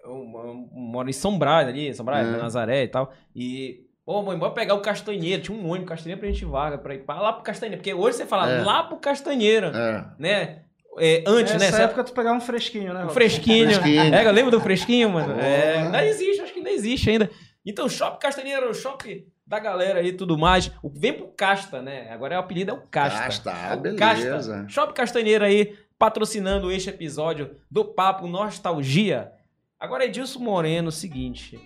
Eu, 0.04 0.12
eu 0.12 0.68
moro 0.72 1.08
em 1.08 1.14
São 1.14 1.38
Brás 1.38 1.66
ali, 1.66 1.94
São 1.94 2.04
Brás, 2.04 2.28
É. 2.28 2.36
Nazaré 2.36 2.84
e 2.84 2.88
tal. 2.88 3.10
E. 3.34 3.87
Ô, 4.10 4.22
mãe, 4.22 4.38
bora 4.38 4.52
pegar 4.52 4.72
o 4.74 4.80
Castanheira. 4.80 5.42
Tinha 5.42 5.54
um 5.56 5.68
ônibus 5.68 5.90
Castanheira 5.90 6.18
pra 6.18 6.30
gente 6.30 6.44
vaga, 6.46 6.78
pra 6.78 6.94
ir 6.94 7.00
pra 7.00 7.20
lá 7.20 7.30
pro 7.30 7.42
Castanheira. 7.42 7.76
Porque 7.76 7.92
hoje 7.92 8.16
você 8.16 8.24
fala 8.24 8.50
É. 8.50 8.62
lá 8.62 8.82
pro 8.84 8.96
Castanheira, 8.96 9.70
É. 9.74 10.04
né? 10.22 10.62
É, 10.98 11.22
antes, 11.26 11.52
Nessa 11.52 11.64
né? 11.66 11.70
Você- 11.72 11.82
época 11.82 12.04
tu 12.04 12.12
pegava 12.14 12.34
um 12.36 12.40
fresquinho, 12.40 12.86
né? 12.94 13.00
o 13.00 13.02
Robson? 13.02 13.14
fresquinho. 13.14 13.66
Fresquinho. 13.70 14.14
É, 14.14 14.32
lembra 14.32 14.50
do 14.50 14.60
fresquinho, 14.60 15.10
mano? 15.10 15.34
Porra. 15.34 15.46
É, 15.46 15.76
ainda 15.82 16.06
existe, 16.06 16.40
acho 16.40 16.52
que 16.54 16.58
ainda 16.58 16.70
existe 16.70 17.10
ainda. 17.10 17.30
Então, 17.66 17.86
Shopping 17.86 18.18
Castanheira, 18.18 18.68
o 18.70 18.72
shopping 18.74 19.24
da 19.46 19.58
galera 19.58 20.00
aí 20.00 20.08
e 20.08 20.12
tudo 20.14 20.38
mais. 20.38 20.72
O- 20.82 20.88
Vem 20.88 21.12
pro 21.12 21.28
Casta, 21.36 21.82
né? 21.82 22.10
Agora 22.10 22.34
é 22.34 22.38
o 22.38 22.40
apelido 22.40 22.70
é 22.70 22.74
o 22.74 22.80
Casta. 22.90 23.18
Casta, 23.24 23.52
ah, 23.54 23.72
É 23.72 23.76
o 23.76 23.80
beleza. 23.80 23.98
Casta. 24.30 24.64
Shopping 24.68 24.94
Castanheira 24.94 25.44
aí, 25.46 25.76
patrocinando 25.98 26.72
este 26.72 26.88
episódio 26.88 27.50
do 27.70 27.84
Papo 27.84 28.26
Nostalgia. 28.26 29.30
Agora, 29.78 30.06
Edilson 30.06 30.38
Moreno, 30.40 30.90
seguinte. 30.90 31.60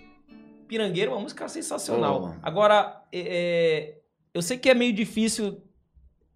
Pirangueiro 0.73 1.11
é 1.11 1.13
uma 1.13 1.21
música 1.21 1.47
sensacional. 1.47 2.19
Porra. 2.19 2.39
Agora, 2.41 3.03
é, 3.11 3.19
é, 3.19 4.01
eu 4.33 4.41
sei 4.41 4.57
que 4.57 4.67
é 4.71 4.73
meio 4.73 4.91
difícil. 4.91 5.61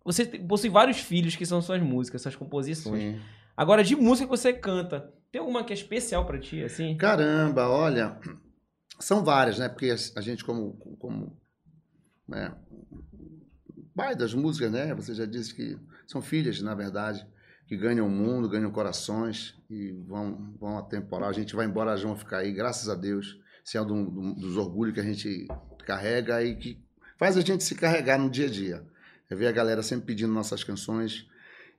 Você 0.05 0.25
possui 0.25 0.69
vários 0.69 0.99
filhos 0.99 1.35
que 1.35 1.43
são 1.43 1.59
suas 1.59 1.81
músicas, 1.81 2.21
suas 2.21 2.35
composições. 2.35 3.01
Sim. 3.01 3.19
Agora, 3.55 3.83
de 3.83 3.95
música 3.95 4.27
que 4.27 4.37
você 4.37 4.53
canta, 4.53 5.11
tem 5.31 5.39
alguma 5.41 5.63
que 5.63 5.73
é 5.73 5.75
especial 5.75 6.23
pra 6.23 6.37
ti, 6.39 6.63
assim? 6.63 6.95
Caramba, 6.97 7.67
olha, 7.67 8.15
são 8.99 9.23
várias, 9.23 9.57
né? 9.57 9.69
Porque 9.69 9.89
a 10.15 10.21
gente, 10.21 10.45
como, 10.45 10.73
como 10.99 11.35
né, 12.27 12.53
pai 13.95 14.15
das 14.15 14.35
músicas, 14.35 14.71
né? 14.71 14.93
Você 14.93 15.15
já 15.15 15.25
disse 15.25 15.55
que 15.55 15.79
são 16.05 16.21
filhas, 16.21 16.61
na 16.61 16.75
verdade, 16.75 17.25
que 17.65 17.75
ganham 17.75 18.05
o 18.05 18.11
mundo, 18.11 18.47
ganham 18.47 18.69
corações 18.69 19.55
e 19.67 19.93
vão, 20.07 20.53
vão 20.59 20.77
a 20.77 20.83
temporal. 20.83 21.27
A 21.27 21.33
gente 21.33 21.55
vai 21.55 21.65
embora, 21.65 21.89
elas 21.89 22.03
vão 22.03 22.15
ficar 22.15 22.37
aí, 22.37 22.51
graças 22.51 22.87
a 22.87 22.93
Deus. 22.93 23.39
Esse 23.67 23.77
é 23.77 23.83
do- 23.83 24.05
do- 24.09 24.33
dos 24.35 24.55
orgulhos 24.55 24.93
que 24.93 25.01
a 25.01 25.03
gente 25.03 25.45
carrega 25.85 26.41
e 26.41 26.55
que 26.55 26.79
faz 27.19 27.35
a 27.35 27.41
gente 27.41 27.65
se 27.65 27.75
carregar 27.75 28.17
no 28.17 28.29
dia 28.29 28.45
a 28.45 28.49
dia. 28.49 28.81
É 29.29 29.35
ver 29.35 29.47
a 29.47 29.51
galera 29.51 29.83
sempre 29.83 30.05
pedindo 30.05 30.31
nossas 30.31 30.63
canções 30.63 31.25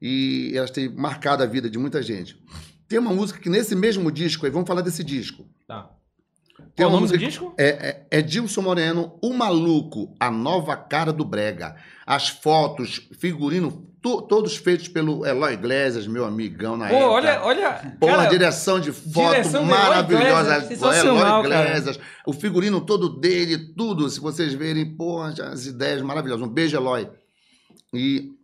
e 0.03 0.53
elas 0.55 0.71
têm 0.71 0.87
marcado 0.95 1.43
a 1.43 1.47
vida 1.47 1.71
de 1.71 1.79
muita 1.79 2.03
gente. 2.03 2.39
Tem 2.87 2.99
uma 2.99 3.15
música 3.15 3.41
que 3.41 3.49
nesse 3.49 3.75
mesmo 3.75 4.13
disco, 4.13 4.45
aí 4.45 4.53
vamos 4.53 4.69
falar 4.69 4.83
desse 4.83 5.03
disco. 5.03 5.47
Tá. 5.67 5.91
Tem 6.79 6.87
Qual 6.87 6.97
o 6.97 7.01
nome 7.01 7.09
do 7.13 7.19
disco? 7.19 7.53
É, 7.59 8.07
é, 8.11 8.19
é 8.19 8.23
Dilson 8.23 8.63
Moreno, 8.63 9.19
O 9.21 9.35
Maluco, 9.35 10.15
a 10.21 10.31
nova 10.31 10.77
cara 10.77 11.13
do 11.13 11.25
Brega. 11.25 11.75
As 12.07 12.29
fotos, 12.29 13.09
figurino, 13.19 13.85
to- 14.01 14.23
todos 14.23 14.57
feitos 14.57 14.87
pelo 14.87 15.27
Eloy 15.27 15.55
Iglesias, 15.55 16.07
meu 16.07 16.25
amigão 16.25 16.77
na 16.77 16.87
Pô, 16.89 16.95
época. 16.95 17.11
olha, 17.11 17.41
olha. 17.43 17.93
Pô, 17.99 18.07
cara, 18.07 18.23
a 18.23 18.27
direção 18.27 18.79
de 18.79 18.93
foto 18.93 19.31
direção 19.33 19.65
maravilhosa. 19.65 20.57
Iglesias, 20.65 21.05
Eloy 21.05 21.21
cara. 21.21 21.65
Iglesias, 21.69 22.01
o 22.25 22.33
figurino 22.33 22.81
todo 22.81 23.09
dele, 23.19 23.59
tudo. 23.77 24.09
Se 24.09 24.21
vocês 24.21 24.55
verem, 24.55 24.87
pô, 24.97 25.21
as 25.21 25.67
ideias 25.67 26.01
maravilhosas. 26.01 26.47
Um 26.47 26.49
beijo, 26.49 26.77
Eloy. 26.77 27.09
E 27.93 28.38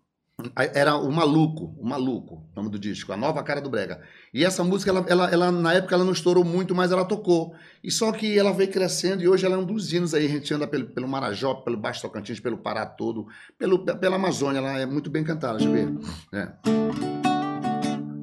era 0.56 0.96
o 0.96 1.12
Maluco, 1.12 1.76
o 1.78 1.86
Maluco, 1.86 2.44
o 2.52 2.56
nome 2.56 2.68
do 2.68 2.78
disco, 2.78 3.12
a 3.12 3.16
nova 3.16 3.42
cara 3.42 3.60
do 3.60 3.70
Brega. 3.70 4.00
E 4.32 4.44
essa 4.44 4.64
música, 4.64 4.90
ela, 4.90 5.04
ela, 5.08 5.30
ela, 5.30 5.52
na 5.52 5.74
época, 5.74 5.94
ela 5.94 6.04
não 6.04 6.12
estourou 6.12 6.44
muito, 6.44 6.74
mas 6.74 6.90
ela 6.90 7.04
tocou. 7.04 7.54
E 7.82 7.90
só 7.90 8.10
que 8.10 8.36
ela 8.36 8.52
veio 8.52 8.70
crescendo 8.70 9.22
e 9.22 9.28
hoje 9.28 9.46
ela 9.46 9.54
é 9.54 9.58
um 9.58 9.64
dos 9.64 9.92
hinos 9.92 10.12
aí. 10.12 10.26
A 10.26 10.28
gente 10.28 10.52
anda 10.52 10.66
pelo, 10.66 10.86
pelo 10.86 11.06
Marajó, 11.06 11.54
pelo 11.54 11.76
Baixo 11.76 12.02
Tocantins, 12.02 12.40
pelo 12.40 12.58
Pará 12.58 12.84
todo, 12.84 13.28
pelo, 13.56 13.78
pela 13.84 14.16
Amazônia. 14.16 14.58
Ela 14.58 14.80
é 14.80 14.86
muito 14.86 15.08
bem 15.08 15.22
cantada, 15.22 15.58
deixa 15.58 15.70
eu 15.70 15.72
ver. 15.72 15.88
É. 16.32 16.48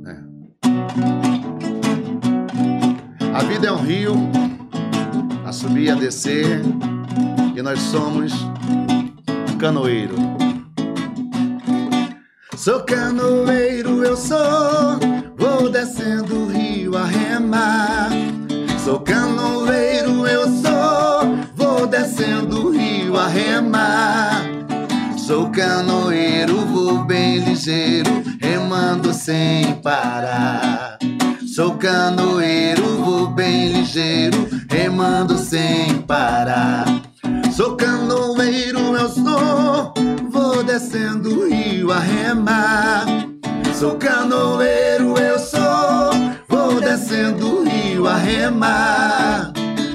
É. 0.06 0.18
A 3.34 3.44
vida 3.44 3.68
é 3.68 3.72
um 3.72 3.82
rio, 3.82 4.16
a 5.46 5.54
subir 5.54 5.86
e 5.86 5.90
a 5.90 5.96
descer, 5.96 6.62
e 7.56 7.62
nós 7.62 7.80
somos 7.80 8.34
canoeiro. 9.58 10.16
Sou 12.62 12.80
canoeiro, 12.82 14.04
eu 14.04 14.16
sou, 14.16 14.38
vou 15.36 15.68
descendo 15.68 16.44
o 16.44 16.46
rio 16.46 16.96
a 16.96 17.06
remar. 17.06 18.12
Sou 18.86 19.00
canoeiro, 19.00 20.28
eu 20.28 20.44
sou, 20.44 21.40
vou 21.56 21.88
descendo 21.88 22.68
o 22.68 22.70
rio 22.70 23.18
a 23.18 23.28
remar. 23.28 24.44
Sou 25.18 25.50
canoeiro, 25.50 26.58
vou 26.68 27.04
bem 27.04 27.40
ligeiro, 27.40 28.22
remando 28.40 29.12
sem 29.12 29.74
parar. 29.82 31.00
Sou 31.56 31.78
canoeiro, 31.78 33.04
vou 33.04 33.26
bem 33.26 33.70
ligeiro, 33.70 34.48
remando 34.70 35.36
sem 35.36 36.00
parar. 36.04 36.86
Sou 37.52 37.76
canoeiro, 37.76 38.96
eu 38.96 39.10
sou, 39.10 39.94
vou 40.54 40.64
descendo 40.64 41.40
o 41.40 41.50
rio 41.50 41.92
a 41.92 42.00
remar. 42.00 43.06
Sou 43.74 43.96
canoeiro, 43.96 45.18
eu 45.18 45.40
sou, 45.40 46.12
vou 46.48 46.82
descendo 46.82 47.60
o 47.60 47.64
rio 47.64 48.06
a 48.08 48.18
remar. 48.18 49.54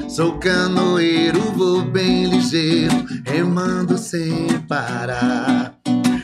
Sou 0.08 0.38
canoeiro, 0.38 1.40
vou 1.52 1.82
bem 1.82 2.24
ligeiro, 2.24 3.04
remando 3.26 3.98
sem 3.98 4.46
parar. 4.66 5.74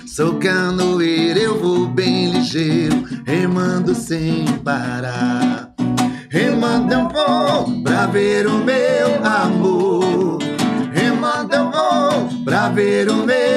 Sou 0.07 0.39
canoeiro, 0.39 1.39
eu 1.39 1.61
vou 1.61 1.87
bem 1.87 2.31
ligeiro, 2.31 3.05
remando 3.27 3.95
sem 3.95 4.47
parar. 4.65 5.75
Remando 6.31 6.95
eu 6.95 7.09
vou 7.11 7.83
pra 7.83 8.07
ver 8.07 8.47
o 8.47 8.57
meu 8.59 9.25
amor. 9.25 10.39
Remando 10.91 11.55
eu 11.55 11.71
vou 11.71 12.45
pra 12.45 12.71
ver 12.71 13.11
o 13.11 13.27
meu. 13.27 13.52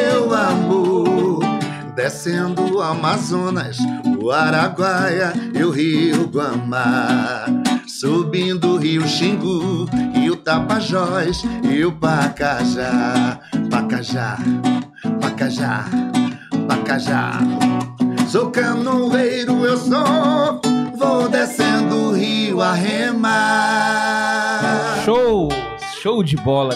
Descendo 1.96 2.76
o 2.78 2.82
Amazonas, 2.82 3.78
o 4.22 4.30
Araguaia 4.32 5.32
e 5.54 5.64
o 5.64 5.72
Rio 5.72 6.28
Guamá. 6.28 7.46
Subindo 7.88 8.74
o 8.74 8.78
Rio 8.78 9.08
Xingu 9.08 9.88
e 10.14 10.30
o 10.30 10.36
Tapajós 10.36 11.41
e 11.64 11.86
o 11.86 11.91
Pacajá. 11.93 13.39
Pacajá, 13.72 14.38
Pacajá, 15.22 15.86
Pacajá. 16.68 17.39
Sou 18.28 18.52
canoeiro, 18.52 19.66
eu 19.66 19.78
sou. 19.78 20.60
Vou 20.98 21.30
descendo 21.30 21.96
o 22.10 22.12
rio 22.14 22.62
a 22.62 22.74
remar. 22.74 23.41
Show! 25.06 25.50
Show 26.02 26.22
de 26.24 26.36
bola. 26.38 26.76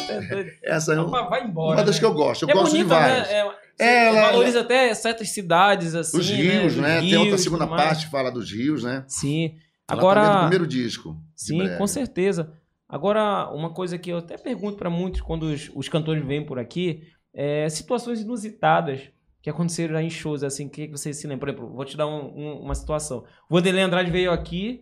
Essa 0.63 0.93
é 0.93 0.99
um- 1.01 1.07
Vai- 1.09 1.43
embora. 1.43 1.77
uma 1.79 1.83
das 1.85 1.95
né? 1.95 1.99
que 1.99 2.05
eu 2.05 2.13
gosto. 2.13 2.43
Eu 2.45 2.49
é 2.49 2.53
gosto 2.53 2.71
de 2.75 2.83
bonita, 2.83 2.95
várias. 2.99 3.27
né? 3.27 3.33
É, 3.33 3.51
É, 3.79 4.07
ela- 4.07 4.31
valoriza 4.31 4.61
até 4.61 4.93
certas 4.93 5.29
cidades, 5.29 5.95
assim. 5.95 6.17
Os 6.19 6.29
rios, 6.29 6.73
Os 6.73 6.81
né? 6.81 6.99
Tem 6.99 7.13
outra 7.15 7.29
rios, 7.31 7.41
segunda 7.41 7.65
parte 7.67 8.05
que 8.05 8.11
fala 8.11 8.29
dos 8.31 8.51
rios, 8.51 8.83
né? 8.83 9.03
Sim. 9.07 9.49
Também 9.87 10.03
do 10.03 10.09
Agora. 10.09 10.39
primeiro 10.41 10.67
disco. 10.67 11.17
Sim, 11.35 11.61
com 11.77 11.87
certeza. 11.87 12.51
Agora, 12.87 13.49
uma 13.51 13.71
coisa 13.73 13.97
que 13.97 14.09
eu 14.11 14.17
até 14.17 14.37
pergunto 14.37 14.77
pra 14.77 14.89
muitos 14.89 15.21
quando 15.21 15.43
os, 15.43 15.71
os 15.73 15.87
cantores 15.87 16.25
vêm 16.25 16.45
por 16.45 16.59
aqui 16.59 17.03
é 17.33 17.69
situações 17.69 18.19
inusitadas 18.21 19.01
que 19.41 19.49
aconteceram 19.49 19.95
aí 19.95 20.07
em 20.07 20.09
shows, 20.09 20.43
assim, 20.43 20.67
que 20.67 20.87
você 20.87 21.13
se 21.13 21.25
lembra. 21.27 21.53
Por 21.53 21.61
exemplo, 21.63 21.75
vou 21.75 21.85
te 21.85 21.95
dar 21.95 22.07
um- 22.07 22.33
um- 22.35 22.59
uma 22.61 22.75
situação. 22.75 23.23
O 23.49 23.55
Vanderlei 23.55 23.83
Andrade 23.83 24.11
veio 24.11 24.31
aqui, 24.31 24.81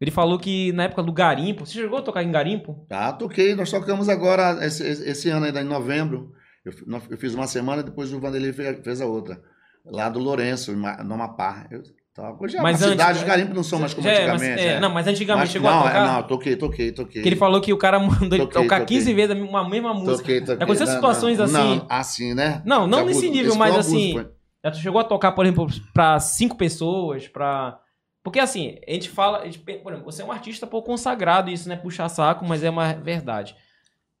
ele 0.00 0.10
falou 0.10 0.38
que 0.38 0.72
na 0.72 0.84
época 0.84 1.02
do 1.02 1.12
Garimpo, 1.12 1.66
você 1.66 1.74
chegou 1.74 1.98
a 1.98 2.02
tocar 2.02 2.22
em 2.22 2.30
Garimpo? 2.30 2.86
Ah, 2.90 3.12
toquei. 3.12 3.54
Nós 3.54 3.70
tocamos 3.70 4.08
agora, 4.08 4.64
esse, 4.64 4.86
esse- 4.86 5.08
esse 5.08 5.28
ano 5.28 5.44
ainda, 5.46 5.60
em 5.60 5.64
novembro. 5.64 6.32
Eu, 6.64 6.72
eu 7.10 7.18
fiz 7.18 7.34
uma 7.34 7.46
semana, 7.46 7.82
depois 7.82 8.12
o 8.12 8.20
Vanderlei 8.20 8.52
fez, 8.52 9.00
a 9.00 9.06
outra. 9.06 9.40
Lá 9.86 10.08
do 10.08 10.18
Lourenço, 10.18 10.74
no 10.76 11.14
Amapá. 11.14 11.66
Eu, 11.70 11.82
toco. 12.14 12.44
Hoje 12.44 12.56
é 12.56 12.60
Mas 12.60 12.80
uma 12.80 12.86
antes- 12.88 12.90
cidade, 13.00 13.18
os 13.20 13.24
garimpos 13.24 13.54
não 13.54 13.62
são 13.62 13.78
mais 13.78 13.94
como 13.94 14.06
é, 14.06 14.26
mas- 14.26 14.42
antigamente. 14.42 14.60
é, 14.62 14.72
é. 14.72 14.80
Não, 14.80 14.90
mas 14.90 15.06
antigamente 15.06 15.44
Mas- 15.44 15.50
chegou 15.52 15.70
não, 15.70 15.78
a 15.78 15.82
tocar? 15.84 15.96
é, 15.96 16.12
não, 16.12 16.22
toquei, 16.24 16.56
toquei, 16.56 16.92
toquei. 16.92 17.22
Que 17.22 17.28
ele 17.28 17.36
falou 17.36 17.60
que 17.60 17.72
o 17.72 17.78
cara 17.78 17.98
mandou 18.00 18.36
ele 18.36 18.44
Toquei, 18.46 18.62
tocar 18.62 18.80
toquei. 18.80 18.98
15 18.98 19.14
vezes 19.14 19.36
uma 19.36 19.66
mesma 19.68 19.94
música. 19.94 20.18
Toquei, 20.18 20.40
toquei. 20.40 20.54
aconteceu 20.62 20.86
Não, 20.86 20.94
situações 20.94 21.38
não, 21.38 21.44
assim? 21.44 21.76
Não, 21.78 21.86
assim, 21.88 22.34
né? 22.34 22.60
Não, 22.66 22.86
não 22.86 23.08
Esse 23.08 23.20
nesse 23.22 23.30
nível, 23.30 23.54
mas 23.54 23.72
abuso, 23.74 23.88
assim, 23.94 24.12
foi. 24.12 24.28
Já 24.64 24.72
chegou 24.72 25.00
a 25.00 25.04
tocar, 25.04 25.32
por 25.32 25.46
exemplo, 25.46 25.68
pra 25.94 26.18
cinco 26.20 26.56
pessoas, 26.56 27.28
pra. 27.28 27.78
Porque 28.24 28.40
assim, 28.40 28.76
a 28.86 28.92
gente 28.92 29.08
fala. 29.08 29.38
a 29.38 29.44
gente 29.44 29.60
por 29.60 29.92
exemplo, 29.92 30.04
você 30.04 30.20
é 30.20 30.24
um 30.24 30.32
artista 30.32 30.66
pouco 30.66 30.88
consagrado, 30.88 31.48
isso 31.50 31.68
não 31.68 31.76
é 31.76 31.78
puxar 31.78 32.08
saco, 32.08 32.44
mas 32.44 32.62
é 32.64 32.68
uma 32.68 32.92
verdade. 32.92 33.54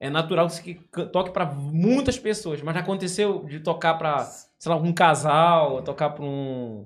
É 0.00 0.08
natural 0.08 0.46
que 0.48 0.74
toque 1.12 1.32
pra 1.32 1.44
muitas 1.44 2.18
pessoas, 2.18 2.62
mas 2.62 2.74
já 2.74 2.80
aconteceu 2.80 3.44
de 3.46 3.58
tocar 3.60 3.94
pra, 3.94 4.18
sei 4.58 4.70
lá, 4.70 4.76
um 4.76 4.92
casal, 4.92 5.82
tocar 5.82 6.10
pra 6.10 6.24
um. 6.24 6.84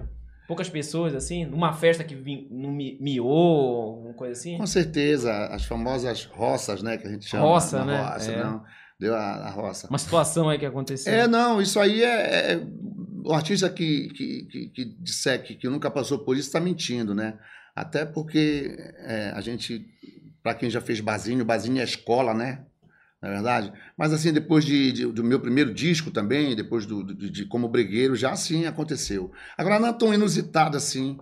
Poucas 0.48 0.68
pessoas, 0.68 1.14
assim, 1.14 1.44
numa 1.44 1.72
festa 1.72 2.02
que 2.02 2.14
vim, 2.14 2.48
no 2.50 2.70
mi- 2.70 2.98
miou, 3.00 3.92
alguma 3.96 4.14
coisa 4.14 4.32
assim. 4.32 4.56
Com 4.58 4.66
certeza, 4.66 5.32
as 5.46 5.64
famosas 5.64 6.24
roças, 6.24 6.82
né, 6.82 6.96
que 6.98 7.06
a 7.06 7.10
gente 7.10 7.26
chama. 7.26 7.44
Roça, 7.44 7.84
né? 7.84 8.02
Roça, 8.02 8.32
É. 8.32 8.42
não. 8.44 8.62
Deu 8.98 9.14
a, 9.14 9.20
a 9.20 9.50
roça. 9.50 9.88
Uma 9.88 9.98
situação 9.98 10.48
aí 10.48 10.58
que 10.58 10.66
aconteceu. 10.66 11.12
É, 11.12 11.26
não, 11.26 11.60
isso 11.60 11.78
aí 11.80 12.02
é. 12.02 12.52
é 12.54 12.66
o 13.24 13.32
artista 13.32 13.68
que, 13.70 14.08
que, 14.08 14.44
que, 14.50 14.68
que 14.70 14.84
disser 15.00 15.42
que, 15.42 15.54
que 15.54 15.68
nunca 15.68 15.90
passou 15.90 16.18
por 16.20 16.36
isso 16.36 16.48
está 16.48 16.60
mentindo, 16.60 17.14
né? 17.14 17.38
Até 17.74 18.04
porque 18.04 18.76
é, 18.98 19.32
a 19.34 19.40
gente, 19.40 19.86
para 20.42 20.54
quem 20.54 20.68
já 20.68 20.80
fez 20.80 21.00
barzinho, 21.00 21.44
barzinho 21.44 21.80
é 21.80 21.84
escola, 21.84 22.34
né? 22.34 22.64
Na 23.22 23.28
é 23.28 23.32
verdade? 23.32 23.72
Mas 23.96 24.12
assim, 24.12 24.32
depois 24.32 24.64
de, 24.64 24.90
de- 24.92 25.06
do 25.06 25.22
meu 25.22 25.38
primeiro 25.38 25.72
disco 25.72 26.10
também, 26.10 26.56
depois 26.56 26.84
do, 26.84 27.04
de, 27.04 27.30
de 27.30 27.44
Como 27.46 27.68
Bregueiro, 27.68 28.16
já 28.16 28.32
assim 28.32 28.66
aconteceu. 28.66 29.30
Agora 29.56 29.78
não 29.78 29.88
é 29.88 29.92
tão 29.92 30.12
inusitado 30.12 30.76
assim. 30.76 31.16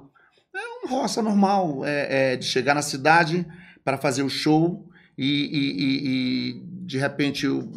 É 0.57 0.87
uma 0.87 0.91
roça 0.91 1.21
normal, 1.23 1.85
é, 1.85 2.33
é 2.33 2.37
de 2.37 2.47
chegar 2.47 2.75
na 2.75 2.83
cidade 2.83 3.47
para 3.85 3.99
fazer 3.99 4.23
o 4.23 4.31
show 4.31 4.89
e, 5.17 5.27
e- 5.27 5.83
e- 5.83 6.09
e, 6.09 6.87
de 6.87 6.99
repente 6.99 7.47
o 7.47 7.71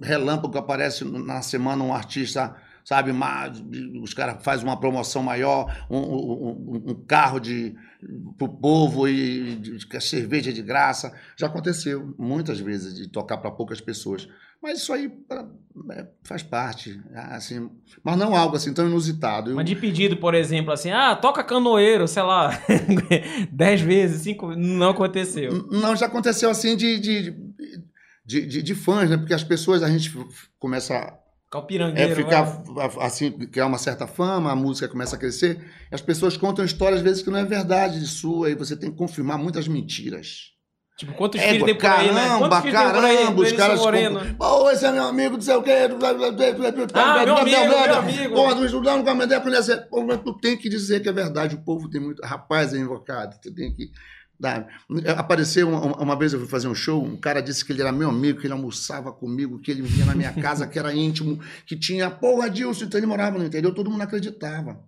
relâmpago 0.00 0.56
aparece 0.58 1.04
na 1.04 1.42
semana 1.42 1.82
um 1.84 1.92
artista 1.92 2.56
sabe 2.84 3.12
mas 3.12 3.62
os 4.02 4.12
caras 4.12 4.42
fazem 4.44 4.64
uma 4.66 4.78
promoção 4.78 5.22
maior 5.22 5.74
um, 5.90 5.96
um- 5.98 6.82
um- 6.90 7.04
carro 7.06 7.40
de 7.40 7.74
pro 8.36 8.48
povo 8.48 9.08
e 9.08 9.56
de, 9.56 10.00
cerveja 10.02 10.50
é 10.50 10.52
de 10.52 10.60
graça 10.62 11.12
já 11.36 11.46
aconteceu 11.46 12.14
muitas 12.18 12.60
vezes 12.60 12.94
de 12.94 13.08
tocar 13.08 13.38
para 13.38 13.50
poucas 13.50 13.80
pessoas 13.80 14.28
mas 14.62 14.78
isso 14.80 14.92
aí 14.92 15.08
pra- 15.08 15.46
é, 15.92 16.06
faz 16.22 16.42
parte 16.42 17.00
assim 17.30 17.70
mas 18.02 18.16
não 18.18 18.34
algo 18.36 18.56
assim 18.56 18.72
tão 18.74 18.86
inusitado 18.86 19.50
Eu- 19.50 19.56
Mas 19.56 19.64
de 19.66 19.76
pedido, 19.76 20.16
por 20.18 20.34
exemplo, 20.34 20.70
assim, 20.72 20.90
ah, 20.90 21.14
toca 21.16 21.42
canoeiro, 21.44 22.06
sei 22.06 22.22
lá, 22.22 22.50
dez 23.50 23.80
vezes, 23.80 24.22
cinco, 24.22 24.54
não 24.54 24.90
aconteceu. 24.90 25.66
Não, 25.70 25.94
já 25.96 26.06
aconteceu 26.06 26.48
assim 26.50 26.76
de, 26.76 26.98
de, 26.98 27.36
de, 28.24 28.46
de- 28.46 28.62
de 28.62 28.74
fãs, 28.74 29.08
né? 29.10 29.16
Porque 29.16 29.34
as 29.34 29.44
pessoas, 29.44 29.82
a 29.82 29.88
gente 29.88 30.12
começa 30.58 30.94
Ficar 31.54 31.58
o 31.58 31.66
pirangueiro. 31.66 32.12
é, 32.12 32.14
ficar 32.16 32.42
vai. 32.42 32.86
f- 32.86 32.98
assim, 33.00 33.30
criar 33.30 33.66
uma 33.66 33.78
certa 33.78 34.06
fama, 34.06 34.50
a 34.50 34.56
música 34.56 34.88
começa 34.88 35.14
a 35.14 35.18
crescer, 35.18 35.64
as 35.90 36.00
pessoas 36.00 36.36
contam 36.36 36.64
histórias, 36.64 36.98
às 36.98 37.04
vezes, 37.04 37.22
que 37.22 37.30
não 37.30 37.38
é 37.38 37.44
verdade 37.44 38.00
de 38.00 38.06
sua, 38.08 38.50
e 38.50 38.54
você 38.54 38.76
tem 38.76 38.90
que 38.90 38.96
confirmar 38.96 39.38
muitas 39.38 39.68
mentiras. 39.68 40.52
Tipo, 40.96 41.12
quantos 41.14 41.40
É, 41.40 41.48
filhos 41.50 41.64
tem 41.64 41.74
por 41.74 41.86
aí, 41.86 42.06
né? 42.12 42.20
caramba, 42.20 42.38
Quantos 42.48 42.58
filhos 42.60 42.80
tem 42.80 42.90
por 42.92 43.04
aí? 43.04 43.16
caramba, 43.16 43.42
os 43.42 43.52
caras 43.52 43.80
compram. 43.80 44.34
Pô, 44.36 44.70
esse 44.70 44.86
é 44.86 44.92
meu 44.92 45.04
amigo, 45.04 45.34
não 45.34 45.40
sei 45.42 45.54
o 45.56 45.62
quê. 45.62 45.70
Ah, 46.94 47.24
meu 47.24 47.36
amigo, 47.36 47.60
meu 47.68 47.94
amigo. 47.98 48.34
Pô, 48.34 48.54
não 48.54 48.64
estudando 48.64 49.04
com 49.04 49.10
a 49.10 50.18
tu 50.18 50.36
tem 50.38 50.56
que 50.56 50.68
dizer 50.68 51.00
que 51.00 51.08
é 51.08 51.12
verdade. 51.12 51.56
O 51.56 51.64
povo 51.64 51.88
tem 51.90 52.00
muito. 52.00 52.22
Rapaz, 52.24 52.72
é 52.72 52.78
invocado. 52.78 53.36
Tu 53.42 53.52
tem 53.52 53.72
que 53.72 53.90
Apareceu 55.16 55.68
uma, 55.68 55.96
uma 55.96 56.18
vez 56.18 56.32
eu 56.32 56.38
fui 56.40 56.48
fazer 56.48 56.68
um 56.68 56.74
show, 56.74 57.02
um 57.02 57.16
cara 57.16 57.40
disse 57.40 57.64
que 57.64 57.72
ele 57.72 57.80
era 57.82 57.92
meu 57.92 58.08
amigo, 58.10 58.40
que 58.40 58.46
ele 58.46 58.52
almoçava 58.52 59.12
comigo, 59.12 59.58
que 59.58 59.70
ele 59.70 59.82
vinha 59.82 60.06
na 60.06 60.14
minha 60.14 60.32
casa, 60.32 60.66
que 60.66 60.78
era 60.78 60.94
íntimo, 60.94 61.40
que 61.66 61.76
tinha, 61.76 62.10
porra, 62.10 62.50
Dilson, 62.50 62.84
então 62.86 62.98
ele 62.98 63.06
morava 63.06 63.38
no 63.38 63.44
interior, 63.44 63.72
todo 63.74 63.90
mundo 63.90 64.02
acreditava. 64.02 64.78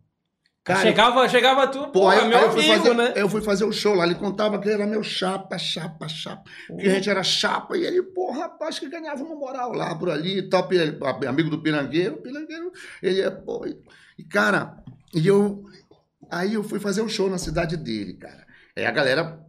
Cara, 0.64 0.80
chegava, 0.80 1.28
chegava 1.28 1.68
tu, 1.68 1.78
Pô, 1.78 1.92
porra, 2.00 2.14
aí, 2.22 2.28
meu 2.28 2.38
aí 2.38 2.44
eu, 2.44 2.50
fui 2.50 2.60
amigo, 2.64 2.76
fazer, 2.76 2.94
né? 2.96 3.12
eu 3.14 3.28
fui 3.28 3.40
fazer 3.40 3.64
o 3.64 3.72
show 3.72 3.94
lá, 3.94 4.04
ele 4.04 4.16
contava 4.16 4.58
que 4.58 4.66
ele 4.66 4.74
era 4.74 4.86
meu 4.86 5.00
chapa, 5.00 5.56
chapa, 5.58 6.08
chapa. 6.08 6.42
Que 6.66 6.88
a 6.88 6.90
gente 6.94 7.08
era 7.08 7.22
chapa, 7.22 7.76
e 7.76 7.84
ele, 7.84 8.02
porra, 8.02 8.40
rapaz, 8.40 8.76
que 8.80 8.88
ganhava 8.88 9.22
uma 9.22 9.36
moral 9.36 9.72
lá 9.72 9.94
por 9.94 10.10
ali 10.10 10.38
e 10.38 10.48
tal, 10.48 10.66
pira- 10.66 10.98
amigo 11.28 11.50
do 11.50 11.62
Pirangueiro, 11.62 12.16
Pirangueiro, 12.16 12.72
ele 13.00 13.20
é, 13.20 13.30
pô, 13.30 13.64
e, 13.64 13.76
e, 14.18 14.24
cara, 14.24 14.82
e 15.14 15.24
eu, 15.24 15.64
aí 16.28 16.54
eu 16.54 16.64
fui 16.64 16.80
fazer 16.80 17.00
o 17.00 17.08
show 17.08 17.30
na 17.30 17.38
cidade 17.38 17.76
dele, 17.76 18.14
cara. 18.14 18.44
Aí 18.76 18.84
a 18.84 18.90
galera 18.90 19.44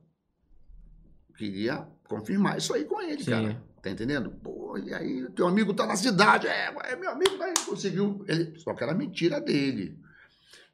queria 1.38 1.88
confirmar 2.08 2.58
isso 2.58 2.74
aí 2.74 2.86
com 2.86 3.02
ele, 3.02 3.24
Sim. 3.24 3.32
cara. 3.32 3.64
Tá 3.82 3.92
entendendo? 3.92 4.32
Pô, 4.32 4.78
e 4.78 4.94
aí, 4.94 5.30
teu 5.36 5.48
amigo 5.48 5.74
tá 5.74 5.86
na 5.86 5.96
cidade, 5.96 6.48
é, 6.48 6.74
é 6.86 6.96
meu 6.96 7.12
amigo, 7.12 7.42
aí 7.42 7.54
conseguiu, 7.66 8.26
ele, 8.28 8.58
só 8.60 8.74
que 8.74 8.84
era 8.84 8.94
mentira 8.94 9.40
dele. 9.40 9.98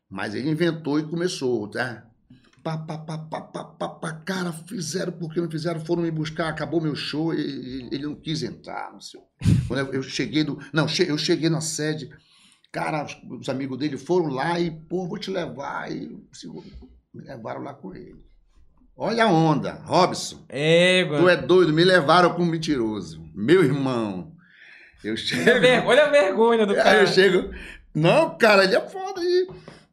Mas 0.10 0.34
ele 0.34 0.50
inventou 0.50 1.00
e 1.00 1.08
começou, 1.08 1.68
tá? 1.68 2.08
Pá, 2.64 2.78
pá, 2.78 2.98
pá, 2.98 3.18
pá, 3.18 3.42
pá, 3.42 3.64
pá, 3.66 3.90
pá, 3.90 4.14
cara, 4.14 4.54
fizeram 4.54 5.12
porque 5.12 5.42
não 5.42 5.52
fizeram, 5.52 5.84
foram 5.84 6.02
me 6.02 6.12
buscar, 6.12 6.48
acabou 6.48 6.80
meu 6.80 6.96
show, 6.96 7.34
e- 7.34 7.42
e- 7.42 7.90
ele 7.92 8.04
não 8.06 8.16
quis 8.16 8.42
entrar, 8.42 8.92
não 8.94 9.02
sei. 9.02 9.20
Quando 9.68 9.80
eu, 9.80 9.94
eu 9.96 10.04
cheguei 10.04 10.44
do. 10.46 10.58
Não, 10.72 10.86
eu 11.08 11.18
cheguei 11.18 11.50
na 11.50 11.60
sede, 11.60 12.10
cara, 12.72 13.04
os, 13.04 13.18
os 13.42 13.50
amigos 13.50 13.78
dele 13.78 13.98
foram 13.98 14.28
lá 14.28 14.58
e, 14.60 14.72
pô, 14.72 15.06
vou 15.08 15.20
te 15.20 15.30
levar. 15.30 15.92
E 15.92 16.18
se- 16.32 16.48
me 16.48 17.22
levaram 17.26 17.62
lá 17.62 17.74
com 17.74 17.94
ele. 17.94 18.24
Olha 18.96 19.26
a 19.26 19.28
onda, 19.28 19.74
Robson. 19.86 20.46
É, 20.48 21.04
Tu 21.06 21.30
é 21.30 21.36
doido, 21.38 21.74
me 21.74 21.84
levaram 21.84 22.34
como 22.34 22.52
mentiroso. 22.52 23.24
Meu 23.34 23.64
irmão. 23.64 24.32
Eu 25.04 25.18
chego. 25.18 25.50
Olha 25.88 26.06
a 26.06 26.10
vergonha 26.10 26.66
do 26.66 26.74
Aí 26.74 26.84
cara. 26.84 27.02
eu 27.02 27.08
chego. 27.08 27.54
Não, 27.94 28.38
cara, 28.38 28.64
ele 28.64 28.76
é 28.76 28.82
foda 28.88 29.20
aí. 29.20 29.48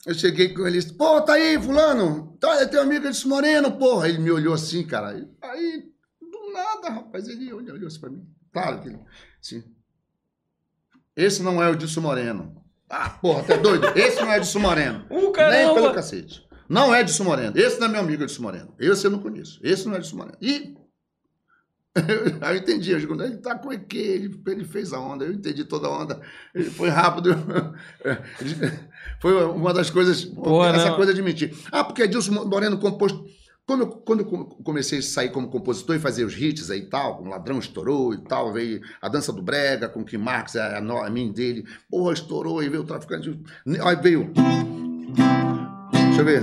Eu 0.07 0.15
cheguei 0.15 0.55
com 0.55 0.67
ele 0.67 0.79
disse, 0.79 0.93
pô, 0.95 1.21
tá 1.21 1.35
aí, 1.35 1.61
fulano. 1.61 2.37
Tá, 2.41 2.61
é 2.61 2.67
teu 2.67 2.81
amigo 2.83 3.07
Edson 3.07 3.29
Moreno, 3.29 3.73
porra. 3.73 4.09
Ele 4.09 4.19
me 4.19 4.31
olhou 4.31 4.55
assim, 4.55 4.87
cara. 4.87 5.09
Aí, 5.09 5.29
aí, 5.43 5.85
do 6.21 6.53
nada, 6.53 6.91
rapaz, 6.91 7.29
ele 7.29 7.53
olhou, 7.53 7.75
olhou 7.75 7.89
assim 7.89 8.01
pra 8.01 8.11
mim. 8.11 8.27
Claro 8.53 8.81
que 8.81 8.89
ele. 8.89 8.99
Assim. 9.43 9.65
Esse 11.17 11.43
não 11.43 11.63
é 11.63 11.69
o 11.69 11.75
Edson 11.75 12.01
Moreno. 12.01 12.63
Ah, 12.89 13.11
porra, 13.11 13.43
tá 13.45 13.57
doido? 13.57 13.87
Esse 13.97 14.21
não 14.21 14.33
é 14.33 14.39
Edson 14.39 14.59
Moreno. 14.61 15.07
Uh, 15.11 15.33
Nem 15.51 15.75
pelo 15.75 15.93
cacete. 15.95 16.47
Não 16.71 16.95
é 16.95 17.01
Edson 17.01 17.25
Moreno. 17.25 17.59
Esse 17.59 17.81
não 17.81 17.89
é 17.89 17.91
meu 17.91 18.01
amigo 18.01 18.23
Edson 18.23 18.43
Moreno. 18.43 18.73
Esse 18.79 19.05
eu 19.05 19.11
não 19.11 19.19
conheço. 19.19 19.59
Esse 19.61 19.89
não 19.89 19.97
é 19.97 19.99
Edson 19.99 20.17
Moreno. 20.17 20.39
E. 20.41 20.79
Eu 22.49 22.57
entendi. 22.57 22.93
Eu 22.93 23.01
digo, 23.01 23.21
ele 23.21 23.39
tá 23.39 23.59
com 23.59 23.71
o 23.75 23.81
quê? 23.81 23.99
Ele, 23.99 24.41
ele 24.47 24.65
fez 24.65 24.93
a 24.93 25.01
onda. 25.01 25.25
Eu 25.25 25.33
entendi 25.33 25.65
toda 25.65 25.89
a 25.89 25.91
onda. 25.91 26.21
Ele 26.55 26.71
foi 26.71 26.89
rápido. 26.89 27.31
Foi 29.21 29.45
uma 29.47 29.75
das 29.75 29.91
coisas. 29.91 30.31
Essa 30.73 30.91
não. 30.91 30.97
coisa 30.97 31.13
de 31.13 31.21
mentir. 31.21 31.53
Ah, 31.73 31.83
porque 31.83 32.03
Edilson 32.03 32.45
Moreno 32.45 32.79
compôs. 32.79 33.13
Quando 33.67 33.81
eu, 33.81 33.89
quando 33.89 34.21
eu 34.21 34.27
com- 34.27 34.45
comecei 34.63 35.01
a 35.01 35.03
sair 35.03 35.31
como 35.31 35.51
compositor 35.51 35.97
e 35.97 35.99
fazer 35.99 36.25
os 36.25 36.41
hits 36.41 36.71
aí 36.71 36.81
e 36.81 36.89
tal, 36.89 37.21
o 37.23 37.29
Ladrão 37.29 37.59
estourou 37.59 38.15
e 38.15 38.19
tal, 38.19 38.53
veio 38.53 38.81
a 39.03 39.09
Dança 39.09 39.33
do 39.33 39.43
Brega 39.43 39.89
com 39.89 40.01
o 40.01 40.05
Kim 40.05 40.19
Marx, 40.19 40.57
a, 40.57 40.79
a, 40.79 41.07
a 41.07 41.11
mim 41.11 41.33
dele, 41.33 41.65
porra, 41.91 42.13
estourou, 42.13 42.61
aí 42.61 42.69
veio 42.69 42.83
o 42.83 42.87
Traficante. 42.87 43.39
Aí 43.85 43.97
veio. 43.97 44.33
Deixa 46.23 46.39
eu 46.39 46.43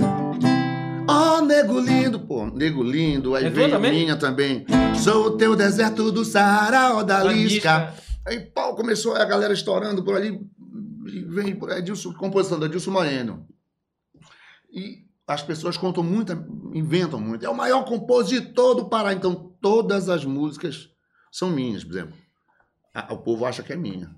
Ó, 1.08 1.40
nego 1.40 1.78
lindo, 1.78 2.18
pô, 2.20 2.46
nego 2.46 2.82
lindo, 2.82 3.34
aí 3.36 3.46
É 3.46 3.50
veio 3.50 3.70
também? 3.70 3.92
minha 3.92 4.16
também. 4.16 4.66
Sou 5.02 5.26
o 5.26 5.36
teu 5.36 5.54
deserto 5.54 6.10
do 6.10 6.24
Saara, 6.24 6.96
ó 6.96 7.02
da 7.04 7.22
Da 7.22 7.32
Lisca. 7.32 7.94
Aí, 8.26 8.40
pau, 8.40 8.74
começou 8.74 9.14
a 9.14 9.24
galera 9.24 9.52
estourando 9.54 10.02
por 10.02 10.16
ali. 10.16 10.40
E 11.06 11.20
vem 11.20 11.54
por 11.54 11.70
Edilson, 11.70 12.12
composição 12.12 12.58
do 12.58 12.66
Edilson 12.66 12.90
Moreno. 12.90 13.46
E 14.70 15.06
as 15.26 15.42
pessoas 15.42 15.76
contam 15.76 16.02
muito, 16.02 16.32
inventam 16.74 17.20
muito. 17.20 17.46
É 17.46 17.48
o 17.48 17.56
maior 17.56 17.84
compositor 17.84 18.74
do 18.74 18.88
Pará. 18.88 19.12
Então, 19.12 19.54
todas 19.60 20.08
as 20.08 20.24
músicas 20.24 20.88
são 21.30 21.50
minhas, 21.50 21.84
por 21.84 21.92
exemplo. 21.92 22.14
Ah, 22.92 23.06
O 23.14 23.18
povo 23.18 23.46
acha 23.46 23.62
que 23.62 23.72
é 23.72 23.76
minha. 23.76 24.10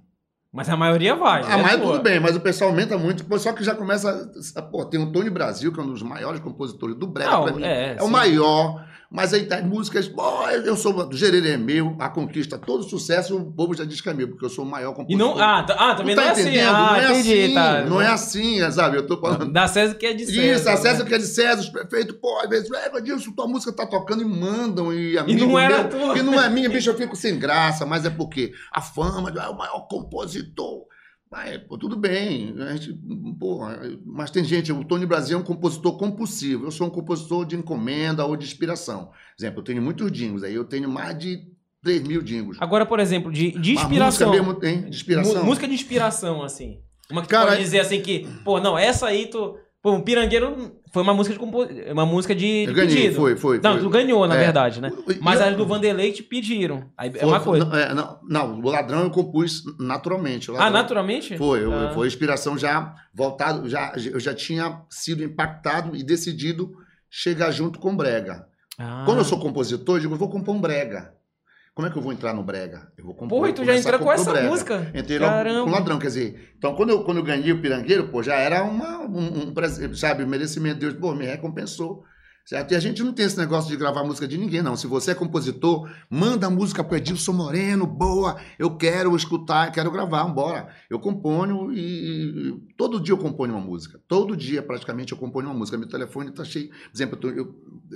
Mas 0.52 0.68
a 0.68 0.76
maioria 0.76 1.14
vai. 1.14 1.42
Ah, 1.44 1.58
é 1.58 1.62
mas 1.62 1.76
tua. 1.80 1.92
tudo 1.92 2.02
bem, 2.02 2.18
mas 2.18 2.34
o 2.34 2.40
pessoal 2.40 2.70
aumenta 2.70 2.98
muito. 2.98 3.24
Só 3.38 3.52
que 3.52 3.62
já 3.62 3.74
começa. 3.74 4.28
a- 4.56 4.62
Pô, 4.62 4.84
tem 4.84 5.00
o 5.00 5.12
Tony 5.12 5.30
Brasil, 5.30 5.72
que 5.72 5.78
é 5.78 5.82
um 5.82 5.86
dos 5.86 6.02
maiores 6.02 6.40
compositores 6.40 6.96
do 6.96 7.06
Brega, 7.06 7.30
Não, 7.30 7.54
mim. 7.54 7.62
é, 7.62 7.96
É, 7.98 8.02
o 8.02 8.08
maior. 8.08 8.84
Mas 9.12 9.34
aí 9.34 9.44
tá 9.44 9.60
músicas. 9.60 10.06
Pô, 10.06 10.46
eu 10.48 10.76
sou 10.76 10.92
do 11.08 11.16
Gererê 11.16 11.50
é 11.50 11.56
meu, 11.56 11.96
a 11.98 12.08
conquista, 12.08 12.56
todo 12.56 12.84
sucesso, 12.84 13.36
o 13.36 13.52
povo 13.52 13.74
já 13.74 13.84
diz 13.84 14.00
que 14.00 14.08
é 14.08 14.14
meu, 14.14 14.28
porque 14.28 14.44
eu 14.44 14.48
sou 14.48 14.64
o 14.64 14.68
maior 14.68 14.92
E 14.92 14.94
compositor. 14.94 15.34
não. 15.36 15.42
Ah, 15.42 15.64
tá- 15.64 15.74
ah 15.76 15.94
também 15.96 16.14
Não 16.14 16.22
não, 16.22 16.28
tá 16.32 16.38
é 16.38 16.40
assim. 16.40 16.48
entendendo? 16.48 16.68
Ah, 16.76 16.82
não 16.92 16.94
é 16.96 17.10
entendi, 17.10 17.42
assim, 17.42 17.54
tá. 17.54 17.84
Não 17.86 18.00
é 18.02 18.06
assim, 18.06 18.70
sabe? 18.70 18.96
Eu 18.98 19.06
tô 19.08 19.20
falando. 19.20 19.52
Da 19.52 19.66
César 19.66 19.94
que 19.96 20.06
é 20.06 20.14
de 20.14 20.26
César. 20.26 20.42
Isso, 20.42 20.68
a 20.68 20.76
César 20.76 21.02
né? 21.02 21.08
que 21.08 21.14
é 21.16 21.18
de 21.18 21.26
César, 21.26 21.60
os 21.60 21.68
prefeitos, 21.68 22.16
pô, 22.22 22.38
às 22.40 22.48
vezes, 22.48 22.70
é, 22.70 22.96
Edilson, 22.98 23.32
tua 23.32 23.48
música 23.48 23.72
tá 23.72 23.84
tocando 23.84 24.22
e 24.22 24.24
mandam, 24.24 24.94
e 24.94 25.18
amigo 25.18 25.44
não 25.44 25.58
era 25.58 25.78
meu, 25.82 25.88
tua. 25.90 26.14
que 26.14 26.22
não 26.22 26.40
é 26.40 26.48
minha, 26.48 26.68
bicho, 26.70 26.88
eu 26.90 26.94
fico 26.96 27.16
sem 27.16 27.36
graça, 27.36 27.84
mas 27.84 28.04
é 28.04 28.10
porque 28.10 28.52
a 28.72 28.80
fama, 28.80 29.28
é 29.30 29.48
o 29.48 29.58
maior 29.58 29.88
compositor. 29.88 30.84
Mas, 31.30 31.58
pô, 31.58 31.78
tudo 31.78 31.96
bem, 31.96 32.56
a 32.58 32.74
gente, 32.74 32.92
pô, 33.38 33.60
mas 34.04 34.32
tem 34.32 34.42
gente, 34.42 34.72
o 34.72 34.82
Tony 34.82 35.06
Brasil 35.06 35.38
é 35.38 35.40
um 35.40 35.44
compositor 35.44 35.96
compulsivo, 35.96 36.66
eu 36.66 36.72
sou 36.72 36.88
um 36.88 36.90
compositor 36.90 37.46
de 37.46 37.54
encomenda 37.54 38.24
ou 38.24 38.36
de 38.36 38.44
inspiração. 38.44 39.06
Por 39.06 39.14
exemplo, 39.38 39.60
eu 39.60 39.64
tenho 39.64 39.80
muitos 39.80 40.10
dingos, 40.10 40.42
aí 40.42 40.52
eu 40.52 40.64
tenho 40.64 40.90
mais 40.90 41.16
de 41.16 41.46
3 41.82 42.02
mil 42.02 42.20
dingos. 42.20 42.56
Agora, 42.60 42.84
por 42.84 42.98
exemplo, 42.98 43.30
de, 43.30 43.52
de 43.52 43.74
Mas 43.74 43.84
inspiração. 43.84 44.28
música 44.28 44.44
mesmo, 44.44 44.64
hein? 44.64 44.90
De 44.90 44.96
inspiração. 44.96 45.44
Música 45.44 45.68
de 45.68 45.74
inspiração, 45.74 46.42
assim. 46.42 46.80
Uma 47.08 47.22
que 47.22 47.28
Cara, 47.28 47.50
pode 47.50 47.62
dizer 47.62 47.78
assim 47.80 48.00
que, 48.00 48.26
pô, 48.44 48.58
não, 48.58 48.76
essa 48.76 49.06
aí 49.06 49.26
tu. 49.26 49.56
Pô, 49.82 49.94
o 49.96 50.02
Pirangueiro 50.02 50.76
foi 50.92 51.02
uma 51.02 51.14
música 51.14 51.32
de 51.32 51.40
compo... 51.40 51.62
uma 51.90 52.04
música 52.04 52.34
de, 52.34 52.64
eu 52.64 52.66
de 52.66 52.72
ganhei, 52.74 52.94
pedido. 52.96 53.14
foi, 53.16 53.34
foi. 53.36 53.60
Não, 53.62 53.72
foi. 53.72 53.80
tu 53.80 53.88
ganhou, 53.88 54.26
na 54.26 54.36
É. 54.36 54.38
verdade, 54.38 54.78
né? 54.80 54.92
Mas 55.22 55.40
e- 55.40 55.42
as 55.44 55.56
do 55.56 55.64
Vanderlei 55.64 56.12
te 56.12 56.22
pediram. 56.22 56.90
Aí 56.98 57.08
é 57.08 57.12
Foi- 57.20 57.28
uma 57.28 57.40
coisa. 57.40 57.64
Não, 57.64 57.74
é, 57.76 57.94
não, 57.94 58.18
não, 58.28 58.60
o 58.60 58.68
ladrão 58.68 59.04
eu 59.04 59.10
compus 59.10 59.62
naturalmente. 59.78 60.50
ah, 60.58 60.68
naturalmente? 60.68 61.38
Foi, 61.38 61.64
eu- 61.64 61.72
Ah. 61.72 61.92
foi 61.94 62.06
inspiração 62.06 62.58
já 62.58 62.94
voltado, 63.14 63.68
já, 63.70 63.94
eu 63.96 64.20
já 64.20 64.34
tinha 64.34 64.82
sido 64.90 65.24
impactado 65.24 65.96
e 65.96 66.02
decidido 66.02 66.72
chegar 67.08 67.50
junto 67.50 67.78
com 67.78 67.92
o 67.92 67.96
Brega. 67.96 68.46
Ah. 68.78 69.02
Quando 69.06 69.18
eu 69.18 69.24
sou 69.24 69.38
compositor, 69.40 69.96
eu 69.96 70.00
digo, 70.00 70.14
eu 70.14 70.18
vou 70.18 70.28
compor 70.28 70.54
um 70.54 70.60
Brega. 70.60 71.14
Como 71.80 71.88
é 71.88 71.90
que 71.90 71.96
eu 71.96 72.02
vou 72.02 72.12
entrar 72.12 72.34
no 72.34 72.42
Brega? 72.42 72.92
Eu 72.98 73.06
vou 73.06 73.14
compor. 73.14 73.38
Porra, 73.40 73.52
tu 73.54 73.64
já 73.64 73.74
entrou 73.74 73.98
com 73.98 74.12
essa 74.12 74.30
Brega. 74.32 74.48
música? 74.48 74.92
Entrei 74.94 75.18
logo 75.18 75.32
Caramba. 75.32 75.64
com 75.64 75.70
ladrão, 75.70 75.98
quer 75.98 76.08
dizer. 76.08 76.52
Então, 76.58 76.74
quando 76.74 76.90
eu, 76.90 77.04
quando 77.04 77.16
eu 77.16 77.24
ganhei 77.24 77.52
o 77.52 77.62
Pirangueiro, 77.62 78.08
pô, 78.08 78.22
já 78.22 78.34
era 78.34 78.62
uma, 78.62 78.98
um, 78.98 79.48
um 79.48 79.94
sabe, 79.94 80.26
merecimento. 80.26 80.78
Deus, 80.78 80.92
pô, 80.92 81.14
me 81.14 81.24
recompensou. 81.24 82.04
Certo? 82.44 82.72
E 82.72 82.74
a 82.74 82.80
gente 82.80 83.02
não 83.04 83.12
tem 83.12 83.26
esse 83.26 83.38
negócio 83.38 83.70
de 83.70 83.76
gravar 83.76 84.02
música 84.02 84.26
de 84.26 84.36
ninguém, 84.36 84.60
não. 84.60 84.76
Se 84.76 84.86
você 84.88 85.12
é 85.12 85.14
compositor, 85.14 85.88
manda 86.10 86.48
a 86.48 86.50
música 86.50 86.82
pro 86.82 86.96
Edilson 86.96 87.32
Moreno, 87.32 87.86
boa, 87.86 88.40
eu 88.58 88.76
quero 88.76 89.14
escutar, 89.14 89.70
quero 89.70 89.88
gravar, 89.90 90.24
bora. 90.24 90.68
Eu 90.88 90.98
componho 90.98 91.72
e, 91.72 92.48
e 92.48 92.74
todo 92.76 92.98
dia 92.98 93.12
eu 93.14 93.18
componho 93.18 93.52
uma 93.54 93.60
música. 93.64 94.00
Todo 94.08 94.36
dia, 94.36 94.62
praticamente, 94.64 95.12
eu 95.12 95.18
componho 95.18 95.46
uma 95.48 95.54
música. 95.54 95.78
Meu 95.78 95.88
telefone 95.88 96.32
tá 96.32 96.42
cheio. 96.44 96.70
Por 96.70 96.76
exemplo, 96.92 97.14
eu, 97.16 97.20
tô- 97.20 97.28
eu 97.30 97.54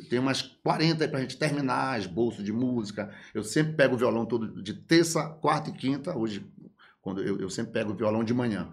tenho 0.09 0.22
umas 0.22 0.42
40 0.42 1.03
aí 1.03 1.11
pra 1.11 1.20
gente 1.20 1.36
terminar, 1.36 1.99
esboço 1.99 2.40
de 2.42 2.53
música. 2.53 3.11
Eu 3.34 3.42
sempre 3.42 3.72
pego 3.72 3.97
o 3.97 3.99
violão 3.99 4.24
todo 4.24 4.62
de 4.62 4.74
terça, 4.74 5.24
quarta 5.40 5.70
e 5.70 5.72
quinta. 5.72 6.16
Hoje, 6.16 6.47
quando 7.03 7.20
eu, 7.22 7.40
eu 7.40 7.51
sempre 7.51 7.72
pego 7.72 7.90
o 7.92 7.97
violão 7.97 8.22
de 8.22 8.32
manhã. 8.32 8.68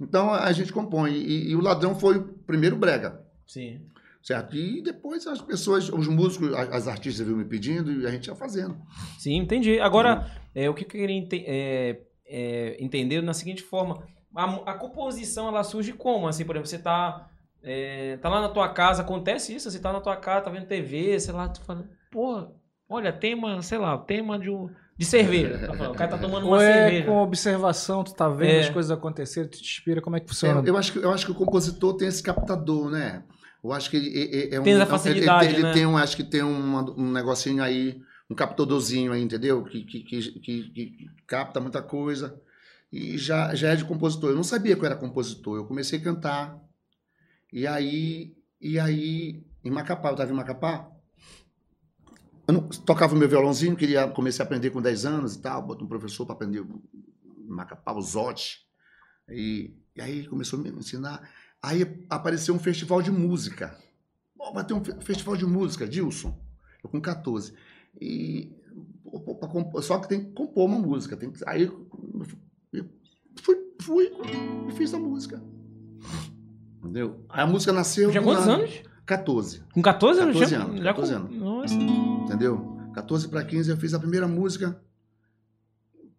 Então 0.00 0.32
a 0.34 0.50
gente 0.50 0.72
compõe. 0.72 1.12
E, 1.12 1.50
e 1.50 1.54
o 1.56 1.60
Ladrão 1.60 1.94
foi 1.94 2.16
o 2.18 2.24
primeiro 2.24 2.74
brega, 2.74 3.20
Sim. 3.46 3.82
Certo? 4.22 4.56
E 4.56 4.82
depois 4.82 5.26
as 5.26 5.40
pessoas, 5.40 5.88
os 5.88 6.06
músicos, 6.08 6.52
as, 6.54 6.68
as 6.72 6.88
artistas 6.88 7.26
vinham 7.26 7.38
me 7.38 7.44
pedindo 7.44 7.92
e 7.92 8.06
a 8.06 8.10
gente 8.10 8.26
ia 8.26 8.34
fazendo. 8.34 8.76
Sim, 9.18 9.36
entendi. 9.36 9.78
Agora, 9.80 10.30
é, 10.54 10.68
o 10.68 10.74
que 10.74 10.84
eu 10.84 10.88
queria 10.88 11.16
ente- 11.16 11.44
é, 11.46 12.00
é, 12.26 12.76
entender 12.82 13.20
na 13.22 13.32
seguinte 13.34 13.62
forma: 13.62 14.02
a, 14.34 14.44
a 14.72 14.74
composição 14.74 15.48
ela 15.48 15.62
surge 15.64 15.92
como? 15.92 16.28
Assim, 16.28 16.44
por 16.44 16.54
exemplo, 16.56 16.68
você 16.68 16.78
tá, 16.78 17.28
é, 17.62 18.16
tá 18.18 18.28
lá 18.28 18.40
na 18.40 18.48
tua 18.48 18.68
casa, 18.68 19.02
acontece 19.02 19.54
isso? 19.54 19.70
Você 19.70 19.78
tá 19.78 19.92
na 19.92 20.00
tua 20.00 20.16
casa, 20.16 20.44
tá 20.44 20.50
vendo 20.50 20.66
TV, 20.66 21.18
sei 21.20 21.34
lá, 21.34 21.48
tu 21.48 21.60
fala, 21.62 21.88
pô, 22.10 22.46
olha, 22.88 23.12
tema, 23.12 23.60
sei 23.62 23.78
lá, 23.78 23.96
tema 23.98 24.38
de, 24.38 24.50
um- 24.50 24.68
de 24.98 25.04
cerveja. 25.06 25.66
Tá 25.66 25.72
o 25.90 25.94
cara 25.94 26.10
tá 26.10 26.18
tomando 26.18 26.46
uma 26.46 26.56
Ou 26.56 26.60
é 26.62 26.72
cerveja. 26.74 27.06
com 27.06 27.16
observação, 27.22 28.04
tu 28.04 28.14
tá 28.14 28.28
vendo 28.28 28.50
É. 28.50 28.60
as 28.60 28.68
coisas 28.70 28.90
acontecerem, 28.90 29.48
tu 29.50 29.58
te 29.58 29.64
inspira, 29.64 30.00
como 30.02 30.14
é 30.16 30.20
que 30.20 30.28
funciona? 30.28 30.60
É, 30.64 30.68
eu, 30.70 30.76
acho 30.76 30.92
que, 30.92 30.98
eu 30.98 31.10
acho 31.10 31.24
que 31.26 31.32
o 31.32 31.34
compositor 31.34 31.96
tem 31.96 32.06
esse 32.08 32.22
captador, 32.22 32.90
né? 32.90 33.22
Eu 33.62 33.72
acho 33.72 33.90
que 33.90 33.96
ele 33.96 34.08
é, 34.18 34.54
é- 34.54 34.60
um. 34.60 34.62
Tem 34.64 34.72
essa 34.74 34.84
um- 34.84 34.88
facilidade, 34.88 35.46
ele, 35.46 35.54
ele 35.56 35.62
né? 35.64 35.72
tem 35.72 35.86
um, 35.86 35.96
acho 35.96 36.16
que 36.16 36.24
tem 36.24 36.42
uma- 36.42 36.90
um 36.98 37.10
negocinho 37.12 37.62
aí, 37.62 38.00
um 38.28 38.34
captadorzinho 38.34 39.12
aí, 39.12 39.22
entendeu? 39.22 39.62
Que, 39.64 39.84
que, 39.84 40.00
que, 40.02 40.40
que- 40.70 41.10
capta 41.26 41.60
muita 41.60 41.82
coisa. 41.82 42.40
E 42.92 43.16
já, 43.18 43.54
já 43.54 43.68
é 43.70 43.76
de 43.76 43.84
compositor. 43.84 44.30
Eu 44.30 44.36
não 44.36 44.42
sabia 44.42 44.74
que 44.74 44.82
eu 44.82 44.86
era 44.86 44.96
compositor. 44.96 45.56
Eu 45.56 45.64
comecei 45.66 45.98
a 45.98 46.02
cantar. 46.02 46.58
E 47.52 47.66
aí, 47.66 48.34
e 48.60 48.78
aí 48.80 49.44
em 49.64 49.70
Macapá, 49.70 50.08
eu 50.08 50.12
estava 50.12 50.32
em 50.32 50.34
Macapá, 50.34 50.90
eu 52.48 52.54
não- 52.54 52.68
tocava 52.68 53.14
meu 53.14 53.28
violãozinho, 53.28 53.76
queria 53.76 54.08
comecei 54.08 54.42
a 54.42 54.46
aprender 54.46 54.70
com 54.70 54.80
10 54.82 55.04
anos 55.04 55.34
e 55.34 55.40
tal, 55.42 55.62
botei 55.62 55.84
um 55.84 55.88
professor 55.88 56.24
para 56.26 56.34
aprender 56.34 56.60
o 56.60 56.82
Macapá, 57.46 57.92
o 57.92 58.00
Zote. 58.00 58.60
E, 59.28 59.72
e 59.94 60.00
aí 60.00 60.26
começou 60.26 60.58
a 60.58 60.62
me 60.62 60.70
ensinar. 60.70 61.28
Aí 61.62 62.04
apareceu 62.08 62.54
um 62.54 62.58
festival 62.58 63.02
de 63.02 63.10
música. 63.10 63.76
Pô, 64.36 64.52
vai 64.52 64.64
ter 64.64 64.72
um 64.74 64.82
fe- 64.82 64.96
festival 65.00 65.36
de 65.36 65.44
música, 65.46 65.86
Dilson. 65.86 66.38
Eu 66.82 66.88
com 66.88 67.00
14. 67.00 67.52
E 68.00 68.50
só 69.82 69.98
que 69.98 70.08
tem 70.08 70.24
que 70.24 70.30
compor 70.32 70.66
uma 70.66 70.78
música. 70.78 71.16
Tem 71.16 71.30
que, 71.30 71.42
aí 71.46 71.70
fui, 73.42 73.56
fui 73.80 74.10
e 74.68 74.72
fiz 74.72 74.94
a 74.94 74.98
música. 74.98 75.42
Entendeu? 76.78 77.24
Aí 77.28 77.42
a 77.42 77.46
música 77.46 77.72
nasceu. 77.72 78.10
Do 78.10 78.22
quantos 78.22 78.46
nada. 78.46 78.62
anos? 78.62 78.82
14. 79.04 79.62
Com 79.74 79.82
14 79.82 80.20
anos? 80.20 80.34
14 80.38 80.54
já- 80.54 80.62
anos, 80.64 80.78
já 80.78 80.84
14 80.84 81.12
com- 81.12 81.18
anos. 81.18 81.36
Nossa. 81.36 81.74
entendeu? 81.74 82.78
14 82.94 83.28
para 83.28 83.44
15 83.44 83.70
eu 83.70 83.76
fiz 83.76 83.92
a 83.92 83.98
primeira 83.98 84.26
música, 84.26 84.80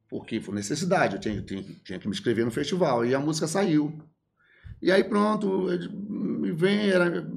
porque 0.07 0.39
foi 0.41 0.53
necessidade, 0.55 1.15
eu 1.15 1.19
tinha, 1.21 1.41
tinha, 1.41 1.63
tinha 1.83 1.99
que 1.99 2.07
me 2.07 2.13
inscrever 2.13 2.45
no 2.45 2.51
festival, 2.51 3.05
e 3.05 3.15
a 3.15 3.19
música 3.19 3.47
saiu. 3.47 3.97
E 4.81 4.91
aí 4.91 5.03
pronto, 5.03 5.67
vem, 6.55 6.89
era, 6.89 7.27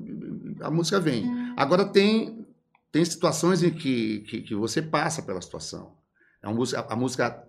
a 0.60 0.70
música 0.70 0.98
vem. 0.98 1.24
Agora 1.56 1.84
tem, 1.84 2.46
tem 2.90 3.04
situações 3.04 3.62
em 3.62 3.70
que, 3.70 4.20
que, 4.20 4.42
que 4.42 4.54
você 4.54 4.80
passa 4.80 5.22
pela 5.22 5.40
situação. 5.40 5.96
A 6.42 6.52
música, 6.52 6.86
a 6.88 6.96
música 6.96 7.44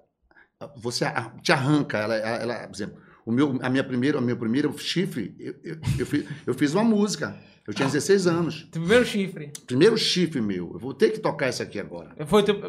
você 0.75 1.05
te 1.41 1.51
arranca, 1.51 1.97
ela, 1.97 2.15
ela, 2.15 2.67
por 2.67 2.75
exemplo, 2.75 3.01
o 3.25 3.31
meu, 3.31 3.57
a 3.61 3.69
minha 3.69 3.83
primeira, 3.83 4.19
o 4.19 4.21
meu 4.21 4.37
primeiro 4.37 4.73
chifre, 4.77 5.35
eu, 5.39 5.55
eu, 5.63 5.77
eu, 5.99 6.05
fiz, 6.05 6.25
eu 6.45 6.53
fiz 6.53 6.73
uma 6.75 6.83
música, 6.83 7.35
eu 7.67 7.73
tinha 7.73 7.87
16 7.87 8.27
anos. 8.27 8.67
Teu 8.71 8.79
primeiro 8.79 9.03
chifre. 9.03 9.51
Primeiro 9.65 9.97
chifre 9.97 10.39
meu. 10.39 10.69
Eu 10.73 10.79
vou 10.79 10.93
ter 10.93 11.09
que 11.09 11.17
tocar 11.19 11.49
isso 11.49 11.63
aqui 11.63 11.79
agora. 11.79 12.11
Foi 12.27 12.43
teu, 12.43 12.61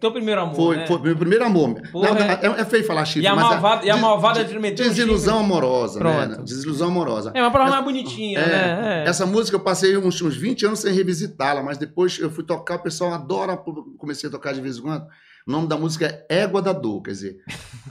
teu 0.00 0.12
primeiro 0.12 0.40
amor, 0.42 0.54
Foi, 0.54 0.76
né? 0.76 0.86
foi 0.86 1.00
meu 1.00 1.16
primeiro 1.16 1.44
amor. 1.44 1.74
Porra, 1.90 2.10
Não, 2.14 2.20
é. 2.20 2.40
é, 2.40 2.60
é 2.60 2.64
feio 2.64 2.84
falar 2.84 3.04
chifre, 3.04 3.22
E 3.24 3.26
a 3.26 3.34
mas 3.34 3.44
malvada- 3.50 3.84
e 3.84 3.90
a 3.90 3.96
de- 3.96 4.00
malvada 4.00 4.44
de- 4.44 4.56
um 4.56 4.60
Desilusão 4.60 5.40
amorosa, 5.40 5.98
né? 5.98 6.26
Pronto. 6.26 6.44
Desilusão 6.44 6.86
amorosa. 6.86 7.32
É 7.34 7.40
uma 7.42 7.50
palavra 7.50 7.72
mais 7.72 7.84
bonitinha, 7.84 8.38
É, 8.38 8.46
né? 8.46 9.02
É. 9.04 9.08
Essa 9.08 9.26
música 9.26 9.56
eu 9.56 9.60
passei 9.60 9.96
uns, 9.96 10.22
uns 10.22 10.36
20 10.36 10.64
anos 10.66 10.78
sem 10.78 10.94
revisitá-la, 10.94 11.60
mas 11.60 11.76
depois 11.76 12.16
eu 12.20 12.30
fui 12.30 12.44
tocar, 12.44 12.76
o 12.76 12.82
pessoal 12.84 13.12
adora, 13.12 13.56
comecei 13.98 14.28
a 14.28 14.30
tocar 14.30 14.54
de 14.54 14.60
vez 14.60 14.76
em 14.78 14.82
quando. 14.82 15.04
O 15.46 15.50
nome 15.50 15.68
da 15.68 15.76
música 15.76 16.06
é 16.28 16.40
Égua 16.42 16.62
da 16.62 16.72
Dor, 16.72 17.02
quer 17.02 17.10
dizer, 17.10 17.36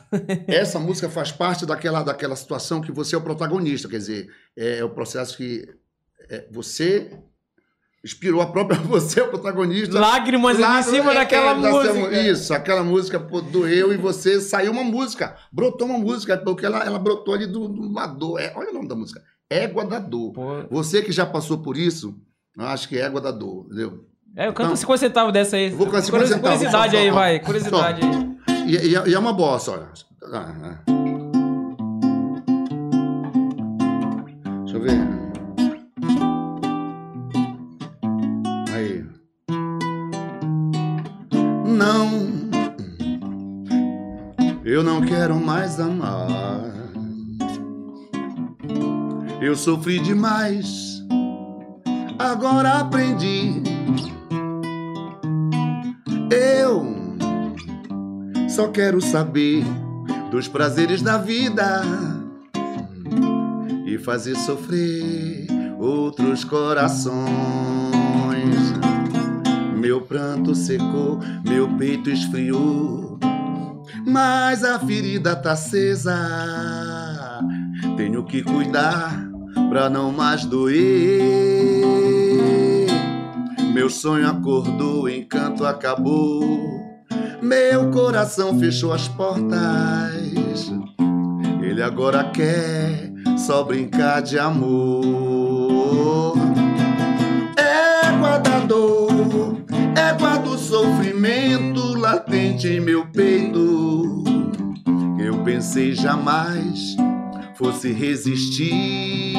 essa 0.48 0.80
música 0.80 1.08
faz 1.08 1.32
parte 1.32 1.66
daquela, 1.66 2.02
daquela 2.02 2.36
situação 2.36 2.82
que 2.82 2.92
você 2.92 3.14
é 3.14 3.18
o 3.18 3.22
protagonista, 3.22 3.88
quer 3.88 3.98
dizer, 3.98 4.28
é, 4.58 4.84
o 4.84 4.90
processo 4.90 5.38
que 5.38 5.68
é, 6.30 6.48
você 6.52 7.12
inspirou 8.04 8.42
a 8.42 8.48
própria, 8.48 8.78
você 8.82 9.20
é 9.20 9.24
o 9.24 9.30
protagonista. 9.30 10.00
Lágrimas 10.00 10.58
Lá- 10.58 10.80
em 10.80 10.84
cima 10.84 11.12
é, 11.12 11.16
daquela 11.16 11.52
é, 11.52 11.54
música. 11.54 12.22
Isso, 12.22 12.54
aquela 12.54 12.84
música 12.84 13.20
pô, 13.20 13.40
doeu 13.42 13.94
e 13.94 13.98
você 13.98 14.42
saiu 14.42 14.72
uma 14.72 14.84
música. 14.84 15.38
Brotou 15.52 15.88
uma 15.88 16.00
música, 16.00 16.36
porque 16.38 16.66
ela, 16.66 16.84
ela 16.84 16.98
brotou 17.00 17.36
ali 17.36 17.46
do, 17.46 17.68
do 17.68 17.82
uma 17.84 18.08
dor. 18.08 18.40
É, 18.40 18.52
olha 18.56 18.72
o 18.72 18.74
nome 18.74 18.88
da 18.88 18.96
música. 18.96 19.22
Égua 19.50 19.86
da 19.86 20.00
dor. 20.00 20.34
Pô, 20.34 20.64
Você 20.72 21.02
que 21.04 21.12
já 21.12 21.26
passou 21.26 21.60
por 21.60 21.78
isso, 21.78 22.20
eu 22.58 22.66
acho 22.66 22.90
que 22.90 22.98
é 22.98 23.02
égua 23.02 23.22
da 23.22 23.32
dor, 23.32 23.66
entendeu? 23.68 24.06
É, 24.36 24.48
eu 24.48 24.54
canto 24.54 24.68
Então, 24.68 24.76
50 24.76 24.98
centavos 25.00 25.32
dessa 25.34 25.56
aí. 25.58 25.70
vou 25.70 25.86
cantar 25.86 26.02
50 26.02 26.12
Curiosi- 26.26 26.34
centavos, 26.34 26.58
Curiosidade 26.58 26.98
aí, 26.98 27.12
vai. 27.12 27.40
Curiosidade 27.40 28.02
aí. 28.04 28.34
E, 28.68 28.72
e 28.92 28.96
é- 28.96 29.08
e 29.10 29.14
é 29.14 29.20
uma 29.20 29.34
bossa, 29.34 29.72
olha. 29.72 29.88
Ah, 30.32 30.54
ah. 30.64 30.80
Deixa 34.64 34.78
eu 34.78 34.82
ver. 34.82 35.00
Aí. 38.74 39.06
Não. 41.68 42.34
Eu 44.66 44.82
não 44.84 45.02
quero 45.02 45.36
mais 45.36 45.80
amar. 45.80 46.72
Eu 49.42 49.56
sofri 49.56 50.00
demais. 50.00 51.04
Agora 52.18 52.80
aprendi. 52.80 53.62
Eu 56.34 56.84
só 58.50 58.70
quero 58.70 59.00
saber 59.00 59.64
dos 60.32 60.48
prazeres 60.48 61.04
da 61.04 61.16
vida 61.16 61.84
e 63.86 64.00
fazer 64.00 64.36
sofrer 64.38 65.46
outros 65.80 66.44
corações. 66.44 67.14
Meu 69.78 70.02
pranto 70.02 70.56
secou, 70.56 71.20
meu 71.46 71.70
peito 71.78 72.10
esfriou, 72.10 73.20
mas 74.08 74.64
a 74.64 74.80
ferida 74.80 75.36
tá 75.36 75.52
acesa. 75.52 76.18
Tenho 77.96 78.24
que 78.26 78.42
cuidar 78.42 79.30
pra 79.70 79.88
não 79.88 80.12
mais 80.12 80.46
doer. 80.46 81.83
Meu 83.74 83.90
sonho 83.90 84.30
acordou, 84.30 85.04
o 85.04 85.10
encanto 85.10 85.66
acabou. 85.66 86.62
Meu 87.42 87.90
coração 87.90 88.58
fechou 88.60 88.94
as 88.94 89.08
portas. 89.08 90.72
Ele 91.60 91.82
agora 91.82 92.24
quer 92.26 93.12
só 93.36 93.64
brincar 93.64 94.22
de 94.22 94.38
amor. 94.38 96.36
Égua 97.58 98.38
da 98.38 98.60
dor, 98.60 99.58
égua 99.96 100.38
do 100.38 100.56
sofrimento 100.56 101.98
latente 101.98 102.68
em 102.68 102.80
meu 102.80 103.08
peito. 103.08 104.24
Eu 105.20 105.44
pensei 105.44 105.96
jamais 105.96 106.96
fosse 107.56 107.92
resistir. 107.92 109.34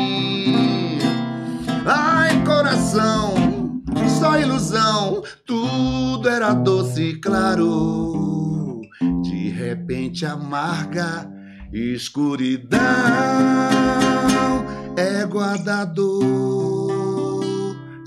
Ai, 1.87 2.43
coração, 2.45 3.35
só 4.15 4.39
ilusão, 4.39 5.23
tudo 5.45 6.29
era 6.29 6.55
doce 6.55 7.03
e 7.03 7.21
claro. 7.21 8.81
De 9.23 9.51
repente 9.51 10.25
amarga 10.25 11.31
escuridão, 11.73 12.81
égua 14.97 15.59
da 15.59 15.85
dor. 15.85 16.84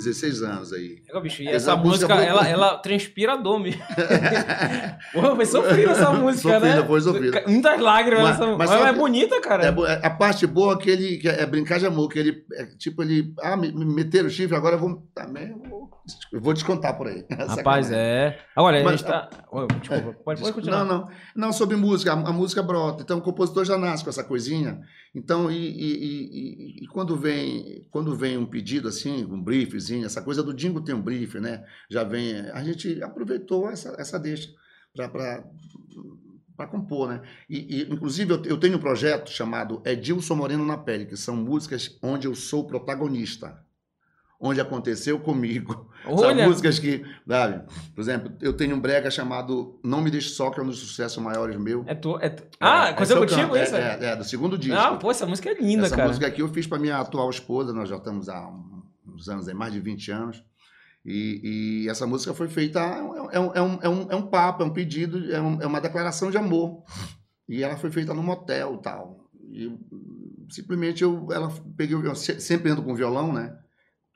16 0.08 0.42
anos 0.44 0.74
aí. 0.74 1.02
É, 1.10 1.20
bicho, 1.20 1.42
e 1.42 1.48
Essa 1.48 1.56
essa 1.72 1.76
música 1.76 2.16
música, 2.16 2.30
ela, 2.30 2.48
ela 2.48 2.78
transpira 2.78 3.38
dome. 3.38 3.76
Pô, 5.14 5.36
foi 5.36 5.46
sofrida 5.46 5.92
essa 5.92 6.12
música, 6.12 6.54
Sofrida, 6.54 6.82
né? 6.82 6.88
foi 6.88 7.02
sofrida. 7.02 7.44
Muitas 7.48 7.80
lágrimas. 7.80 8.24
Mas- 8.24 8.36
essa... 8.40 8.58
mas 8.58 8.72
ela 8.72 8.90
é 8.90 8.94
bonita, 8.94 9.40
cara. 9.42 9.66
É, 9.66 9.70
é- 9.94 10.06
a 10.06 10.10
parte 10.10 10.46
boa 10.48 10.74
é 10.74 10.78
que 10.78 10.90
ele 10.90 11.18
que 11.18 11.28
é 11.28 11.46
brincar 11.46 11.80
de 11.80 11.86
amor, 11.86 12.10
que 12.10 12.20
ele, 12.20 12.44
é, 12.54 12.66
tipo, 12.78 13.02
ele, 13.02 13.34
ah, 13.42 13.56
me, 13.58 13.72
me 13.72 13.86
meteram 13.86 14.28
o 14.28 14.30
chifre, 14.30 14.56
agora 14.56 14.76
eu 14.76 14.80
vou, 14.80 15.08
também, 15.14 15.50
eu 15.50 15.58
vou, 15.70 15.90
eu 16.34 16.42
vou 16.42 16.54
descontar 16.54 16.98
por 16.98 17.08
aí. 17.08 17.26
Rapaz, 17.32 17.92
é. 17.92 18.38
Agora, 18.56 18.80
a 18.80 18.84
Mas- 18.84 19.00
gente 19.00 19.10
tá. 19.10 19.30
Ô, 19.52 19.66
Desculpa, 19.66 20.18
pode, 20.24 20.42
pode 20.42 20.54
continuar. 20.54 20.84
Não, 20.84 21.00
não. 21.00 21.08
Não, 21.36 21.54
sobre 21.54 21.76
música. 21.76 22.14
A, 22.14 22.16
a 22.16 22.32
música 22.34 22.62
brota. 22.64 23.02
Então, 23.04 23.18
o 23.18 23.22
compositor 23.22 23.66
já 23.66 23.78
nasce 23.78 24.04
com 24.04 24.10
essa 24.10 24.24
coisinha. 24.24 24.80
Então, 25.18 25.50
e, 25.50 25.56
e- 25.58 25.98
e- 26.04 26.84
e- 26.84 26.88
quando, 26.90 27.18
vem, 27.18 27.88
quando 27.90 28.16
vem 28.16 28.38
um 28.38 28.46
pedido 28.46 28.88
assim, 28.88 29.26
um 29.26 29.42
briefzinho, 29.42 30.06
essa 30.06 30.22
coisa 30.22 30.44
do 30.44 30.54
Dingo 30.54 30.80
tem 30.80 30.94
um 30.94 31.02
brief, 31.02 31.40
né? 31.40 31.66
Já 31.90 32.04
vem. 32.04 32.36
A 32.52 32.64
gente 32.64 33.02
aproveitou 33.02 33.68
essa, 33.68 33.96
essa 34.00 34.20
deixa 34.20 34.54
para 34.96 36.68
compor, 36.70 37.10
né? 37.10 37.22
E, 37.50 37.82
inclusive, 37.92 38.32
eu, 38.32 38.44
eu 38.46 38.60
tenho 38.60 38.78
um 38.78 38.80
projeto 38.80 39.32
chamado 39.32 39.82
Edilson 39.84 40.36
Moreno 40.36 40.64
na 40.64 40.78
Pele, 40.78 41.08
que 41.08 41.18
são 41.18 41.36
músicas 41.36 41.98
onde 42.04 42.28
eu 42.28 42.36
sou 42.36 42.68
protagonista. 42.68 43.60
Onde 44.40 44.62
aconteceu 44.62 45.20
comigo. 45.20 45.90
São 46.04 46.16
Olha, 46.20 46.48
músicas 46.48 46.80
que, 46.80 47.04
sabe? 47.28 47.62
Por 47.94 48.02
exemplo, 48.02 48.32
eu 48.42 48.54
tenho 48.54 48.76
um 48.76 48.80
brega 48.80 49.12
chamado 49.12 49.78
Não 49.84 50.02
Me 50.02 50.10
Deixe 50.10 50.30
Só, 50.30 50.50
que 50.50 50.60
é 50.60 50.64
um 50.64 50.68
dos 50.68 50.80
suceitos 50.80 51.18
maiores 51.18 51.58
meu. 51.58 51.84
é 51.86 51.94
tu. 51.96 52.18
É 52.20 52.30
tu... 52.30 52.44
Ah, 52.60 52.88
É, 52.88 52.90
aconteceu 52.92 53.18
contigo 53.20 53.42
canto, 53.54 53.58
isso? 53.58 53.76
É, 53.76 53.98
é, 54.00 54.06
é, 54.06 54.16
do 54.16 54.24
segundo 54.24 54.58
disco. 54.58 54.78
Ah, 54.80 54.96
pô, 54.96 55.12
essa 55.12 55.26
música 55.26 55.50
é 55.50 55.54
linda, 55.56 55.86
Essa 55.86 55.96
cara. 55.96 56.08
música 56.08 56.28
aqui 56.28 56.42
eu 56.42 56.48
fiz 56.50 56.66
para 56.66 56.80
minha 56.80 56.98
atual 56.98 57.30
esposa, 57.30 57.74
nós 57.74 57.90
já 57.90 57.98
estamos 57.98 58.30
há 58.30 58.50
uns 59.06 59.28
anos, 59.28 59.48
aí, 59.48 59.54
mais 59.54 59.74
de 59.74 59.80
20 59.82 60.12
anos. 60.12 60.44
E, 61.06 61.84
e 61.86 61.90
essa 61.90 62.06
música 62.08 62.34
foi 62.34 62.48
feita, 62.50 62.80
é 62.80 63.02
um, 63.02 63.16
é 63.32 63.40
um, 63.40 63.52
é 63.54 63.62
um, 63.62 63.80
é 63.84 63.90
um, 63.90 64.08
é 64.12 64.16
um 64.16 64.22
papo, 64.28 64.62
é 64.64 64.66
um 64.66 64.74
pedido, 64.74 65.34
é, 65.34 65.42
um- 65.42 65.62
é 65.62 65.66
uma 65.68 65.80
declaração 65.82 66.30
de 66.32 66.38
amor. 66.38 66.84
E 67.50 67.64
ela 67.64 67.78
foi 67.78 67.90
feita 67.92 68.14
num 68.14 68.24
motel 68.24 68.76
e 68.80 68.82
tal. 68.82 69.30
E 69.52 69.72
simplesmente 70.50 71.04
eu 71.04 71.28
ela 71.32 71.50
peguei, 71.78 71.96
eu 71.96 72.16
se- 72.16 72.40
sempre 72.42 72.72
ando 72.72 72.84
com 72.84 72.94
violão, 72.96 73.32
né? 73.34 73.58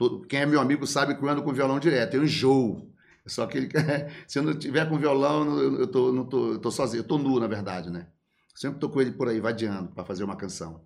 Todo- 0.01 0.21
quem 0.25 0.39
é 0.39 0.45
meu 0.47 0.59
amigo 0.59 0.87
sabe 0.87 1.13
que 1.13 1.23
eu 1.23 1.29
ando 1.29 1.43
com 1.43 1.53
violão 1.53 1.79
direto, 1.79 2.15
eu 2.15 2.23
enjoo. 2.23 2.91
Só 3.27 3.45
que 3.45 3.69
se 4.27 4.39
eu 4.39 4.41
não 4.41 4.57
tiver 4.57 4.89
com 4.89 4.97
violão, 4.97 5.59
eu, 5.59 5.85
tô, 5.85 6.11
não 6.11 6.25
tô, 6.25 6.53
eu 6.53 6.57
tô 6.57 6.71
sozinho, 6.71 7.01
eu 7.01 7.07
tô 7.07 7.19
nu, 7.19 7.39
na 7.39 7.45
verdade, 7.45 7.91
né? 7.91 8.07
Sempre 8.55 8.79
tô 8.79 8.89
com 8.89 8.99
ele 8.99 9.11
por 9.11 9.27
aí, 9.29 9.39
vadiando, 9.39 9.91
para 9.91 10.03
fazer 10.03 10.23
uma 10.23 10.35
canção. 10.35 10.81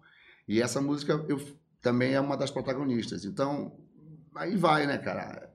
E 0.46 0.62
essa 0.62 0.82
música 0.82 1.24
eu, 1.30 1.40
também 1.82 2.14
é 2.14 2.20
uma 2.20 2.36
das 2.36 2.52
protagonistas. 2.52 3.24
Então, 3.24 3.78
aí 4.36 4.58
vai, 4.58 4.86
né, 4.86 4.98
cara? 4.98 5.50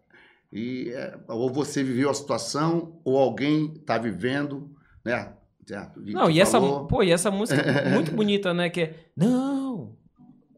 E 0.50 0.88
é, 0.94 1.18
ou 1.28 1.52
você 1.52 1.82
viveu 1.82 2.08
a 2.08 2.14
situação, 2.14 2.98
ou 3.04 3.18
alguém 3.18 3.74
está 3.74 3.98
vivendo, 3.98 4.74
né? 5.04 5.34
Certo? 5.66 6.00
Não, 6.00 6.24
tu 6.24 6.30
e 6.30 6.40
essa, 6.40 6.58
pô, 6.58 7.02
e 7.02 7.12
essa 7.12 7.30
música 7.30 7.60
é 7.60 7.90
muito 7.92 8.10
bonita, 8.10 8.54
né? 8.54 8.70
Que 8.70 8.80
é. 8.80 9.10
Não! 9.14 9.69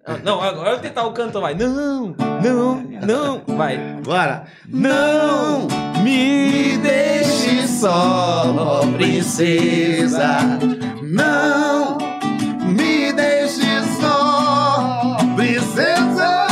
Ah, 0.05 0.17
Não, 0.25 0.41
agora 0.43 0.71
eu 0.71 0.73
vou 0.75 0.83
tentar 0.83 1.05
o 1.07 1.13
canto, 1.13 1.41
vai. 1.41 1.55
Não, 1.55 2.15
não, 2.43 2.83
não, 3.07 3.43
vai. 3.57 3.79
Bora! 4.03 4.45
Não 4.69 5.69
me 6.03 6.77
deixe 6.79 7.69
só, 7.69 8.81
princesa. 8.97 10.39
Não 11.03 11.99
me 12.67 13.13
deixe 13.13 13.81
só, 14.01 15.17
princesa. 15.37 16.47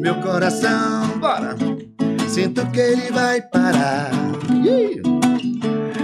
Meu 0.00 0.16
coração, 0.16 1.06
bora. 1.20 1.56
Sinto 2.28 2.66
que 2.72 2.80
ele 2.80 3.12
vai 3.12 3.40
parar. 3.42 4.10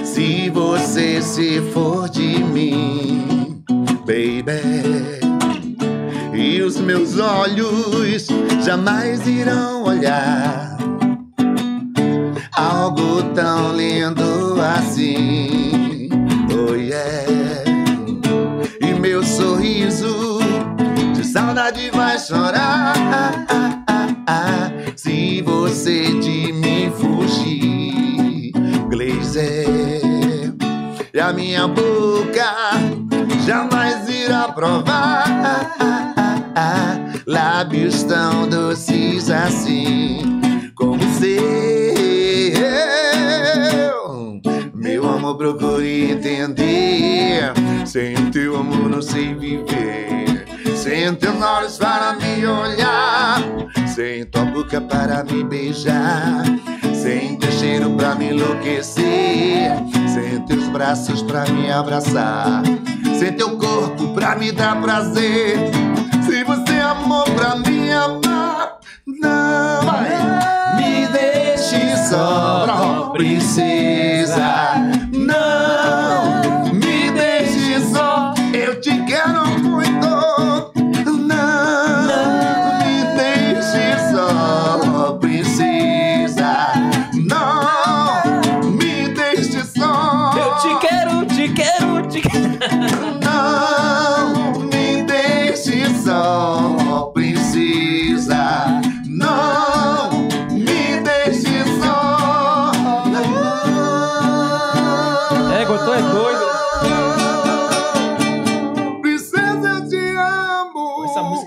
Se 0.04 0.50
você 0.50 1.20
se 1.22 1.60
for 1.72 2.08
de 2.08 2.38
mim, 2.44 3.27
baby. 4.08 5.20
E 6.32 6.62
os 6.62 6.80
meus 6.80 7.18
olhos 7.18 8.26
jamais 8.64 9.26
irão 9.26 9.84
olhar 9.84 10.78
algo 12.56 13.22
tão 13.34 13.76
lindo 13.76 14.58
assim. 14.62 16.08
Oh 16.50 16.74
yeah. 16.74 17.64
E 18.80 18.94
meu 18.98 19.22
sorriso 19.22 20.38
de 21.14 21.22
saudade 21.24 21.90
vai 21.90 22.18
chorar. 22.18 22.94
Se 24.96 25.42
você 25.42 26.18
de 26.18 26.52
mim 26.52 26.90
fugir, 26.96 28.52
Glazer. 28.88 29.68
E 31.12 31.20
a 31.20 31.32
minha 31.32 31.68
boca 31.68 32.77
jamais 33.48 34.06
irá 34.10 34.52
provar 34.52 35.24
lábios 37.26 38.02
tão 38.02 38.46
doces 38.46 39.30
assim 39.30 40.38
como 40.74 41.02
seu. 41.14 41.38
Meu 44.74 45.08
amor, 45.08 45.38
procure 45.38 46.10
entender. 46.10 47.54
Sem 47.86 48.14
o 48.16 48.30
teu 48.30 48.54
amor, 48.54 48.90
não 48.90 49.00
sei 49.00 49.34
viver. 49.34 50.44
Sem 50.76 51.14
teus 51.14 51.40
olhos 51.40 51.78
para 51.78 52.12
me 52.16 52.46
olhar. 52.46 53.42
Sem 53.86 54.26
tua 54.26 54.44
boca 54.44 54.78
para 54.78 55.24
me 55.24 55.42
beijar. 55.42 56.42
Sem 57.02 57.36
teu 57.36 57.50
cheiro 57.52 57.90
pra 57.90 58.14
me 58.14 58.30
enlouquecer. 58.30 59.72
Sem 60.12 60.40
teus 60.46 60.68
braços 60.68 61.22
pra 61.22 61.44
me 61.46 61.70
abraçar. 61.70 62.62
Sem 63.18 63.32
teu 63.32 63.56
corpo 63.56 64.14
pra 64.14 64.36
me 64.36 64.50
dar 64.52 64.80
prazer. 64.80 65.58
Se 66.26 66.44
você 66.44 66.74
amou 66.80 67.24
pra 67.24 67.56
me 67.56 67.90
amar, 67.92 68.78
não 69.06 69.80
me 70.76 71.06
deixe 71.08 71.96
só. 72.08 72.66
Não 72.66 73.12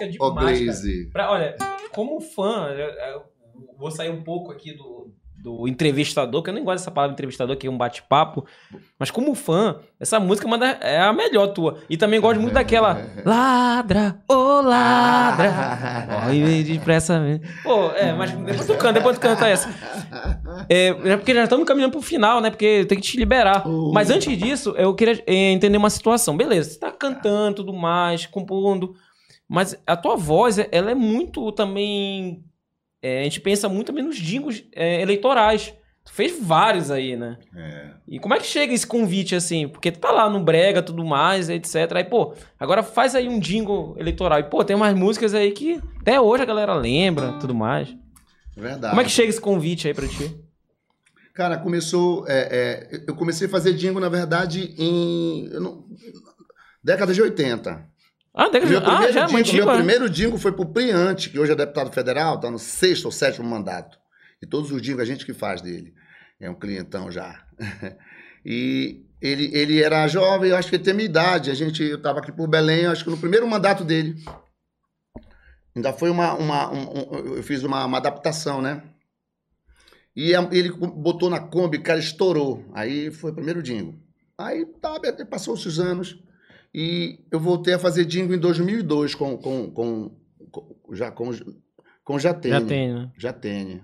música 0.06 0.24
Ô, 0.24 0.30
demais. 0.30 0.60
Glaze. 0.62 1.10
Pra- 1.12 1.32
olha, 1.32 1.56
como 1.92 2.20
fã, 2.20 2.70
vou 3.78 3.92
sair 3.92 4.10
um 4.10 4.24
pouco 4.24 4.52
aqui 4.52 4.74
do, 4.74 5.12
do 5.42 5.68
entrevistador, 5.68 6.44
que 6.44 6.50
eu 6.50 6.54
nem 6.54 6.64
gosto 6.64 6.78
dessa 6.80 6.92
palavra 6.92 7.14
entrevistador, 7.14 7.58
que 7.58 7.66
é 7.66 7.70
um 7.70 7.78
bate-papo. 7.78 8.46
Mas 9.00 9.10
como 9.10 9.34
fã, 9.34 9.80
essa 10.00 10.20
música 10.20 10.48
é 10.82 10.96
é 10.96 11.00
a 11.02 11.12
melhor 11.12 11.48
tua. 11.48 11.80
E 11.90 11.98
também 11.98 12.20
gosto 12.22 12.40
muito 12.40 12.54
daquela 12.54 13.02
Ladra, 13.26 14.22
ô 14.30 14.62
ladra. 14.62 15.52
Corre 16.26 16.64
depressa. 16.64 17.22
Pô, 17.64 17.90
é, 17.92 18.14
mas 18.14 18.32
depois 18.32 18.68
tu 18.68 18.76
canta, 18.76 18.94
depois 18.94 19.18
tu 19.18 19.22
canta 19.22 19.48
essa. 19.48 19.70
É, 20.70 20.88
é 20.90 21.18
porque 21.18 21.34
já 21.34 21.44
estamos 21.44 21.68
caminhando 21.68 21.92
pro 21.92 22.02
final, 22.02 22.40
né? 22.40 22.50
Porque 22.52 22.86
tem 22.86 22.98
que 23.00 23.04
te 23.04 23.18
liberar. 23.18 23.68
Oh. 23.68 23.92
Mas 23.92 24.10
antes 24.12 24.38
disso, 24.38 24.76
eu 24.78 24.94
queria 24.94 25.24
é, 25.26 25.34
entender 25.52 25.78
uma 25.78 25.90
situação. 25.90 26.38
Beleza, 26.38 26.70
você 26.72 26.80
tá 26.80 26.92
cantando 26.92 27.58
tudo 27.58 27.74
mais, 27.74 28.26
compondo. 28.28 28.96
Mas 29.54 29.78
a 29.86 29.98
tua 29.98 30.16
voz, 30.16 30.58
é- 30.58 30.70
ela 30.72 30.92
é 30.92 30.96
muito 30.96 31.52
também. 31.52 32.42
é, 33.04 33.20
a 33.22 33.24
gente 33.24 33.42
pensa 33.42 33.68
muito 33.68 33.88
também 33.88 34.04
nos 34.04 34.16
jingles 34.16 34.64
é, 34.74 35.02
eleitorais. 35.02 35.74
Tu 36.06 36.14
fez 36.14 36.40
vários 36.40 36.90
aí, 36.90 37.16
né? 37.18 37.38
É. 37.56 37.92
E 38.08 38.20
como 38.20 38.34
é 38.34 38.38
que 38.40 38.46
chega 38.46 38.74
esse 38.74 38.88
convite 38.88 39.36
assim? 39.36 39.68
Porque 39.68 39.92
tu 39.92 40.00
tá 40.00 40.10
lá 40.12 40.30
no 40.30 40.40
Brega, 40.44 40.82
tudo 40.82 41.04
mais, 41.04 41.50
etc. 41.50 41.76
Aí, 41.96 42.04
pô, 42.06 42.34
agora 42.60 42.82
faz 42.82 43.14
aí 43.14 43.28
um 43.28 43.40
jingle 43.40 43.94
eleitoral. 44.00 44.40
E, 44.40 44.44
pô, 44.44 44.64
tem 44.64 44.76
umas 44.76 44.96
músicas 44.96 45.34
aí 45.34 45.52
que 45.52 45.82
até 46.00 46.20
hoje 46.22 46.44
a 46.44 46.46
galera 46.46 46.74
lembra, 46.76 47.34
tudo 47.40 47.54
mais. 47.54 47.94
Verdade. 48.56 48.90
Como 48.92 49.02
é 49.02 49.04
que 49.04 49.10
chega 49.12 49.30
esse 49.30 49.42
convite 49.42 49.88
aí 49.88 49.94
pra 49.94 50.08
ti? 50.08 50.34
Cara, 51.34 51.58
começou. 51.58 52.26
é, 52.28 52.88
é, 52.92 53.04
eu 53.08 53.16
comecei 53.16 53.48
a 53.48 53.50
fazer 53.50 53.74
jingle, 53.74 54.00
na 54.02 54.10
verdade, 54.10 54.74
em. 54.78 55.50
não- 55.60 55.86
década 56.84 57.14
de 57.14 57.22
80. 57.22 57.91
Ah, 58.34 58.50
década 58.50 58.66
de... 58.66 58.72
Meu 58.72 58.80
ah 58.80 58.92
primeiro, 58.92 59.14
já 59.14 59.22
é 59.24 59.28
muito 59.28 59.54
meu 59.54 59.70
é? 59.70 59.76
primeiro 59.76 60.10
jingle 60.10 60.40
foi 60.40 60.52
pro 60.52 60.66
Priante, 60.66 61.30
que 61.30 61.38
hoje 61.40 61.52
é 61.52 61.56
deputado 61.56 61.92
federal, 61.92 62.40
tá 62.40 62.50
no 62.50 62.58
sexto 62.60 63.06
ou 63.06 63.12
sétimo 63.12 63.48
mandato. 63.48 63.98
E 64.42 64.48
todos 64.48 64.72
os 64.72 64.82
jingles 64.82 65.02
a 65.02 65.12
gente 65.12 65.26
que 65.26 65.34
faz 65.34 65.62
dele. 65.62 65.94
É 66.40 66.50
um 66.50 66.56
clientão 66.56 67.12
já. 67.12 67.46
e 68.46 69.06
ele, 69.22 69.52
ele 69.54 69.84
era 69.84 70.08
jovem, 70.08 70.50
eu 70.50 70.58
acho 70.58 70.70
que 70.70 70.76
ele 70.76 70.84
tem 70.84 70.94
minha 70.94 71.06
idade. 71.06 71.52
A 71.52 71.54
gente, 71.54 71.84
eu 71.84 72.02
tava 72.02 72.20
aqui 72.20 72.32
por 72.32 72.48
Belém, 72.48 72.88
acho 72.88 73.04
que 73.04 73.10
no 73.10 73.18
primeiro 73.18 73.48
mandato 73.48 73.84
dele. 73.84 74.16
Ainda 75.76 75.94
foi 75.94 76.10
uma. 76.10 76.34
uma 76.34 76.72
um- 76.72 76.90
um- 76.90 77.36
eu 77.36 77.44
fiz 77.44 77.64
uma, 77.64 77.86
uma 77.86 77.98
adaptação, 77.98 78.62
né? 78.62 78.82
E 80.16 80.34
ele 80.52 80.72
botou 80.72 81.30
na 81.30 81.40
Kombi, 81.40 81.80
cara, 81.80 82.00
estourou. 82.00 82.66
Aí 82.74 83.12
foi 83.12 83.32
o 83.32 83.36
primeiro 83.36 83.62
jingle. 83.64 83.96
Aí 84.38 84.66
tá, 84.66 84.96
até 84.96 85.24
passou 85.24 85.54
os 85.54 85.80
anos. 85.80 86.18
E 86.74 87.20
eu 87.32 87.40
voltei 87.40 87.74
a 87.74 87.80
fazer 87.80 88.06
jingle 88.06 88.36
em 88.36 88.40
2002 88.40 89.14
com, 89.16 89.38
com, 89.38 89.70
com, 89.72 90.18
com- 90.52 90.96
já 90.96 91.12
com, 91.12 91.30
com 92.04 92.18
Jatene. 92.20 92.54
Já 92.54 92.62
tem, 92.66 92.94
né? 92.94 93.12
Jatene. 93.18 93.84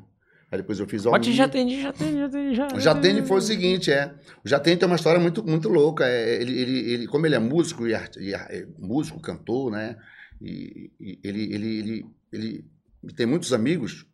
Aí 0.49 0.59
depois 0.59 0.79
eu 0.79 0.87
fiz 0.87 1.03
Pode 1.03 1.33
já 1.33 1.49
tem, 1.49 1.81
já 1.81 1.91
tem, 1.91 2.55
já. 2.55 2.67
o 2.73 2.79
Jatene 2.79 3.21
foi 3.27 3.37
o 3.39 3.41
seguinte, 3.41 3.91
é. 3.91 4.15
O 4.45 4.47
Jatene 4.47 4.77
tem 4.77 4.87
uma 4.87 4.95
história 4.95 5.19
muito, 5.19 5.43
muito 5.45 5.67
louca. 5.67 6.05
É, 6.07 6.41
ele, 6.41 6.57
ele, 6.61 6.79
ele, 6.91 7.07
como 7.07 7.25
ele 7.25 7.35
é 7.35 7.39
músico 7.39 7.85
e, 7.85 7.93
art- 7.93 8.15
e 8.15 8.33
é 8.33 8.65
músico, 8.79 9.19
cantor, 9.19 9.69
né? 9.71 9.97
E, 10.41 10.89
e 11.01 11.19
ele, 11.21 11.53
ele, 11.53 12.05
ele, 12.31 12.65
ele 13.03 13.13
tem 13.13 13.25
muitos 13.25 13.51
amigos. 13.51 14.05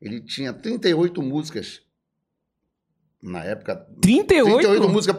Ele 0.00 0.22
tinha 0.22 0.50
38 0.54 1.20
músicas 1.20 1.82
na 3.22 3.44
época. 3.44 3.76
38? 4.00 4.56
38 4.60 4.88
músicas. 4.88 5.16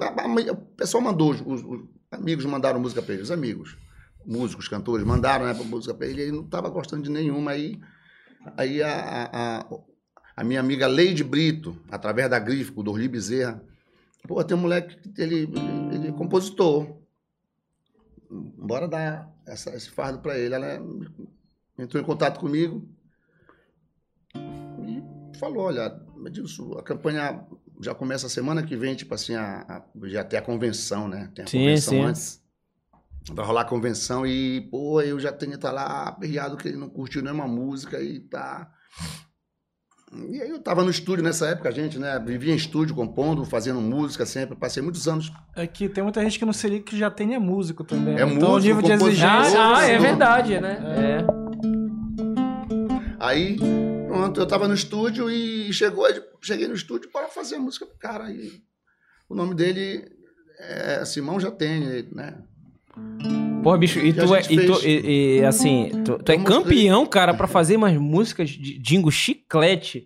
O 0.51 0.55
pessoal 0.76 1.03
mandou, 1.03 1.32
os- 1.32 1.41
os 1.41 1.86
amigos 2.14 2.45
mandaram 2.45 2.80
música 2.80 3.01
para 3.01 3.14
ele, 3.14 3.24
os 3.24 3.32
amigos, 3.32 3.78
músicos, 4.26 4.68
cantores, 4.68 5.05
mandaram 5.05 5.45
né, 5.45 5.53
música 5.53 5.93
para 5.93 6.07
ele, 6.07 6.22
ele 6.22 6.32
não 6.32 6.45
estava 6.45 6.70
gostando 6.70 7.03
de 7.03 7.09
nenhuma. 7.09 7.51
Aí, 7.51 7.80
aí 8.57 8.82
a, 8.82 8.89
a, 8.91 9.59
a, 9.59 9.66
a 10.38 10.43
minha 10.43 10.59
amiga 10.59 10.88
Leide 10.88 11.24
Brito, 11.24 11.78
através 11.89 12.30
da 12.30 12.39
Grife, 12.39 12.72
com 12.72 12.82
o 12.82 12.84
Dorli 12.84 13.07
Bezerra, 13.07 13.64
pô, 14.28 14.43
tem 14.43 14.55
um 14.55 14.61
moleque, 14.61 14.97
que 15.09 15.22
ele, 15.22 15.36
ele, 15.36 15.95
ele 15.95 16.07
é 16.07 16.11
compositor. 16.11 17.01
Bora 18.30 18.88
dar 18.88 19.32
essa, 19.45 19.70
esse 19.76 19.89
fardo 19.89 20.20
para 20.20 20.38
ele. 20.38 20.55
Ela 20.55 20.82
entrou 21.78 22.01
em 22.01 22.05
contato 22.05 22.39
comigo 22.39 22.88
e 24.34 25.38
falou, 25.38 25.66
olha, 25.66 26.01
Edilson, 26.26 26.74
a 26.78 26.84
campanha 26.84 27.45
já 27.82 27.93
começa 27.95 28.28
a 28.28 28.30
semana 28.30 28.63
que 28.63 28.76
vem, 28.76 28.95
tipo 28.95 29.13
assim, 29.13 29.36
a, 29.36 29.61
a- 29.67 29.84
já 30.07 30.24
tem 30.24 30.38
a 30.39 30.41
convenção, 30.41 31.07
né? 31.07 31.30
Tem 31.36 31.43
a 31.45 31.47
Sim, 31.47 31.59
convenção 31.59 31.93
sim. 31.93 32.01
antes. 32.01 32.41
Vai 33.32 33.45
rolar 33.45 33.61
a 33.61 33.65
convenção 33.65 34.26
e, 34.28 34.61
pô, 34.69 34.99
eu 35.01 35.17
já 35.19 35.32
tenho 35.32 35.51
que 35.53 35.57
estar 35.57 35.71
lá 35.71 36.09
aperreado 36.09 36.57
que 36.57 36.67
ele 36.67 36.78
não 36.78 36.89
curtiu 36.89 37.21
nenhuma 37.21 37.47
música 37.47 38.01
e 38.01 38.19
tá. 38.19 38.69
E 40.30 40.41
aí 40.41 40.49
eu 40.49 40.59
tava 40.59 40.84
no 40.84 40.91
estúdio 40.91 41.24
nessa 41.24 41.47
época, 41.47 41.69
a 41.69 41.71
gente, 41.71 41.97
né? 41.97 42.19
Vivia 42.19 42.53
em 42.53 42.55
estúdio, 42.57 42.93
compondo, 42.93 43.45
fazendo 43.45 43.80
música 43.82 44.26
sempre. 44.26 44.55
Passei 44.55 44.84
muitos 44.84 45.07
anos. 45.07 45.32
É 45.55 45.65
que 45.65 45.88
tem 45.89 46.03
muita 46.03 46.21
gente 46.21 46.38
que 46.38 46.45
não 46.45 46.53
seria 46.53 46.82
que 46.82 46.97
já 46.97 47.09
tem 47.09 47.34
é 47.34 47.39
músico 47.39 47.84
também. 47.84 48.15
É? 48.19 48.21
Então 48.24 48.49
o 48.49 48.51
músico, 48.53 48.76
nível 48.76 48.82
de 48.82 48.91
exigência. 48.91 49.59
Ah, 49.59 49.78
ah, 49.78 49.86
é 49.88 49.97
verdade, 49.97 50.59
né? 50.59 50.78
É. 50.97 51.43
Aí, 53.19 53.57
pronto, 54.14 54.39
eu 54.39 54.45
tava 54.47 54.68
no 54.68 54.74
estúdio 54.74 55.30
e 55.30 55.72
chegou, 55.74 56.05
cheguei 56.41 56.68
no 56.68 56.74
estúdio 56.76 57.09
para 57.11 57.28
fazer 57.28 57.57
música 57.57 57.86
do 57.86 57.93
cara. 57.99 58.30
E 58.32 58.51
o 59.30 59.36
nome 59.36 59.55
dele 59.55 60.03
é 60.59 61.03
Simão 61.05 61.39
Jatene, 61.39 62.07
né? 62.11 62.36
Porra, 63.64 63.78
bicho, 63.78 63.99
e 63.99 64.14
tu 64.14 64.36
é. 64.36 64.41
E, 64.49 64.66
tu, 64.66 64.86
e- 64.88 65.38
e, 65.39 65.45
assim, 65.45 65.89
tu, 66.05 66.20
tu 66.20 66.32
é 66.32 66.38
campeão, 66.38 67.05
cara, 67.05 67.34
pra 67.34 67.47
fazer 67.47 67.76
umas 67.78 67.95
músicas 67.97 68.49
de 68.49 68.78
Dingo 68.78 69.09
chiclete. 69.11 70.05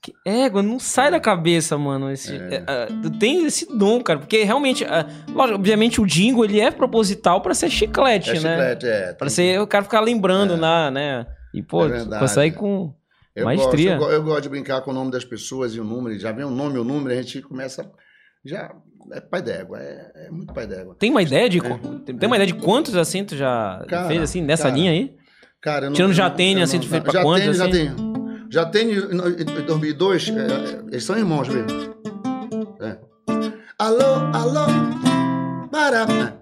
Que 0.00 0.12
égua, 0.26 0.62
não 0.64 0.80
sai 0.80 1.12
da 1.12 1.20
cabeça, 1.20 1.78
mano. 1.78 2.10
Esse, 2.10 2.34
é, 2.34 2.64
ah, 2.66 2.88
tu 3.02 3.10
tem 3.18 3.44
esse 3.46 3.66
dom, 3.76 4.02
cara. 4.02 4.18
Porque 4.18 4.42
realmente, 4.42 4.84
lógico, 5.32 5.56
obviamente, 5.58 6.00
o 6.00 6.06
Dingo 6.06 6.44
ele 6.44 6.58
é 6.58 6.72
proposital 6.72 7.40
pra 7.40 7.54
ser 7.54 7.70
chiclete, 7.70 8.30
É 8.30 8.32
né? 8.32 8.38
chiclete, 8.40 8.86
é. 8.86 9.12
Pra 9.12 9.26
tem- 9.28 9.34
ser 9.34 9.60
o 9.60 9.66
cara 9.66 9.84
ficar 9.84 10.00
lembrando 10.00 10.54
É. 10.54 10.56
lá, 10.56 10.90
né? 10.90 11.24
E, 11.54 11.62
pô, 11.62 11.84
É 11.84 11.88
verdade. 11.88 12.20
consegue 12.20 12.56
com. 12.56 12.92
Eu 13.34 13.44
Maestria. 13.46 13.96
Gosto, 13.96 14.10
eu, 14.10 14.16
eu 14.18 14.22
gosto 14.22 14.42
de 14.42 14.48
brincar 14.48 14.80
com 14.82 14.90
o 14.90 14.94
nome 14.94 15.10
das 15.10 15.24
pessoas 15.24 15.74
e 15.74 15.80
o 15.80 15.84
número. 15.84 16.18
Já 16.18 16.32
vem 16.32 16.44
o 16.44 16.50
nome 16.50 16.76
e 16.76 16.78
o 16.78 16.84
número, 16.84 17.18
a 17.18 17.22
gente 17.22 17.40
começa. 17.42 17.90
Já. 18.44 18.74
É 19.12 19.20
pai 19.20 19.42
d'égua, 19.42 19.78
é, 19.80 20.26
é 20.26 20.30
muito 20.30 20.52
pai 20.52 20.66
d'égua. 20.66 20.94
Tem 20.98 21.10
uma 21.10 21.22
ideia 21.22 21.48
de. 21.48 21.58
É. 21.58 21.78
Tem 22.04 22.16
tem 22.16 22.26
uma 22.28 22.36
ideia 22.36 22.46
de 22.46 22.54
quantos 22.54 22.96
assim 22.96 23.24
tu 23.24 23.36
já 23.36 23.84
Cara, 23.88 24.06
fez 24.08 24.22
assim, 24.22 24.40
nessa 24.42 24.64
cara, 24.64 24.74
linha 24.74 24.90
aí? 24.92 25.16
Cara, 25.60 25.86
não, 25.86 25.92
Tirando 25.92 26.12
já 26.12 26.28
tem, 26.30 26.60
assim, 26.62 26.76
não- 26.76 26.84
tu 26.84 26.88
fez 26.90 27.02
pra 27.02 27.12
já 27.12 27.22
quantos, 27.22 27.56
já 27.56 27.64
assim? 27.64 27.72
tem. 27.72 28.12
Já 28.50 28.66
tem 28.66 28.90
em 28.92 29.40
em 29.40 29.64
2002, 29.66 30.28
é, 30.28 30.80
eles 30.90 31.04
são 31.04 31.16
irmãos 31.16 31.48
mesmo. 31.48 31.94
É. 32.80 32.98
Alô, 33.78 34.04
alô, 34.34 34.66
para. 35.70 36.41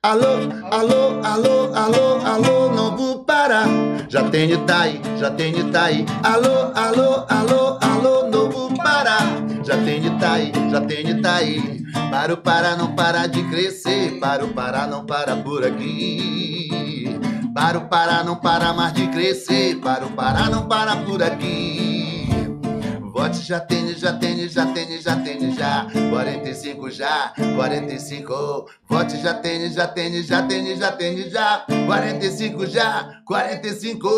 Alô, 0.00 0.26
alô, 0.70 1.20
alô, 1.24 1.74
alô, 1.74 2.24
alô, 2.24 2.72
não 2.72 2.96
vou 2.96 3.24
parar. 3.24 3.66
Já 4.08 4.22
tem 4.30 4.52
Itaí, 4.52 5.00
já 5.18 5.28
tem 5.28 5.58
Itaí. 5.58 6.06
Alô, 6.22 6.72
alô, 6.72 7.26
alô, 7.28 7.78
alô, 7.80 8.28
não 8.28 8.48
vou 8.48 8.72
parar. 8.76 9.26
Já 9.64 9.76
tem 9.78 10.06
Itaí, 10.06 10.52
já 10.70 10.80
tem 10.82 11.10
Itaí. 11.10 11.82
Para 12.12 12.32
o 12.32 12.36
para 12.36 12.76
não 12.76 12.94
parar 12.94 13.26
de 13.26 13.42
crescer. 13.50 14.20
Para 14.20 14.44
o 14.44 14.54
para 14.54 14.86
não 14.86 15.04
para 15.04 15.34
por 15.34 15.64
aqui. 15.64 17.18
Para 17.52 17.78
o 17.78 17.88
Pará 17.88 18.22
não 18.22 18.36
para 18.36 18.72
mais 18.72 18.92
de 18.92 19.08
crescer. 19.08 19.80
Para 19.80 20.06
o 20.06 20.10
Pará 20.10 20.48
não 20.48 20.68
para 20.68 20.94
por 20.94 21.20
aqui. 21.20 22.17
Vote 23.18 23.42
já 23.42 23.58
tem, 23.58 23.92
já 23.96 24.12
tem, 24.16 24.48
já 24.48 24.72
tem, 24.72 25.00
já 25.00 25.16
tem, 25.16 25.52
já. 25.52 25.86
45 26.08 26.88
já, 26.88 27.34
45. 27.56 28.70
Vote 28.88 29.16
já 29.16 29.34
tem, 29.34 29.68
já 29.72 29.88
tem, 29.88 30.22
já 30.22 30.46
tem, 30.46 30.76
já 30.76 30.92
tem, 30.92 31.28
já. 31.28 31.66
45 31.86 32.66
já, 32.66 33.20
45. 33.26 34.08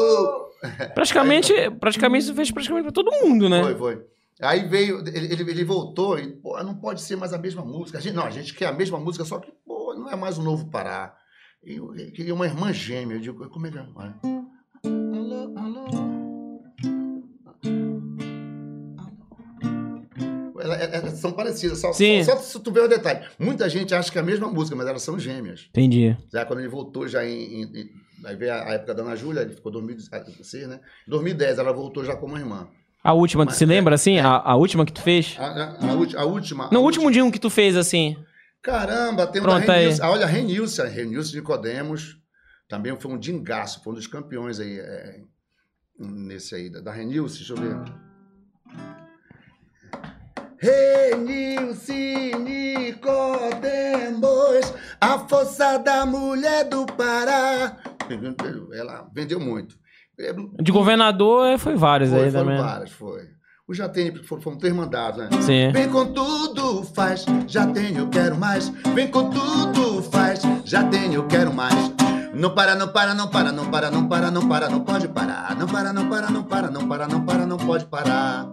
Praticamente, 0.95 1.55
praticamente 1.81 2.27
tu 2.27 2.35
fez 2.35 2.51
praticamente 2.51 2.85
pra 2.85 2.93
todo 2.93 3.11
mundo, 3.25 3.49
né? 3.49 3.63
Foi, 3.63 3.75
foi. 3.75 4.07
Aí 4.43 4.69
veio, 4.69 4.99
ele, 5.09 5.33
ele, 5.33 5.51
ele 5.51 5.65
voltou 5.65 6.19
e, 6.19 6.29
pô, 6.29 6.63
não 6.63 6.75
pode 6.75 7.01
ser 7.01 7.17
mais 7.17 7.33
a 7.33 7.39
mesma 7.39 7.65
música. 7.65 7.97
A 7.97 8.01
gente, 8.03 8.15
não, 8.15 8.25
a 8.25 8.31
gente 8.31 8.53
quer 8.53 8.67
a 8.67 8.73
mesma 8.73 9.01
música, 9.01 9.25
só 9.25 9.39
que, 9.39 9.51
pô, 9.67 9.95
não 9.95 10.11
é 10.11 10.17
mais 10.17 10.37
o 10.37 10.43
Novo 10.43 10.69
Pará. 10.69 11.17
E 11.65 11.77
Eu, 11.77 11.97
eu 11.97 12.13
queria 12.13 12.35
uma 12.35 12.45
irmã 12.45 12.71
gêmea. 12.71 13.17
Eu 13.17 13.21
digo, 13.21 13.49
como 13.49 13.67
é 13.67 13.71
que 13.71 13.79
é? 13.79 13.83
Ela- 20.81 20.95
ela- 20.95 21.07
elas 21.09 21.19
são 21.19 21.33
parecidas, 21.33 21.79
só, 21.79 21.93
Sim. 21.93 22.23
só, 22.25 22.37
só 22.37 22.43
se 22.43 22.61
tu 22.61 22.73
ver 22.73 22.81
o 22.85 22.89
detalhe. 22.89 23.27
Muita 23.39 23.69
gente 23.69 23.95
acha 23.95 24.11
que 24.11 24.19
é 24.19 24.21
a 24.21 24.25
mesma 24.25 24.49
música, 24.49 24.75
mas 24.77 24.87
elas 24.87 25.03
são 25.03 25.19
gêmeas. 25.19 25.67
Entendi. 25.71 26.17
Já 26.33 26.45
quando 26.45 26.61
ele 26.61 26.69
voltou, 26.69 27.07
já 27.09 27.25
em. 27.25 27.63
em- 27.63 27.63
em- 27.81 27.91
aí 28.25 28.37
veio 28.37 28.53
a, 28.53 28.63
a 28.65 28.73
época 28.75 28.95
da 28.95 29.03
Ana 29.03 29.17
Júlia, 29.17 29.41
ele 29.43 29.55
ficou 29.55 29.71
em 29.71 29.75
2016, 29.75 30.67
né? 30.69 30.81
Em 31.07 31.11
2010, 31.11 31.59
ela 31.59 31.73
voltou 31.73 32.05
já 32.05 32.17
como 32.17 32.37
irmã. 32.37 32.69
A 33.03 33.13
última, 33.15 33.47
tu 33.47 33.55
se 33.55 33.65
é- 33.65 33.67
lembra, 33.67 33.95
assim? 33.95 34.19
A, 34.19 34.29
a 34.37 34.57
última 34.57 34.85
que 34.85 34.93
tu 34.93 35.01
fez? 35.03 35.37
A, 35.39 35.45
a- 36.19 36.25
última. 36.27 36.69
No 36.71 36.81
a 36.81 36.83
último 36.83 37.11
dia 37.11 37.31
que 37.31 37.39
tu 37.39 37.49
fez, 37.49 37.77
assim. 37.77 38.17
Caramba, 38.63 39.27
tem 39.27 39.41
um 39.41 39.45
Pronto, 39.45 39.67
da. 39.67 39.73
Renilson. 39.73 40.03
Ah, 40.05 40.11
olha, 40.11 40.27
Renilson, 40.27 40.85
Renilson 40.85 41.37
Nicodemos. 41.37 42.19
Também 42.69 42.95
foi 43.01 43.11
um 43.11 43.19
dingaço, 43.19 43.83
foi 43.83 43.93
um 43.95 43.97
dos 43.97 44.07
campeões 44.07 44.61
aí. 44.61 44.79
é, 44.79 45.21
nesse 45.99 46.55
aí, 46.55 46.71
da, 46.71 46.81
da 46.81 46.93
Renilson, 46.93 47.37
deixa 47.37 47.53
eu 47.55 47.57
ver. 47.57 47.93
Nicodemos, 53.41 54.75
a 55.01 55.19
força 55.21 55.79
da 55.79 56.05
mulher 56.05 56.65
do 56.69 56.85
Pará. 56.87 57.77
Ela 58.73 59.07
vendeu 59.15 59.41
muito. 59.41 59.77
É, 60.19 60.35
De 60.63 60.71
governador 60.71 61.47
eh, 61.47 61.59
foi 61.59 61.77
vários 61.77 62.11
Foi, 62.11 62.25
aí 62.25 62.31
foram 62.31 62.45
também. 62.45 62.61
várias, 62.61 62.91
foi. 62.91 63.23
O 63.67 63.73
Jatene 63.73 64.23
foram, 64.25 64.43
foram 64.43 64.59
três 64.59 64.75
mandados, 64.75 65.19
né? 65.19 65.29
Sim. 65.41 65.71
Vem 65.73 65.89
com 65.89 66.13
tudo, 66.13 66.83
faz, 66.83 67.25
já 67.47 67.67
tenho, 67.67 68.09
quero 68.09 68.37
mais. 68.37 68.69
Vem 68.95 69.09
com 69.09 69.31
tudo, 69.31 70.03
faz, 70.03 70.43
já 70.65 70.83
tenho, 70.85 71.27
quero 71.29 71.55
mais. 71.55 71.75
Não 72.35 72.55
para, 72.55 72.75
não 72.75 72.89
para, 72.89 73.15
não 73.15 73.29
para, 73.29 73.53
não 73.53 73.71
para, 73.71 73.91
não 73.91 74.09
para, 74.09 74.31
não 74.31 74.49
para, 74.49 74.69
não 74.69 74.81
pode 74.81 75.09
parar. 75.09 75.57
Não 75.57 75.67
para, 75.69 75.93
não 75.93 76.09
para, 76.09 76.31
não 76.31 76.43
para, 76.43 76.71
não 76.71 76.87
para, 76.89 77.07
não 77.09 77.25
para, 77.25 77.47
não 77.47 77.57
pode 77.57 77.87
parar. 77.87 78.47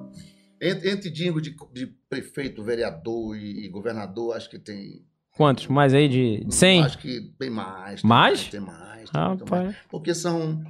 Entre, 0.61 0.89
entre 0.89 1.09
dingo 1.09 1.41
de, 1.41 1.55
de 1.73 1.87
prefeito, 2.09 2.63
vereador 2.63 3.35
e, 3.37 3.65
e 3.65 3.69
governador, 3.69 4.35
acho 4.35 4.49
que 4.49 4.57
tem. 4.59 5.05
Quantos? 5.35 5.67
Mais 5.67 5.93
aí 5.93 6.07
de 6.09 6.43
de 6.45 6.55
100? 6.55 6.83
Acho 6.83 6.97
que 6.97 7.21
tem 7.37 7.49
mais. 7.49 8.01
tem 8.01 8.09
Mais? 8.09 8.47
Tem 8.47 8.59
mais. 8.59 9.09
Tem 9.09 9.27
muito 9.27 9.49
mais. 9.51 9.67
Rapaz. 9.67 9.75
Porque 9.89 10.15
são, 10.15 10.63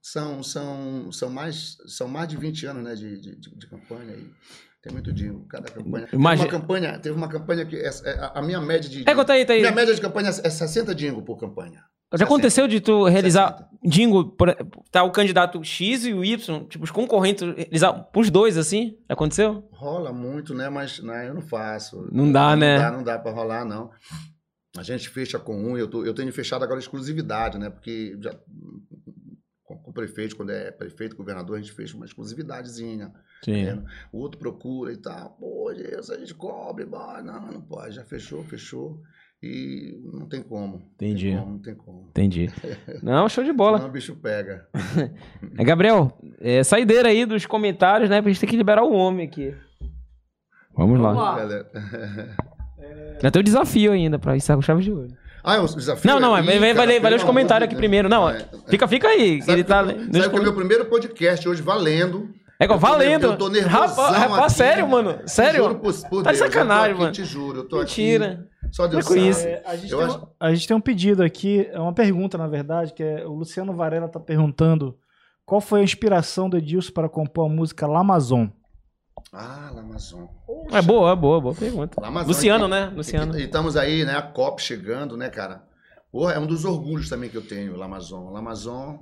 são, 0.00 0.42
são, 0.42 1.12
são, 1.12 1.30
mais, 1.30 1.76
são 1.86 2.08
mais 2.08 2.28
de 2.28 2.36
20 2.36 2.66
anos 2.66 2.82
né, 2.84 2.94
de, 2.94 3.20
de, 3.20 3.36
de- 3.36 3.66
campanha 3.66 4.12
aí. 4.14 4.30
Tem 4.82 4.92
muito 4.92 5.12
dinheiro, 5.12 5.44
cada 5.48 5.70
campanha. 5.70 6.08
Imagina- 6.12 6.46
Teve 6.48 6.52
uma 6.52 6.60
campanha, 6.60 6.98
teve 6.98 7.16
uma 7.16 7.28
campanha 7.28 7.64
que 7.66 7.76
é, 7.76 7.88
a, 8.20 8.38
a 8.38 8.42
minha 8.42 8.60
média 8.60 8.88
de. 8.88 9.02
É, 9.08 9.14
conta 9.14 9.32
aí, 9.34 9.44
tá 9.44 9.52
aí. 9.54 9.60
Minha 9.60 9.72
média 9.72 9.94
de 9.94 10.00
campanha 10.00 10.28
é 10.28 10.50
60 10.50 10.94
dingo 10.94 11.22
por 11.22 11.38
campanha. 11.38 11.82
Já 12.18 12.24
aconteceu 12.24 12.66
de 12.68 12.80
tu 12.80 13.04
realizar. 13.04 13.52
60. 13.52 13.74
Dingo, 13.86 14.24
por- 14.30 14.56
tá 14.90 15.02
o 15.02 15.10
candidato 15.12 15.62
X 15.62 16.06
e 16.06 16.14
o 16.14 16.24
Y, 16.24 16.64
tipo, 16.68 16.84
os 16.84 16.90
concorrentes, 16.90 17.42
realizar 17.54 17.92
pros 17.92 18.30
dois, 18.30 18.56
assim? 18.56 18.96
Aconteceu? 19.08 19.68
Rola 19.72 20.10
muito, 20.12 20.54
né? 20.54 20.70
Mas 20.70 21.00
né, 21.00 21.28
eu 21.28 21.34
não 21.34 21.42
faço. 21.42 22.08
Não 22.10 22.32
dá, 22.32 22.56
né? 22.56 22.76
Não 22.76 22.82
dá, 22.82 22.90
não 22.96 23.02
dá 23.04 23.18
pra 23.18 23.30
rolar, 23.32 23.64
não. 23.64 23.90
A 24.76 24.82
gente 24.82 25.08
fecha 25.08 25.38
com 25.38 25.54
um, 25.54 25.76
eu, 25.78 25.86
tô, 25.86 26.04
eu 26.04 26.14
tenho 26.14 26.32
fechado 26.32 26.64
agora 26.64 26.80
exclusividade, 26.80 27.58
né? 27.58 27.68
Porque 27.70 28.16
já, 28.20 28.34
com, 29.64 29.76
com 29.82 29.90
o 29.90 29.94
prefeito, 29.94 30.34
quando 30.34 30.50
é 30.50 30.70
prefeito, 30.70 31.14
governador, 31.16 31.56
a 31.56 31.60
gente 31.60 31.72
fecha 31.72 31.94
uma 31.96 32.06
exclusividadezinha. 32.06 33.12
Sim. 33.44 33.64
né? 33.64 33.84
O 34.10 34.18
outro 34.20 34.38
procura 34.38 34.92
e 34.92 34.96
tal. 34.96 35.36
Pô, 35.38 35.72
Deus, 35.76 36.08
a 36.10 36.18
gente 36.18 36.34
cobre, 36.34 36.86
boy. 36.86 37.22
não, 37.22 37.52
não 37.52 37.60
pode. 37.60 37.94
Já 37.96 38.04
fechou, 38.04 38.42
fechou. 38.44 38.98
E 39.44 40.00
não 40.10 40.26
tem 40.26 40.42
como. 40.42 40.80
Entendi. 40.94 41.34
Não 41.34 41.36
tem 41.36 41.44
como, 41.44 41.52
não 41.52 41.58
tem 41.58 41.74
como. 41.74 42.06
Entendi. 42.08 42.50
Não, 43.02 43.28
show 43.28 43.44
de 43.44 43.52
bola. 43.52 43.76
Senão 43.76 43.90
o 43.90 43.92
bicho 43.92 44.16
pega. 44.16 44.66
É, 45.58 45.62
Gabriel, 45.64 46.16
é, 46.40 46.64
saideira 46.64 47.10
aí 47.10 47.26
dos 47.26 47.44
comentários, 47.44 48.08
né? 48.08 48.22
Pra 48.22 48.30
gente 48.30 48.40
ter 48.40 48.46
que 48.46 48.56
liberar 48.56 48.82
o 48.82 48.94
homem 48.94 49.26
aqui. 49.26 49.54
Vamos 50.74 50.98
lá. 50.98 51.12
Vamos 51.12 51.22
lá. 51.22 51.36
Galera. 51.36 51.70
Já 53.22 53.30
tem 53.30 53.40
o 53.40 53.44
desafio 53.44 53.92
ainda 53.92 54.18
pra 54.18 54.34
encerrar 54.34 54.56
com 54.56 54.62
chave 54.62 54.82
de 54.82 54.90
ouro. 54.90 55.08
Ah, 55.42 55.56
é 55.56 55.60
um 55.60 55.66
desafio? 55.66 56.10
Não, 56.10 56.18
não, 56.18 56.38
Ih, 56.38 56.42
vai, 56.42 56.58
vai, 56.58 56.74
cara, 56.74 56.86
vai, 56.86 57.00
vai 57.00 57.10
ler 57.10 57.16
os 57.18 57.22
comentários 57.22 57.66
aqui 57.66 57.76
primeiro. 57.76 58.08
Não, 58.08 58.30
É, 58.30 58.48
fica, 58.68 58.88
fica 58.88 59.08
aí. 59.08 59.42
Sabe, 59.42 59.52
ele 59.52 59.64
tá. 59.64 59.84
que, 59.84 59.92
sabe 59.92 60.30
que 60.30 60.36
é 60.36 60.40
o 60.40 60.42
meu 60.42 60.54
primeiro 60.54 60.86
podcast 60.86 61.46
hoje 61.46 61.60
valendo. 61.60 62.30
É 62.64 62.76
igual, 62.76 62.78
valendo. 62.78 63.26
eu 63.26 63.36
tô 63.38 63.48
nervosão 63.48 63.80
Rapaz, 63.80 64.16
rapaz, 64.16 64.42
aqui. 64.44 64.52
sério, 64.54 64.88
mano? 64.88 65.18
Sério? 65.26 65.62
Juro 65.64 65.74
por, 65.76 65.94
por 66.08 66.22
Tá 66.22 66.32
de 66.32 66.38
Deus, 66.38 66.40
eu 66.40 66.46
tô 66.46 66.52
sacanagem, 66.52 66.90
aqui, 66.92 67.00
mano. 67.00 67.12
Te 67.12 67.24
juro, 67.24 67.58
eu 67.60 67.68
tô 67.68 67.78
Mentira. 67.78 68.26
aqui. 68.32 68.54
Só 68.74 68.86
Deus 68.86 69.04
Para 69.04 69.14
com 69.14 69.20
sabe. 69.20 69.28
isso. 69.30 69.46
É, 69.46 69.62
a, 69.66 69.76
gente 69.76 69.92
Eu 69.92 69.98
tem, 69.98 70.06
acho- 70.06 70.18
um- 70.18 70.26
a 70.40 70.54
gente 70.54 70.68
tem 70.68 70.76
um 70.76 70.80
pedido 70.80 71.22
aqui, 71.22 71.68
é 71.72 71.78
uma 71.78 71.92
pergunta, 71.92 72.36
na 72.38 72.46
verdade, 72.48 72.92
que 72.92 73.02
é 73.02 73.24
o 73.26 73.32
Luciano 73.34 73.72
Varela 73.74 74.08
tá 74.08 74.18
perguntando 74.18 74.96
qual 75.46 75.60
foi 75.60 75.80
a 75.80 75.84
inspiração 75.84 76.48
do 76.48 76.56
Edilson 76.56 76.92
para 76.92 77.08
compor 77.08 77.46
a 77.50 77.52
música 77.52 77.86
Lamazon. 77.86 78.48
Ah, 79.32 79.70
Lamazon. 79.74 80.28
É 80.72 80.80
boa, 80.82 81.12
é 81.12 81.16
boa, 81.16 81.40
boa 81.40 81.54
pergunta. 81.54 82.00
Lamazon. 82.00 82.28
Luciano, 82.28 82.66
E- 82.66 82.70
né? 82.70 82.92
Luciano. 82.94 83.38
E, 83.38 83.42
e 83.42 83.44
estamos 83.44 83.76
aí, 83.76 84.04
né? 84.04 84.16
A 84.16 84.22
COP 84.22 84.60
chegando, 84.62 85.16
né, 85.16 85.28
cara? 85.28 85.62
Porra, 86.10 86.32
é 86.34 86.38
um 86.38 86.46
dos 86.46 86.64
orgulhos 86.64 87.08
também 87.08 87.28
que 87.28 87.36
eu 87.36 87.42
tenho, 87.46 87.76
Lamazon. 87.76 88.30
Lamazon 88.30 88.98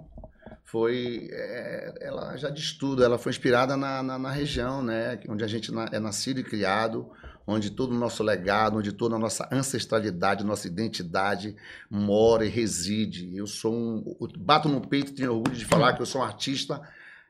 foi. 0.72 1.28
é, 1.30 1.94
ela 2.00 2.34
já 2.38 2.48
diz 2.48 2.72
tudo, 2.72 3.04
ela 3.04 3.18
foi 3.18 3.28
inspirada 3.30 3.76
na, 3.76 4.02
na, 4.02 4.18
na 4.18 4.30
região, 4.30 4.82
né? 4.82 5.20
Onde 5.28 5.44
a 5.44 5.46
gente 5.46 5.70
na- 5.70 5.90
é 5.92 6.00
nascido 6.00 6.40
e 6.40 6.42
criado, 6.42 7.10
onde 7.46 7.70
todo 7.70 7.90
o 7.94 7.98
nosso 7.98 8.22
legado, 8.22 8.78
onde 8.78 8.90
toda 8.90 9.16
a 9.16 9.18
nossa 9.18 9.46
ancestralidade, 9.52 10.42
nossa 10.42 10.66
identidade 10.66 11.54
mora 11.90 12.46
e 12.46 12.48
reside. 12.48 13.36
Eu 13.36 13.46
sou 13.46 13.74
um. 13.74 14.16
eu 14.18 14.28
Bato 14.38 14.66
no 14.66 14.80
peito 14.80 15.12
tenho 15.14 15.34
orgulho 15.34 15.54
de 15.54 15.66
falar 15.66 15.92
que 15.92 16.00
eu 16.00 16.06
sou 16.06 16.22
um 16.22 16.24
artista 16.24 16.80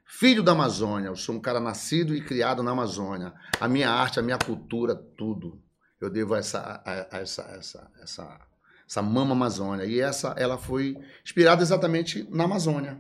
filho 0.07 0.41
da 0.43 0.53
Amazônia. 0.53 1.09
Eu 1.09 1.17
sou 1.17 1.35
um 1.35 1.41
cara 1.41 1.59
nascido 1.59 2.15
e 2.15 2.21
criado 2.21 2.63
na 2.63 2.71
Amazônia. 2.71 3.33
A 3.61 3.67
minha 3.67 3.91
arte, 3.91 4.21
a 4.21 4.23
minha 4.23 4.39
cultura, 4.39 4.95
tudo. 4.95 5.61
Eu 6.01 6.09
devo 6.09 6.35
a 6.35 6.39
essa, 6.39 6.61
a, 6.61 7.17
a 7.17 7.21
essa, 7.21 7.43
essa, 7.59 7.91
essa, 8.01 8.41
essa 8.89 9.03
mama 9.03 9.33
Amazônia. 9.33 9.85
E 9.85 9.99
essa, 10.01 10.33
ela 10.37 10.57
foi 10.59 10.97
inspirada 11.25 11.61
exatamente 11.61 12.25
na 12.31 12.45
Amazônia. 12.45 12.99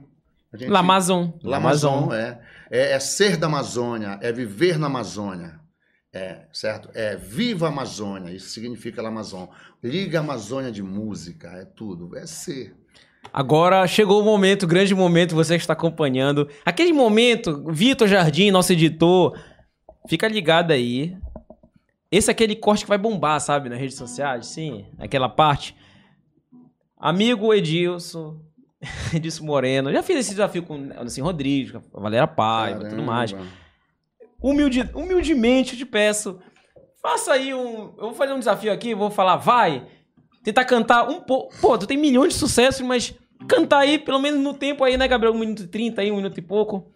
Gente- 0.55 0.70
Lamazon. 0.70 1.32
Lamazon, 1.42 2.12
é. 2.12 2.40
é. 2.70 2.92
É 2.92 2.98
ser 3.00 3.36
da 3.36 3.46
Amazônia, 3.46 4.18
é 4.22 4.32
viver 4.32 4.78
na 4.78 4.86
Amazônia. 4.86 5.61
É, 6.14 6.46
certo? 6.53 6.90
É 6.92 7.16
viva 7.16 7.66
a 7.66 7.68
Amazônia, 7.70 8.30
isso 8.30 8.50
significa 8.50 9.00
Lamazon. 9.00 9.48
Liga 9.82 10.18
a 10.18 10.20
Amazônia 10.20 10.70
de 10.70 10.82
música, 10.82 11.48
é 11.53 11.64
tudo, 11.64 12.14
é 12.16 12.26
ser. 12.26 12.76
Agora 13.32 13.86
chegou 13.86 14.20
o 14.20 14.24
momento, 14.24 14.64
o 14.64 14.66
grande 14.66 14.94
momento, 14.94 15.34
você 15.34 15.55
que 15.55 15.62
está 15.62 15.72
acompanhando. 15.72 16.48
Aquele 16.66 16.92
momento, 16.92 17.64
Vitor 17.72 18.07
Jardim, 18.09 18.50
nosso 18.50 18.72
editor, 18.74 19.38
fica 20.07 20.28
ligado 20.28 20.72
aí. 20.72 21.16
Esse 22.11 22.30
é 22.30 22.32
aquele 22.32 22.57
corte 22.57 22.84
que 22.84 22.88
vai 22.90 22.98
bombar, 22.98 23.40
sabe, 23.40 23.70
nas 23.70 23.78
redes 23.78 23.96
sociais, 23.96 24.46
sim, 24.48 24.84
aquela 24.98 25.30
parte. 25.30 25.74
Amigo 26.98 27.55
Edilson, 27.55 28.38
Edilson 29.14 29.44
Moreno, 29.44 29.92
já 29.92 30.02
fiz 30.02 30.16
esse 30.16 30.30
desafio 30.30 30.62
com 30.64 30.74
o 30.74 30.82
Anderson 30.92 31.22
Rodrigues, 31.22 31.70
com 31.72 31.78
a 31.98 32.00
Valera 32.00 32.26
Paiva, 32.26 32.84
tudo 32.88 33.02
mais. 33.02 33.32
Humilde- 34.42 34.90
humildemente 34.94 35.72
eu 35.74 35.78
te 35.78 35.86
peço, 35.86 36.38
faça 37.00 37.32
aí 37.32 37.54
um. 37.54 37.94
Eu 37.96 38.06
vou 38.06 38.14
fazer 38.14 38.32
um 38.32 38.38
desafio 38.38 38.72
aqui, 38.72 38.94
vou 38.94 39.10
falar, 39.10 39.36
vai. 39.36 39.86
Tentar 40.42 40.64
cantar 40.64 41.08
um 41.08 41.20
pouco. 41.20 41.54
Pô, 41.60 41.78
tu 41.78 41.86
tem 41.86 41.96
milhões 41.96 42.32
de 42.32 42.38
sucessos, 42.40 42.80
mas 42.84 43.14
cantar 43.48 43.78
aí, 43.78 43.98
pelo 43.98 44.18
menos 44.18 44.40
no 44.40 44.52
tempo 44.54 44.82
aí, 44.82 44.96
né, 44.96 45.06
Gabriel? 45.06 45.32
Um 45.32 45.38
minuto 45.38 45.62
e 45.62 45.68
trinta 45.68 46.00
aí, 46.02 46.10
um 46.10 46.16
minuto 46.16 46.36
e 46.38 46.42
pouco. 46.42 46.90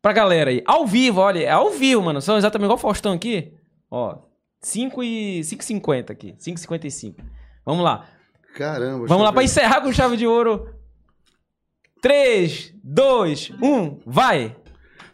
Pra 0.00 0.12
galera 0.14 0.50
aí. 0.50 0.62
Ao 0.66 0.86
vivo, 0.86 1.20
olha, 1.20 1.40
é 1.40 1.50
ao 1.50 1.70
vivo, 1.70 2.00
mano. 2.02 2.22
São 2.22 2.38
exatamente 2.38 2.66
igual 2.66 2.76
o 2.78 2.80
Faustão 2.80 3.12
aqui. 3.12 3.52
Ó, 3.90 4.16
5 4.62 5.02
e 5.02 5.40
5,50 5.40 6.10
aqui. 6.10 6.32
5,55. 6.38 7.16
Vamos 7.66 7.84
lá. 7.84 8.06
Caramba. 8.54 9.06
Vamos 9.06 9.24
lá 9.24 9.32
pra 9.32 9.42
encerrar 9.42 9.82
com 9.82 9.92
chave 9.92 10.16
de 10.16 10.26
ouro. 10.26 10.73
3, 12.04 12.74
2, 12.84 13.54
1, 13.62 14.00
vai! 14.04 14.54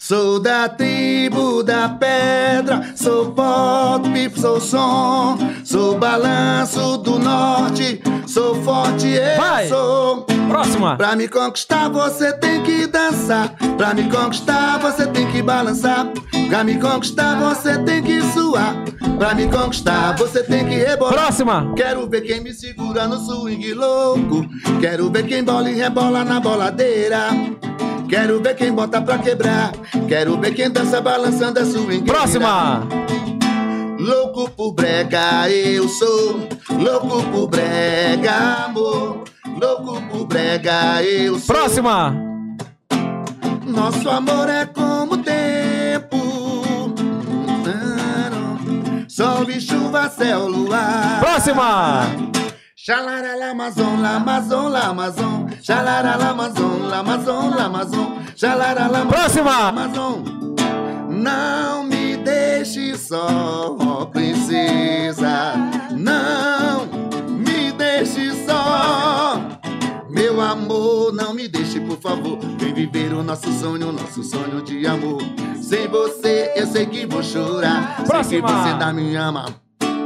Sou 0.02 0.40
da 0.40 0.66
tribo 0.66 1.62
da 1.62 1.86
pedra, 1.90 2.90
sou 2.96 3.32
pop, 3.32 4.02
sou 4.34 4.58
som, 4.58 5.36
sou 5.62 5.98
balanço 5.98 6.96
do 6.96 7.18
norte, 7.18 8.00
sou 8.26 8.54
forte, 8.62 9.08
eu 9.08 9.36
Vai. 9.36 9.68
sou. 9.68 10.22
Próxima! 10.48 10.96
Pra 10.96 11.14
me 11.14 11.28
conquistar 11.28 11.90
você 11.90 12.32
tem 12.32 12.62
que 12.62 12.86
dançar, 12.86 13.54
pra 13.76 13.92
me 13.92 14.10
conquistar 14.10 14.78
você 14.78 15.06
tem 15.06 15.30
que 15.30 15.42
balançar, 15.42 16.06
pra 16.48 16.64
me 16.64 16.78
conquistar 16.78 17.38
você 17.38 17.76
tem 17.80 18.02
que 18.02 18.22
suar, 18.32 18.74
pra 19.18 19.34
me 19.34 19.48
conquistar 19.48 20.16
você 20.16 20.42
tem 20.42 20.66
que 20.66 20.76
rebolar. 20.76 21.12
Próxima! 21.12 21.74
Quero 21.76 22.08
ver 22.08 22.22
quem 22.22 22.40
me 22.40 22.54
segura 22.54 23.06
no 23.06 23.18
swing 23.18 23.74
louco. 23.74 24.46
Quero 24.80 25.10
ver 25.10 25.26
quem 25.26 25.44
bola 25.44 25.70
e 25.70 25.74
rebola 25.74 26.24
na 26.24 26.40
boladeira. 26.40 27.28
Quero 28.10 28.42
ver 28.42 28.56
quem 28.56 28.72
bota 28.72 29.00
pra 29.00 29.18
quebrar. 29.18 29.70
Quero 30.08 30.36
ver 30.36 30.52
quem 30.52 30.68
dança 30.68 31.00
balançando 31.00 31.60
a 31.60 31.64
swing. 31.64 32.04
Próxima! 32.04 32.80
Louco 34.00 34.50
por 34.50 34.72
brega, 34.72 35.48
eu 35.48 35.88
sou. 35.88 36.48
Louco 36.70 37.22
por 37.30 37.46
brega, 37.46 38.64
amor. 38.64 39.22
Louco 39.46 40.02
por 40.10 40.26
brega, 40.26 41.00
eu 41.04 41.38
sou. 41.38 41.54
Próxima! 41.54 42.12
Nosso 43.64 44.10
amor 44.10 44.48
é 44.48 44.66
como 44.66 45.14
o 45.14 45.18
tempo. 45.18 46.18
Sol 49.06 49.48
e 49.50 49.60
chuva, 49.60 50.08
céu, 50.08 50.48
luar. 50.48 51.20
Próxima! 51.20 52.08
Xalara 52.82 53.36
lamazon, 53.36 54.00
lamazon, 54.00 54.72
lamazon. 54.72 55.46
Xalara 55.62 56.16
lamazon, 56.16 56.88
lamazon, 56.88 57.50
lamazon. 57.54 58.24
Xalara 58.34 58.88
lamazon, 58.88 59.08
Próxima! 59.08 59.50
lamazon. 59.70 60.24
Não 61.10 61.84
me 61.84 62.16
deixe 62.16 62.96
só, 62.96 63.76
ó 63.78 64.06
princesa. 64.06 65.52
Não 65.90 66.86
me 67.28 67.70
deixe 67.72 68.32
só. 68.46 69.38
Meu 70.08 70.40
amor, 70.40 71.12
não 71.12 71.34
me 71.34 71.48
deixe, 71.48 71.80
por 71.80 71.98
favor. 72.00 72.38
Vem 72.58 72.72
viver 72.72 73.12
o 73.12 73.22
nosso 73.22 73.52
sonho, 73.60 73.90
o 73.90 73.92
nosso 73.92 74.22
sonho 74.22 74.62
de 74.62 74.86
amor. 74.86 75.20
Sem 75.60 75.86
você, 75.86 76.54
eu 76.56 76.66
sei 76.66 76.86
que 76.86 77.04
vou 77.04 77.22
chorar. 77.22 78.02
Sei 78.24 78.40
que 78.40 78.46
você 78.48 78.68
ainda 78.70 78.90
me 78.90 79.14
ama. 79.16 79.44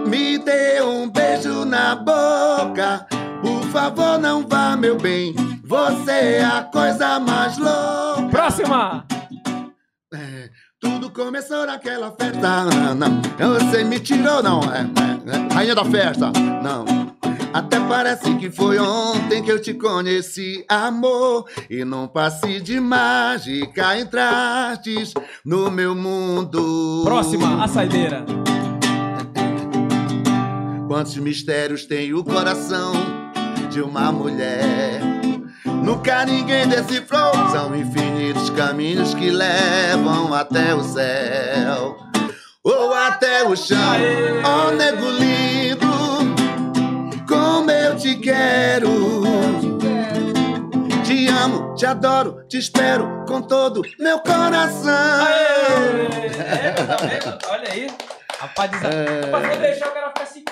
Me 0.06 0.38
dê 0.38 0.82
um 0.82 1.08
beijo 1.08 1.64
na 1.64 1.94
boca. 1.96 3.06
Por 3.40 3.62
favor, 3.64 4.18
não 4.18 4.46
vá, 4.46 4.76
meu 4.76 4.96
bem. 4.96 5.34
Você 5.64 6.10
é 6.10 6.44
a 6.44 6.62
coisa 6.62 7.18
mais 7.18 7.58
louca. 7.58 8.28
Próxima! 8.30 9.04
É, 10.12 10.50
tudo 10.80 11.10
começou 11.10 11.66
naquela 11.66 12.12
festa. 12.12 12.64
Não, 12.94 13.22
você 13.58 13.82
me 13.82 13.98
tirou, 13.98 14.42
não. 14.42 14.60
É, 14.72 14.80
é, 14.80 15.36
é, 15.36 15.54
rainha 15.54 15.74
da 15.74 15.84
festa. 15.84 16.30
Não. 16.62 16.84
Até 17.52 17.78
parece 17.80 18.34
que 18.36 18.50
foi 18.50 18.78
ontem 18.78 19.42
que 19.42 19.50
eu 19.50 19.62
te 19.62 19.74
conheci, 19.74 20.64
amor. 20.68 21.46
E 21.70 21.84
num 21.84 22.08
passe 22.08 22.60
de 22.60 22.80
mágica 22.80 23.98
entrastes 23.98 25.14
no 25.44 25.70
meu 25.70 25.94
mundo. 25.94 27.02
Próxima, 27.04 27.62
a 27.62 27.68
saideira. 27.68 28.24
Quantos 30.86 31.16
mistérios 31.16 31.86
tem 31.86 32.12
o 32.12 32.22
coração 32.22 32.92
de 33.70 33.80
uma 33.80 34.12
mulher? 34.12 35.00
Nunca 35.64 36.24
ninguém 36.26 36.68
decifrou. 36.68 37.32
São 37.50 37.74
infinitos 37.74 38.50
caminhos 38.50 39.14
que 39.14 39.30
levam 39.30 40.32
até 40.34 40.74
o 40.74 40.82
céu 40.82 41.96
ou 42.62 42.94
até 42.94 43.44
o 43.44 43.56
chão. 43.56 43.78
Oh, 44.44 44.70
nego 44.72 45.10
lindo, 45.10 45.86
como 47.26 47.70
eu 47.70 47.96
te 47.96 48.16
quero. 48.16 49.22
Te 51.04 51.28
amo, 51.28 51.74
te 51.74 51.86
adoro, 51.86 52.44
te 52.48 52.58
espero 52.58 53.24
com 53.26 53.40
todo 53.40 53.82
meu 53.98 54.18
coração. 54.20 55.26
Aê! 55.26 56.30
Tá 56.86 56.96
vendo? 56.96 57.38
Olha 57.50 57.72
aí. 57.72 57.86
Rapaz, 58.38 58.70
vou 59.30 59.58
deixar 59.58 59.88
o 59.88 59.92
cara 59.92 60.08
ficar 60.08 60.26
5 60.26 60.43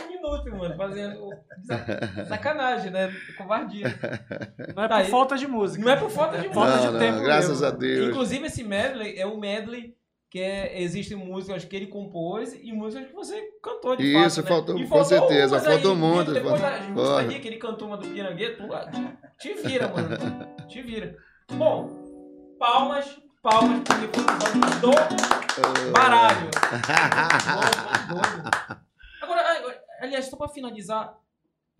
mano, 0.50 0.74
fazendo 0.76 1.30
sa- 1.62 1.84
sacanagem, 2.28 2.90
né? 2.90 3.12
Covardia. 3.36 3.86
Não 4.76 4.84
é 4.84 4.88
Tá 4.88 4.96
por 4.96 5.04
aí. 5.04 5.10
falta 5.10 5.36
de 5.36 5.46
música. 5.46 5.84
Não 5.84 5.92
é 5.92 5.96
por 5.96 6.10
falta 6.10 6.38
de 6.38 6.48
Falta 6.48 6.70
música. 6.70 6.86
de 6.88 6.92
Não, 6.94 7.00
tempo 7.00 7.16
não, 7.18 7.24
graças 7.24 7.60
mesmo. 7.60 7.66
a 7.66 7.70
Deus. 7.70 8.08
Inclusive, 8.10 8.46
esse 8.46 8.64
medley 8.64 9.18
é 9.18 9.26
um 9.26 9.38
medley 9.38 9.94
que 10.30 10.40
é, 10.40 10.80
existem 10.80 11.14
músicas 11.16 11.62
que 11.64 11.76
ele 11.76 11.86
compôs 11.88 12.54
e 12.54 12.72
músicas 12.72 13.06
que 13.08 13.14
você 13.14 13.38
cantou 13.62 13.94
de 13.94 14.02
Isso, 14.02 14.42
fato, 14.42 14.44
né? 14.44 14.48
faltou- 14.48 14.78
E 14.78 14.86
com 14.88 15.04
certeza, 15.04 15.60
faltou 15.60 15.94
muito, 15.94 16.32
Depois 16.32 16.58
faltou- 16.58 16.94
Porra. 16.94 17.18
ali 17.18 17.38
que 17.38 17.48
ele 17.48 17.58
cantou 17.58 17.88
uma 17.88 17.98
do 17.98 18.08
Pirangueiro, 18.08 18.56
tu, 18.56 18.72
ah, 18.72 18.90
te 19.38 19.52
vira, 19.52 19.88
mano. 19.88 20.08
Te 20.66 20.80
vira. 20.80 21.14
Bom, 21.52 21.90
palmas, 22.58 23.20
palmas, 23.42 23.80
porque 23.80 24.08
foi 24.08 24.24
um 24.56 24.60
do 24.80 24.90
baralho. 25.92 26.48
aliás, 30.02 30.26
só 30.26 30.36
pra 30.36 30.48
finalizar, 30.48 31.16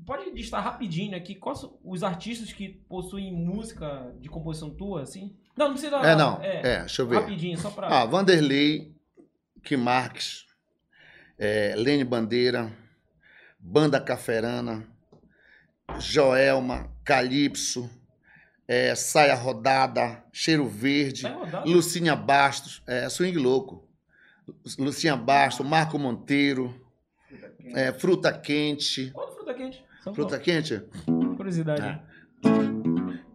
pode 0.07 0.31
listar 0.31 0.63
rapidinho 0.63 1.17
aqui 1.17 1.35
quais 1.35 1.67
os 1.85 2.03
artistas 2.03 2.53
que 2.53 2.69
possuem 2.89 3.33
música 3.33 4.15
de 4.21 4.29
composição 4.29 4.71
tua, 4.71 5.03
assim? 5.03 5.37
Não, 5.57 5.67
não 5.67 5.73
precisa. 5.75 5.97
É, 5.97 6.15
não. 6.15 6.41
É, 6.41 6.81
deixa 6.81 7.03
eu 7.03 7.07
ver. 7.07 7.17
Rapidinho, 7.21 7.59
só 7.59 7.71
pra. 7.71 7.89
Ah, 7.89 8.05
Vanderlei, 8.05 8.95
Kim 9.63 9.77
Marques, 9.77 10.47
é, 11.39 11.75
Lene 11.77 12.05
Bandeira, 12.05 12.73
Banda 13.59 14.01
Caferana, 14.01 14.87
Joelma, 15.99 16.91
Calypso, 17.05 17.91
é, 18.67 18.95
Saia 18.95 19.35
Rodada, 19.35 20.25
Cheiro 20.33 20.67
Verde, 20.69 21.27
rodar. 21.27 21.67
Lucinha 21.67 22.17
Bastos, 22.17 22.83
é, 22.87 23.09
Swing 23.09 23.37
Louco, 23.37 23.87
Lucinha 24.79 25.17
Bastos, 25.17 25.67
Marco 25.67 25.99
Monteiro, 25.99 26.82
é, 27.67 27.93
Fruta 27.93 28.33
Quente. 28.33 29.11
Qual 29.13 29.33
fruta 29.33 29.55
quente? 29.55 29.85
São 30.03 30.15
Fruta 30.15 30.39
Quente? 30.39 30.83
Curiosidade. 31.37 31.83
Ah. 31.83 32.01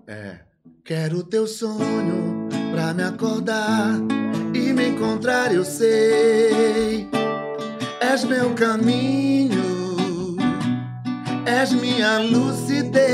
É. 0.08 0.40
Quero 0.84 1.24
teu 1.24 1.46
sonho 1.48 2.48
pra 2.72 2.94
me 2.94 3.04
acordar 3.04 3.96
e 4.54 4.72
me 4.74 4.88
encontrar, 4.90 5.54
eu 5.54 5.66
sei. 5.66 7.08
És 8.00 8.24
meu 8.24 8.54
caminho, 8.54 10.38
és 11.46 11.74
minha 11.74 12.20
lucidez. 12.20 13.08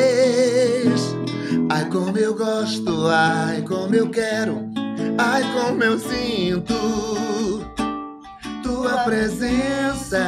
Ai, 1.69 1.89
como 1.89 2.17
eu 2.17 2.35
gosto, 2.35 3.07
ai, 3.07 3.63
como 3.63 3.95
eu 3.95 4.09
quero. 4.09 4.69
Ai, 5.17 5.41
como 5.53 5.83
eu 5.83 5.97
sinto 5.97 6.73
tua 8.63 9.03
presença 9.03 10.23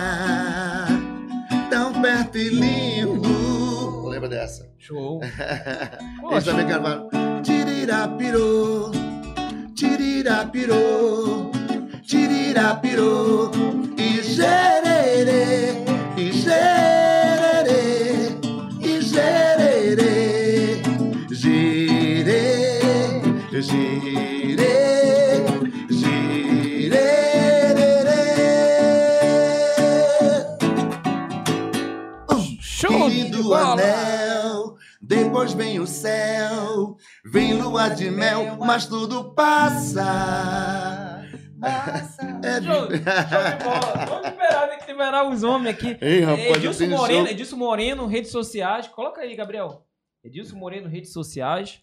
tão 1.69 2.01
perto 2.01 2.37
e 2.37 2.49
lindo. 2.49 4.07
Lembra 4.07 4.29
dessa? 4.29 4.69
Show. 4.77 5.21
Eles 6.29 6.43
também 6.43 6.67
gravaram. 6.67 7.09
Tirirapirô, 7.41 8.91
tirirapirô, 9.75 11.51
tirirapirô, 12.03 13.51
e 13.97 14.21
gererê, 14.21 15.83
e 16.17 16.31
gererê, 16.31 17.73
e 18.81 19.01
gererê, 19.01 20.81
girê, 21.31 22.79
girê, 23.61 24.94
depois 35.45 35.53
vem 35.53 35.79
o 35.79 35.85
céu, 35.85 36.97
vem 37.23 37.53
lua 37.53 37.89
de 37.89 38.09
mel, 38.09 38.57
mas 38.57 38.87
tudo 38.87 39.35
passa. 39.35 41.21
É 42.43 42.61
Show, 42.61 42.73
show 42.73 42.87
de 42.89 42.99
bola. 43.63 44.05
Vamos 44.07 44.29
liberar, 44.29 44.67
tem 44.69 44.79
que 44.79 44.87
liberar 44.87 45.29
os 45.29 45.43
homens 45.43 45.75
aqui. 45.75 45.97
Ei, 46.01 46.21
rapaz, 46.21 46.57
Edilson 46.57 46.87
Moreno. 46.87 47.27
Edilson 47.27 47.57
Moreno, 47.57 48.07
redes 48.07 48.31
sociais. 48.31 48.87
Coloca 48.87 49.21
aí, 49.21 49.35
Gabriel. 49.35 49.85
Edilson 50.23 50.55
Moreno, 50.57 50.89
redes 50.89 51.13
sociais. 51.13 51.79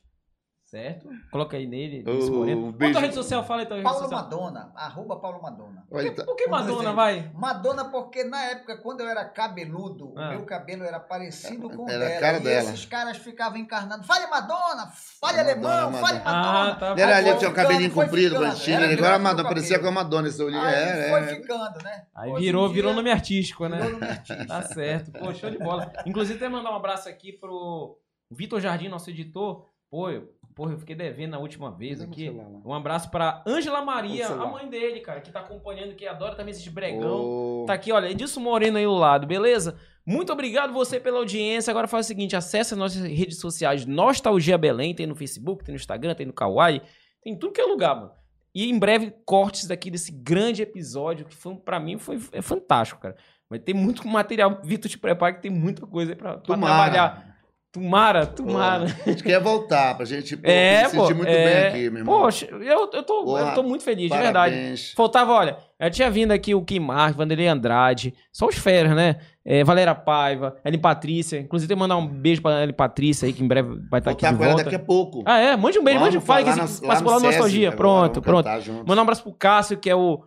Certo? 0.72 1.06
Coloca 1.30 1.54
aí 1.54 1.66
nele, 1.66 2.02
Quanto 2.02 2.72
beijo. 2.72 2.96
a 2.98 3.00
rede 3.02 3.14
social? 3.14 3.44
Fala 3.44 3.60
então. 3.64 3.74
a 3.76 3.80
rede 3.80 3.84
Paulo 3.84 4.04
social. 4.04 4.22
Madonna, 4.22 4.72
arroba 4.74 5.16
Paulo 5.16 5.42
Madonna. 5.42 5.84
Por 5.86 6.00
que, 6.02 6.10
tá- 6.12 6.24
por 6.24 6.34
que 6.34 6.46
Madonna, 6.46 6.78
dizer, 6.78 6.94
vai? 6.94 7.30
Madonna, 7.34 7.84
porque 7.90 8.24
na 8.24 8.42
época, 8.44 8.78
quando 8.78 9.00
eu 9.02 9.06
era 9.10 9.22
cabeludo, 9.22 10.14
Ah. 10.16 10.28
o 10.28 10.30
meu 10.30 10.46
cabelo 10.46 10.82
era 10.84 10.98
parecido 10.98 11.68
com 11.68 11.84
o 11.84 11.90
Era 11.90 12.06
a 12.06 12.08
dela. 12.08 12.20
cara 12.22 12.36
e 12.38 12.40
dela. 12.40 12.70
esses 12.70 12.86
caras 12.86 13.18
ficavam 13.18 13.58
encarnando. 13.58 14.02
Fale 14.04 14.26
Madonna, 14.28 14.86
fale 15.20 15.36
Madonna, 15.36 15.40
alemão, 15.82 15.92
fale 16.00 16.18
Madonna. 16.20 16.42
Madonna. 16.42 16.70
Ah, 16.72 16.74
tá. 16.76 16.92
Ele 16.92 17.00
era 17.02 17.16
ali, 17.18 17.24
tinha 17.24 17.36
um 17.36 17.38
ficando, 17.38 17.54
cabelinho 17.54 17.92
comprido. 17.92 18.36
Era 18.36 18.92
Agora 18.94 19.14
a 19.16 19.18
Madonna 19.18 19.42
o 19.42 19.52
parecia 19.52 19.78
com 19.78 19.88
a 19.88 19.92
Madonna, 19.92 20.28
esse 20.28 20.42
olhinho. 20.42 20.62
Aí 20.62 20.74
É, 20.74 21.10
foi 21.10 21.20
é. 21.20 21.26
ficando, 21.34 21.84
né? 21.84 22.06
Aí 22.14 22.32
virou, 22.36 22.66
virou 22.70 22.94
nome 22.94 23.10
artístico, 23.10 23.68
né? 23.68 23.76
virou 23.76 23.92
nome 24.00 24.06
artístico. 24.10 24.48
Tá 24.48 24.62
certo. 24.62 25.12
Pô, 25.12 25.34
show 25.34 25.50
de 25.50 25.58
bola. 25.58 25.92
Inclusive, 26.06 26.38
até 26.38 26.48
mandar 26.48 26.70
um 26.72 26.76
abraço 26.76 27.10
aqui 27.10 27.30
pro 27.30 27.98
Vitor 28.30 28.58
Jardim, 28.58 28.88
nosso 28.88 29.10
editor. 29.10 29.70
Pô, 29.92 30.08
eu, 30.08 30.32
porra, 30.54 30.72
eu 30.72 30.78
fiquei 30.78 30.96
devendo 30.96 31.32
na 31.32 31.38
última 31.38 31.70
vez 31.70 31.98
no 31.98 32.06
aqui. 32.06 32.30
lá. 32.30 32.44
Um 32.64 32.72
abraço 32.72 33.10
pra 33.10 33.44
Ângela 33.46 33.82
Maria, 33.82 34.26
a 34.26 34.46
mãe 34.46 34.66
dele, 34.66 35.00
cara, 35.00 35.20
que 35.20 35.30
tá 35.30 35.40
acompanhando, 35.40 35.94
que 35.94 36.06
adora 36.06 36.34
também 36.34 36.52
esses 36.52 36.66
bregão. 36.66 37.20
Ô, 37.20 37.64
Tá 37.66 37.74
aqui, 37.74 37.92
olha, 37.92 38.10
Edilson 38.10 38.40
Moreno 38.40 38.78
aí 38.78 38.84
do 38.84 38.94
lado, 38.94 39.26
beleza? 39.26 39.76
Muito 40.06 40.32
obrigado 40.32 40.72
você 40.72 40.98
pela 40.98 41.18
audiência. 41.18 41.70
Agora 41.70 41.86
faz 41.86 42.06
o 42.06 42.08
seguinte, 42.08 42.34
acesse 42.34 42.72
as 42.72 42.78
nossas 42.80 43.02
redes 43.02 43.38
sociais 43.38 43.84
Nostalgia 43.84 44.56
Belém, 44.56 44.94
tem 44.94 45.06
no 45.06 45.14
Facebook, 45.14 45.62
tem 45.62 45.74
no 45.74 45.76
Instagram, 45.76 46.14
tem 46.14 46.24
no 46.24 46.32
Kawaii, 46.32 46.80
tem 47.22 47.34
em 47.34 47.36
tudo 47.38 47.52
que 47.52 47.60
é 47.60 47.64
lugar, 47.64 47.94
mano. 47.94 48.12
E 48.54 48.70
em 48.70 48.78
breve 48.78 49.12
cortes 49.26 49.66
daqui 49.66 49.90
desse 49.90 50.10
grande 50.10 50.62
episódio 50.62 51.26
que 51.26 51.36
foi 51.36 51.54
para 51.54 51.78
mim 51.78 51.98
foi 51.98 52.18
é 52.32 52.40
fantástico, 52.40 52.98
cara. 53.02 53.14
Vai 53.48 53.58
ter 53.58 53.74
muito 53.74 54.08
material. 54.08 54.58
Vitor, 54.64 54.90
te 54.90 54.98
prepara 54.98 55.34
que 55.34 55.42
tem 55.42 55.50
muita 55.50 55.86
coisa 55.86 56.12
aí 56.12 56.16
pra, 56.16 56.38
pra 56.38 56.56
trabalhar. 56.56 57.31
Tomara. 57.72 58.26
Tomara, 58.26 58.26
tomara. 58.26 58.96
A 59.06 59.08
gente 59.10 59.22
quer 59.24 59.40
voltar 59.40 59.94
pra 59.96 60.04
gente 60.04 60.36
pô, 60.36 60.46
É, 60.46 60.86
se 60.88 60.94
pô. 60.94 61.02
sentir 61.06 61.14
muito 61.14 61.30
é... 61.30 61.44
bem 61.44 61.66
aqui, 61.68 61.90
meu 61.90 62.00
irmão. 62.00 62.20
Poxa, 62.20 62.44
eu, 62.44 62.60
eu, 62.92 63.02
tô, 63.02 63.20
eu 63.20 63.24
Porra, 63.24 63.54
tô 63.54 63.62
muito 63.62 63.82
feliz, 63.82 64.10
de 64.10 64.16
verdade. 64.18 64.54
Parabéns. 64.54 64.92
Faltava, 64.92 65.32
olha, 65.32 65.56
eu 65.80 65.90
tinha 65.90 66.10
vindo 66.10 66.32
aqui 66.32 66.54
o 66.54 66.62
Kim 66.62 66.80
Marques, 66.80 67.16
Vanderlei 67.16 67.48
Andrade, 67.48 68.12
só 68.30 68.46
os 68.46 68.56
feras, 68.56 68.94
né? 68.94 69.16
É, 69.42 69.64
Valéria 69.64 69.94
Paiva, 69.94 70.54
Ellen 70.64 70.78
Patrícia. 70.80 71.38
Inclusive, 71.38 71.66
tem 71.66 71.74
que 71.76 71.80
mandar 71.80 71.96
um 71.96 72.06
beijo 72.06 72.42
pra 72.42 72.62
Ellen 72.62 72.74
Patrícia 72.74 73.24
aí, 73.26 73.32
que 73.32 73.42
em 73.42 73.48
breve 73.48 73.70
vai 73.90 74.00
estar 74.00 74.10
aqui 74.10 74.20
Voltar 74.26 74.32
de 74.32 74.36
com 74.36 74.44
ela 74.44 74.52
volta. 74.52 74.64
daqui 74.64 74.76
a 74.76 74.78
pouco. 74.86 75.22
Ah, 75.24 75.38
é? 75.38 75.56
Mande 75.56 75.78
um 75.78 75.84
beijo, 75.84 75.98
mande 76.00 76.18
um 76.18 76.20
fale 76.20 76.44
que 76.44 76.50
passa 76.50 77.02
por 77.02 77.10
lá 77.10 77.20
nostalgia. 77.20 77.68
agora, 77.68 77.76
Pronto, 78.10 78.20
pronto. 78.20 78.48
Mandar 78.86 79.00
um 79.00 79.04
abraço 79.04 79.22
pro 79.22 79.32
Cássio, 79.32 79.78
que 79.78 79.88
é 79.88 79.96
o. 79.96 80.22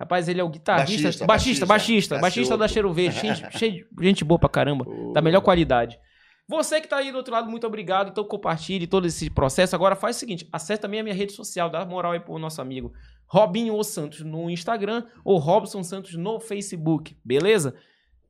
Rapaz, 0.00 0.28
ele 0.28 0.40
é 0.40 0.44
o 0.44 0.48
guitarrista. 0.48 1.02
Baixista, 1.02 1.26
Baixista, 1.26 1.66
baixista. 1.66 1.66
baixista. 1.66 2.18
Baixista, 2.18 2.56
da. 2.58 2.66
Cheiro 2.68 2.92
Verde. 2.92 3.20
Gente, 3.20 3.56
cheio 3.56 3.84
de 3.92 4.04
gente 4.06 4.24
boa 4.24 4.38
pra 4.38 4.48
caramba. 4.48 4.84
Da 5.14 5.22
melhor 5.22 5.40
qualidade. 5.42 5.96
Você 6.48 6.80
que 6.80 6.88
tá 6.88 6.96
aí 6.96 7.12
do 7.12 7.18
outro 7.18 7.32
lado, 7.32 7.50
muito 7.50 7.66
obrigado. 7.66 8.08
Então 8.08 8.24
compartilhe 8.24 8.86
todo 8.86 9.06
esse 9.06 9.28
processo. 9.28 9.76
Agora 9.76 9.94
faz 9.94 10.16
o 10.16 10.18
seguinte, 10.18 10.48
acesse 10.50 10.80
também 10.80 11.00
a 11.00 11.02
minha 11.02 11.14
rede 11.14 11.32
social, 11.32 11.68
dá 11.68 11.84
moral 11.84 12.12
aí 12.12 12.20
pro 12.20 12.38
nosso 12.38 12.60
amigo 12.62 12.92
Robinho 13.26 13.74
O 13.76 13.84
Santos 13.84 14.20
no 14.22 14.48
Instagram 14.48 15.04
ou 15.22 15.38
Robson 15.38 15.82
Santos 15.84 16.14
no 16.14 16.40
Facebook, 16.40 17.14
beleza? 17.22 17.74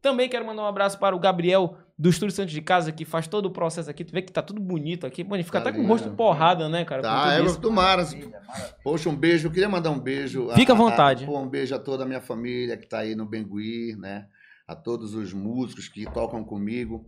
Também 0.03 0.29
quero 0.29 0.45
mandar 0.45 0.63
um 0.63 0.67
abraço 0.67 0.99
para 0.99 1.15
o 1.15 1.19
Gabriel 1.19 1.77
do 1.99 2.09
Estúdio 2.09 2.35
Santos 2.35 2.53
de 2.55 2.61
Casa, 2.63 2.93
que 2.93 3.05
faz 3.05 3.27
todo 3.27 3.47
o 3.47 3.51
processo 3.51 3.91
aqui. 3.91 4.05
Tu 4.05 4.13
vê 4.13 4.23
que 4.23 4.33
tá 4.33 4.41
tudo 4.43 4.61
bonito 4.61 5.05
aqui. 5.07 5.25
Mano, 5.25 5.43
fica 5.43 5.61
Tá 5.61 5.69
até 5.71 5.73
com 5.73 5.79
o 5.79 5.81
lindo. 5.83 5.93
rosto 5.93 6.11
porrada, 6.11 6.69
né, 6.69 6.85
cara? 6.85 7.03
Tá, 7.03 7.35
é, 7.35 7.43
isso. 7.43 7.59
Maravilha, 7.73 8.31
maravilha. 8.31 8.73
Poxa, 8.85 9.09
um 9.09 9.17
beijo. 9.17 9.49
Eu 9.49 9.53
queria 9.53 9.69
mandar 9.69 9.91
um 9.91 9.99
beijo. 9.99 10.51
a- 10.51 10.55
Fica 10.55 10.73
à 10.73 10.77
a- 10.77 10.79
vontade. 10.79 11.27
pô, 11.27 11.37
um 11.39 11.49
beijo 11.49 11.75
a 11.75 11.79
toda 11.81 12.05
a 12.05 12.07
minha 12.07 12.21
família 12.21 12.77
que 12.77 12.87
tá 12.89 12.99
aí 12.99 13.17
no 13.17 13.27
Bengui, 13.27 13.97
né? 13.97 14.27
A 14.69 14.77
todos 14.77 15.15
os 15.15 15.33
músicos 15.33 15.89
que 15.89 16.05
tocam 16.13 16.45
comigo. 16.45 17.05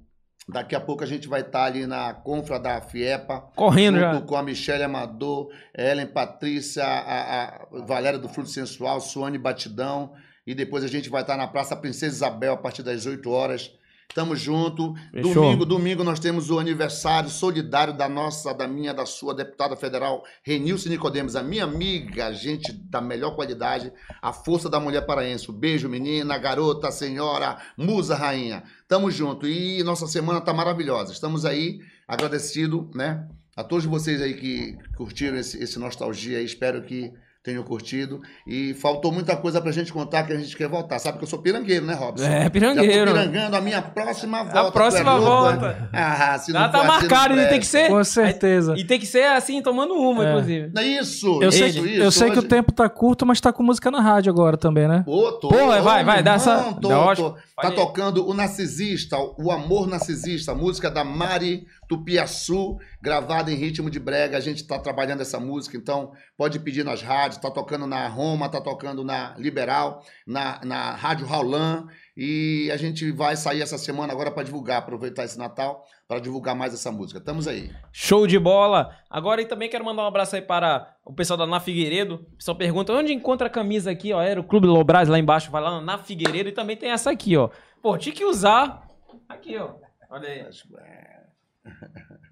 Daqui 0.48 0.74
a 0.74 0.80
pouco 0.80 1.04
a 1.04 1.06
gente 1.06 1.28
vai 1.28 1.42
estar 1.42 1.64
ali 1.64 1.86
na 1.86 2.12
Confra 2.12 2.58
da 2.58 2.80
FIEPA. 2.80 3.40
Correndo 3.54 3.98
junto 3.98 4.14
já. 4.14 4.20
com 4.22 4.36
a 4.36 4.42
Michelle 4.42 4.82
Amador, 4.82 5.48
Ellen 5.76 6.06
Patrícia, 6.06 6.84
a, 6.84 7.44
a 7.44 7.66
Valéria 7.86 8.18
do 8.18 8.28
Fruto 8.28 8.48
Sensual, 8.48 9.00
Suane 9.00 9.38
Batidão. 9.38 10.12
E 10.46 10.54
depois 10.54 10.82
a 10.82 10.88
gente 10.88 11.08
vai 11.08 11.22
estar 11.22 11.36
na 11.36 11.46
Praça 11.46 11.76
Princesa 11.76 12.16
Isabel 12.16 12.54
a 12.54 12.56
partir 12.56 12.82
das 12.82 13.06
8 13.06 13.30
horas. 13.30 13.70
Tamo 14.14 14.34
junto. 14.34 14.94
Fechou. 15.12 15.34
Domingo, 15.34 15.64
domingo 15.64 16.04
nós 16.04 16.18
temos 16.18 16.50
o 16.50 16.58
aniversário 16.58 17.30
solidário 17.30 17.96
da 17.96 18.08
nossa, 18.08 18.52
da 18.52 18.66
minha, 18.66 18.92
da 18.92 19.06
sua 19.06 19.32
deputada 19.34 19.76
federal, 19.76 20.24
Renilce 20.42 20.88
Nicodemos, 20.88 21.36
a 21.36 21.42
minha 21.42 21.64
amiga, 21.64 22.32
gente 22.32 22.72
da 22.72 23.00
melhor 23.00 23.36
qualidade, 23.36 23.92
a 24.20 24.32
força 24.32 24.68
da 24.68 24.80
mulher 24.80 25.06
paraense. 25.06 25.50
Um 25.50 25.54
beijo, 25.54 25.88
menina, 25.88 26.36
garota, 26.38 26.90
senhora, 26.90 27.58
musa, 27.76 28.16
rainha. 28.16 28.64
Tamo 28.88 29.10
junto. 29.10 29.46
E 29.46 29.82
nossa 29.84 30.06
semana 30.06 30.40
tá 30.40 30.52
maravilhosa. 30.52 31.12
Estamos 31.12 31.44
aí, 31.44 31.78
agradecido, 32.06 32.90
né? 32.94 33.28
A 33.56 33.62
todos 33.62 33.84
vocês 33.84 34.20
aí 34.20 34.34
que 34.34 34.76
curtiram 34.96 35.36
esse, 35.36 35.62
esse 35.62 35.78
nostalgia 35.78 36.38
aí, 36.38 36.44
espero 36.44 36.82
que 36.82 37.12
tenham 37.42 37.62
curtido. 37.62 38.20
E 38.46 38.74
faltou 38.74 39.10
muita 39.10 39.34
coisa 39.36 39.60
pra 39.60 39.72
gente 39.72 39.92
contar 39.92 40.24
que 40.24 40.32
a 40.32 40.36
gente 40.36 40.54
quer 40.56 40.68
voltar. 40.68 40.98
Sabe 40.98 41.18
que 41.18 41.24
eu 41.24 41.28
sou 41.28 41.38
pirangueiro, 41.40 41.86
né, 41.86 41.94
Robson? 41.94 42.24
É, 42.26 42.42
Já 42.44 42.50
pirangueiro. 42.50 43.10
tô 43.12 43.16
pirangando 43.16 43.56
a 43.56 43.60
minha 43.62 43.80
próxima 43.80 44.42
volta. 44.44 44.60
A 44.68 44.70
próxima 44.72 45.10
é 45.10 45.14
louco, 45.14 45.30
volta. 45.60 45.68
né? 45.72 45.88
Ah, 45.92 46.38
se 46.38 46.52
Já 46.52 46.60
não 46.60 46.70
tá 46.70 46.78
for 46.78 46.86
assim, 46.86 46.88
marcado, 47.08 47.34
ele 47.34 47.46
tem 47.46 47.58
que 47.60 47.66
ser. 47.66 47.88
Com 47.88 48.04
certeza. 48.04 48.74
E 48.76 48.84
tem 48.84 49.00
que 49.00 49.06
ser 49.06 49.24
assim, 49.24 49.62
tomando 49.62 49.94
uma, 49.94 50.26
É. 50.26 50.30
inclusive. 50.30 50.70
É 50.76 50.82
isso, 50.82 51.42
Eu 51.42 51.50
sei, 51.50 51.68
isso, 51.68 51.82
que, 51.82 51.88
isso. 51.88 52.02
eu 52.02 52.10
sei 52.10 52.26
que 52.30 52.38
Hoje- 52.38 52.46
o 52.46 52.48
tempo 52.48 52.72
tá 52.72 52.88
curto, 52.88 53.24
mas 53.24 53.40
tá 53.40 53.52
com 53.52 53.62
música 53.62 53.90
na 53.90 54.00
rádio 54.00 54.30
agora 54.30 54.56
também, 54.58 54.86
né? 54.86 55.02
Pô, 55.06 55.32
tô, 55.32 55.48
Pô, 55.48 55.66
vai, 55.82 56.04
vai, 56.04 56.22
dá 56.22 56.34
essa- 56.34 56.74
Tô, 56.80 56.88
dá 56.88 57.14
tô. 57.16 57.34
Tá 57.60 57.70
tocando 57.70 58.26
o 58.28 58.32
Narcisista, 58.34 59.16
o 59.38 59.50
Amor 59.50 59.86
Narcisista, 59.86 60.54
música 60.54 60.90
da 60.90 61.04
Mari 61.04 61.66
Tupiaçu, 61.90 62.78
gravada 63.02 63.50
em 63.50 63.56
ritmo 63.56 63.90
de 63.90 63.98
brega. 63.98 64.36
A 64.36 64.40
gente 64.40 64.64
tá 64.64 64.78
trabalhando 64.78 65.22
essa 65.22 65.40
música, 65.40 65.76
então 65.76 66.12
pode 66.36 66.60
pedir 66.60 66.84
nas 66.84 67.02
rádios. 67.02 67.40
Tá 67.40 67.50
tocando 67.50 67.84
na 67.84 68.06
Roma, 68.06 68.48
tá 68.48 68.60
tocando 68.60 69.02
na 69.02 69.34
Liberal, 69.36 70.00
na, 70.24 70.60
na 70.64 70.92
Rádio 70.92 71.26
Raulan. 71.26 71.88
E 72.16 72.70
a 72.72 72.76
gente 72.76 73.10
vai 73.10 73.34
sair 73.34 73.60
essa 73.60 73.76
semana 73.76 74.12
agora 74.12 74.30
para 74.30 74.44
divulgar, 74.44 74.78
aproveitar 74.78 75.24
esse 75.24 75.36
Natal 75.36 75.84
para 76.06 76.20
divulgar 76.20 76.54
mais 76.54 76.72
essa 76.72 76.92
música. 76.92 77.18
Estamos 77.18 77.48
aí. 77.48 77.72
Show 77.90 78.24
de 78.24 78.38
bola. 78.38 78.96
Agora 79.10 79.42
eu 79.42 79.48
também 79.48 79.68
quero 79.68 79.84
mandar 79.84 80.04
um 80.04 80.06
abraço 80.06 80.36
aí 80.36 80.42
para 80.42 80.94
o 81.04 81.12
pessoal 81.12 81.36
da 81.36 81.44
Na 81.44 81.58
Figueiredo. 81.58 82.24
O 82.34 82.36
pessoal 82.36 82.56
pergunta 82.56 82.92
onde 82.92 83.12
encontra 83.12 83.48
a 83.48 83.50
camisa 83.50 83.90
aqui, 83.90 84.12
ó. 84.12 84.22
Era 84.22 84.40
o 84.40 84.44
Clube 84.44 84.68
Lobras 84.68 85.08
lá 85.08 85.18
embaixo, 85.18 85.50
vai 85.50 85.60
lá 85.60 85.80
na 85.80 85.98
Figueiredo 85.98 86.50
e 86.50 86.52
também 86.52 86.76
tem 86.76 86.92
essa 86.92 87.10
aqui, 87.10 87.36
ó. 87.36 87.50
Pô, 87.82 87.98
tinha 87.98 88.14
que 88.14 88.24
usar. 88.24 88.88
Aqui, 89.28 89.56
ó. 89.56 89.74
Olha 90.08 90.28
aí. 90.28 90.46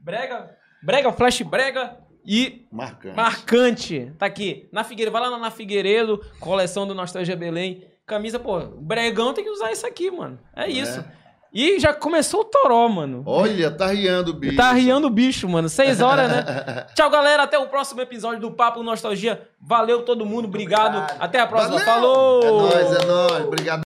Brega, 0.00 0.50
brega, 0.82 1.12
flash 1.12 1.42
brega 1.42 1.96
e 2.24 2.66
Marcante. 2.70 3.16
marcante. 3.16 4.12
Tá 4.18 4.26
aqui. 4.26 4.68
Na 4.72 4.84
Figueiredo, 4.84 5.12
vai 5.12 5.28
lá 5.28 5.38
na 5.38 5.50
Figueiredo, 5.50 6.20
coleção 6.40 6.86
do 6.86 6.94
Nostalgia 6.94 7.36
Belém. 7.36 7.84
Camisa, 8.06 8.38
pô, 8.38 8.58
bregão 8.60 9.34
tem 9.34 9.44
que 9.44 9.50
usar 9.50 9.70
isso 9.70 9.86
aqui, 9.86 10.10
mano. 10.10 10.38
É 10.56 10.68
isso. 10.68 11.04
E 11.52 11.80
já 11.80 11.94
começou 11.94 12.40
o 12.40 12.44
toró, 12.44 12.86
mano. 12.88 13.22
Olha, 13.24 13.70
tá 13.70 13.86
riando 13.86 14.32
o 14.32 14.34
bicho. 14.34 14.56
Tá 14.56 14.68
arriando 14.68 15.06
o 15.06 15.10
bicho, 15.10 15.48
mano. 15.48 15.66
Seis 15.68 16.00
horas, 16.02 16.30
né? 16.30 16.44
Tchau, 16.94 17.08
galera. 17.08 17.42
Até 17.44 17.58
o 17.58 17.66
próximo 17.68 18.02
episódio 18.02 18.38
do 18.40 18.50
Papo 18.52 18.82
Nostalgia. 18.82 19.48
Valeu 19.58 20.02
todo 20.02 20.26
mundo. 20.26 20.44
Obrigado. 20.44 20.98
Obrigado. 20.98 21.22
Até 21.22 21.40
a 21.40 21.46
próxima. 21.46 21.78
Valeu. 21.78 21.86
Falou! 21.86 22.42
É 22.42 22.50
nóis, 22.50 22.92
é 23.02 23.06
nóis. 23.06 23.44
Obrigado. 23.46 23.76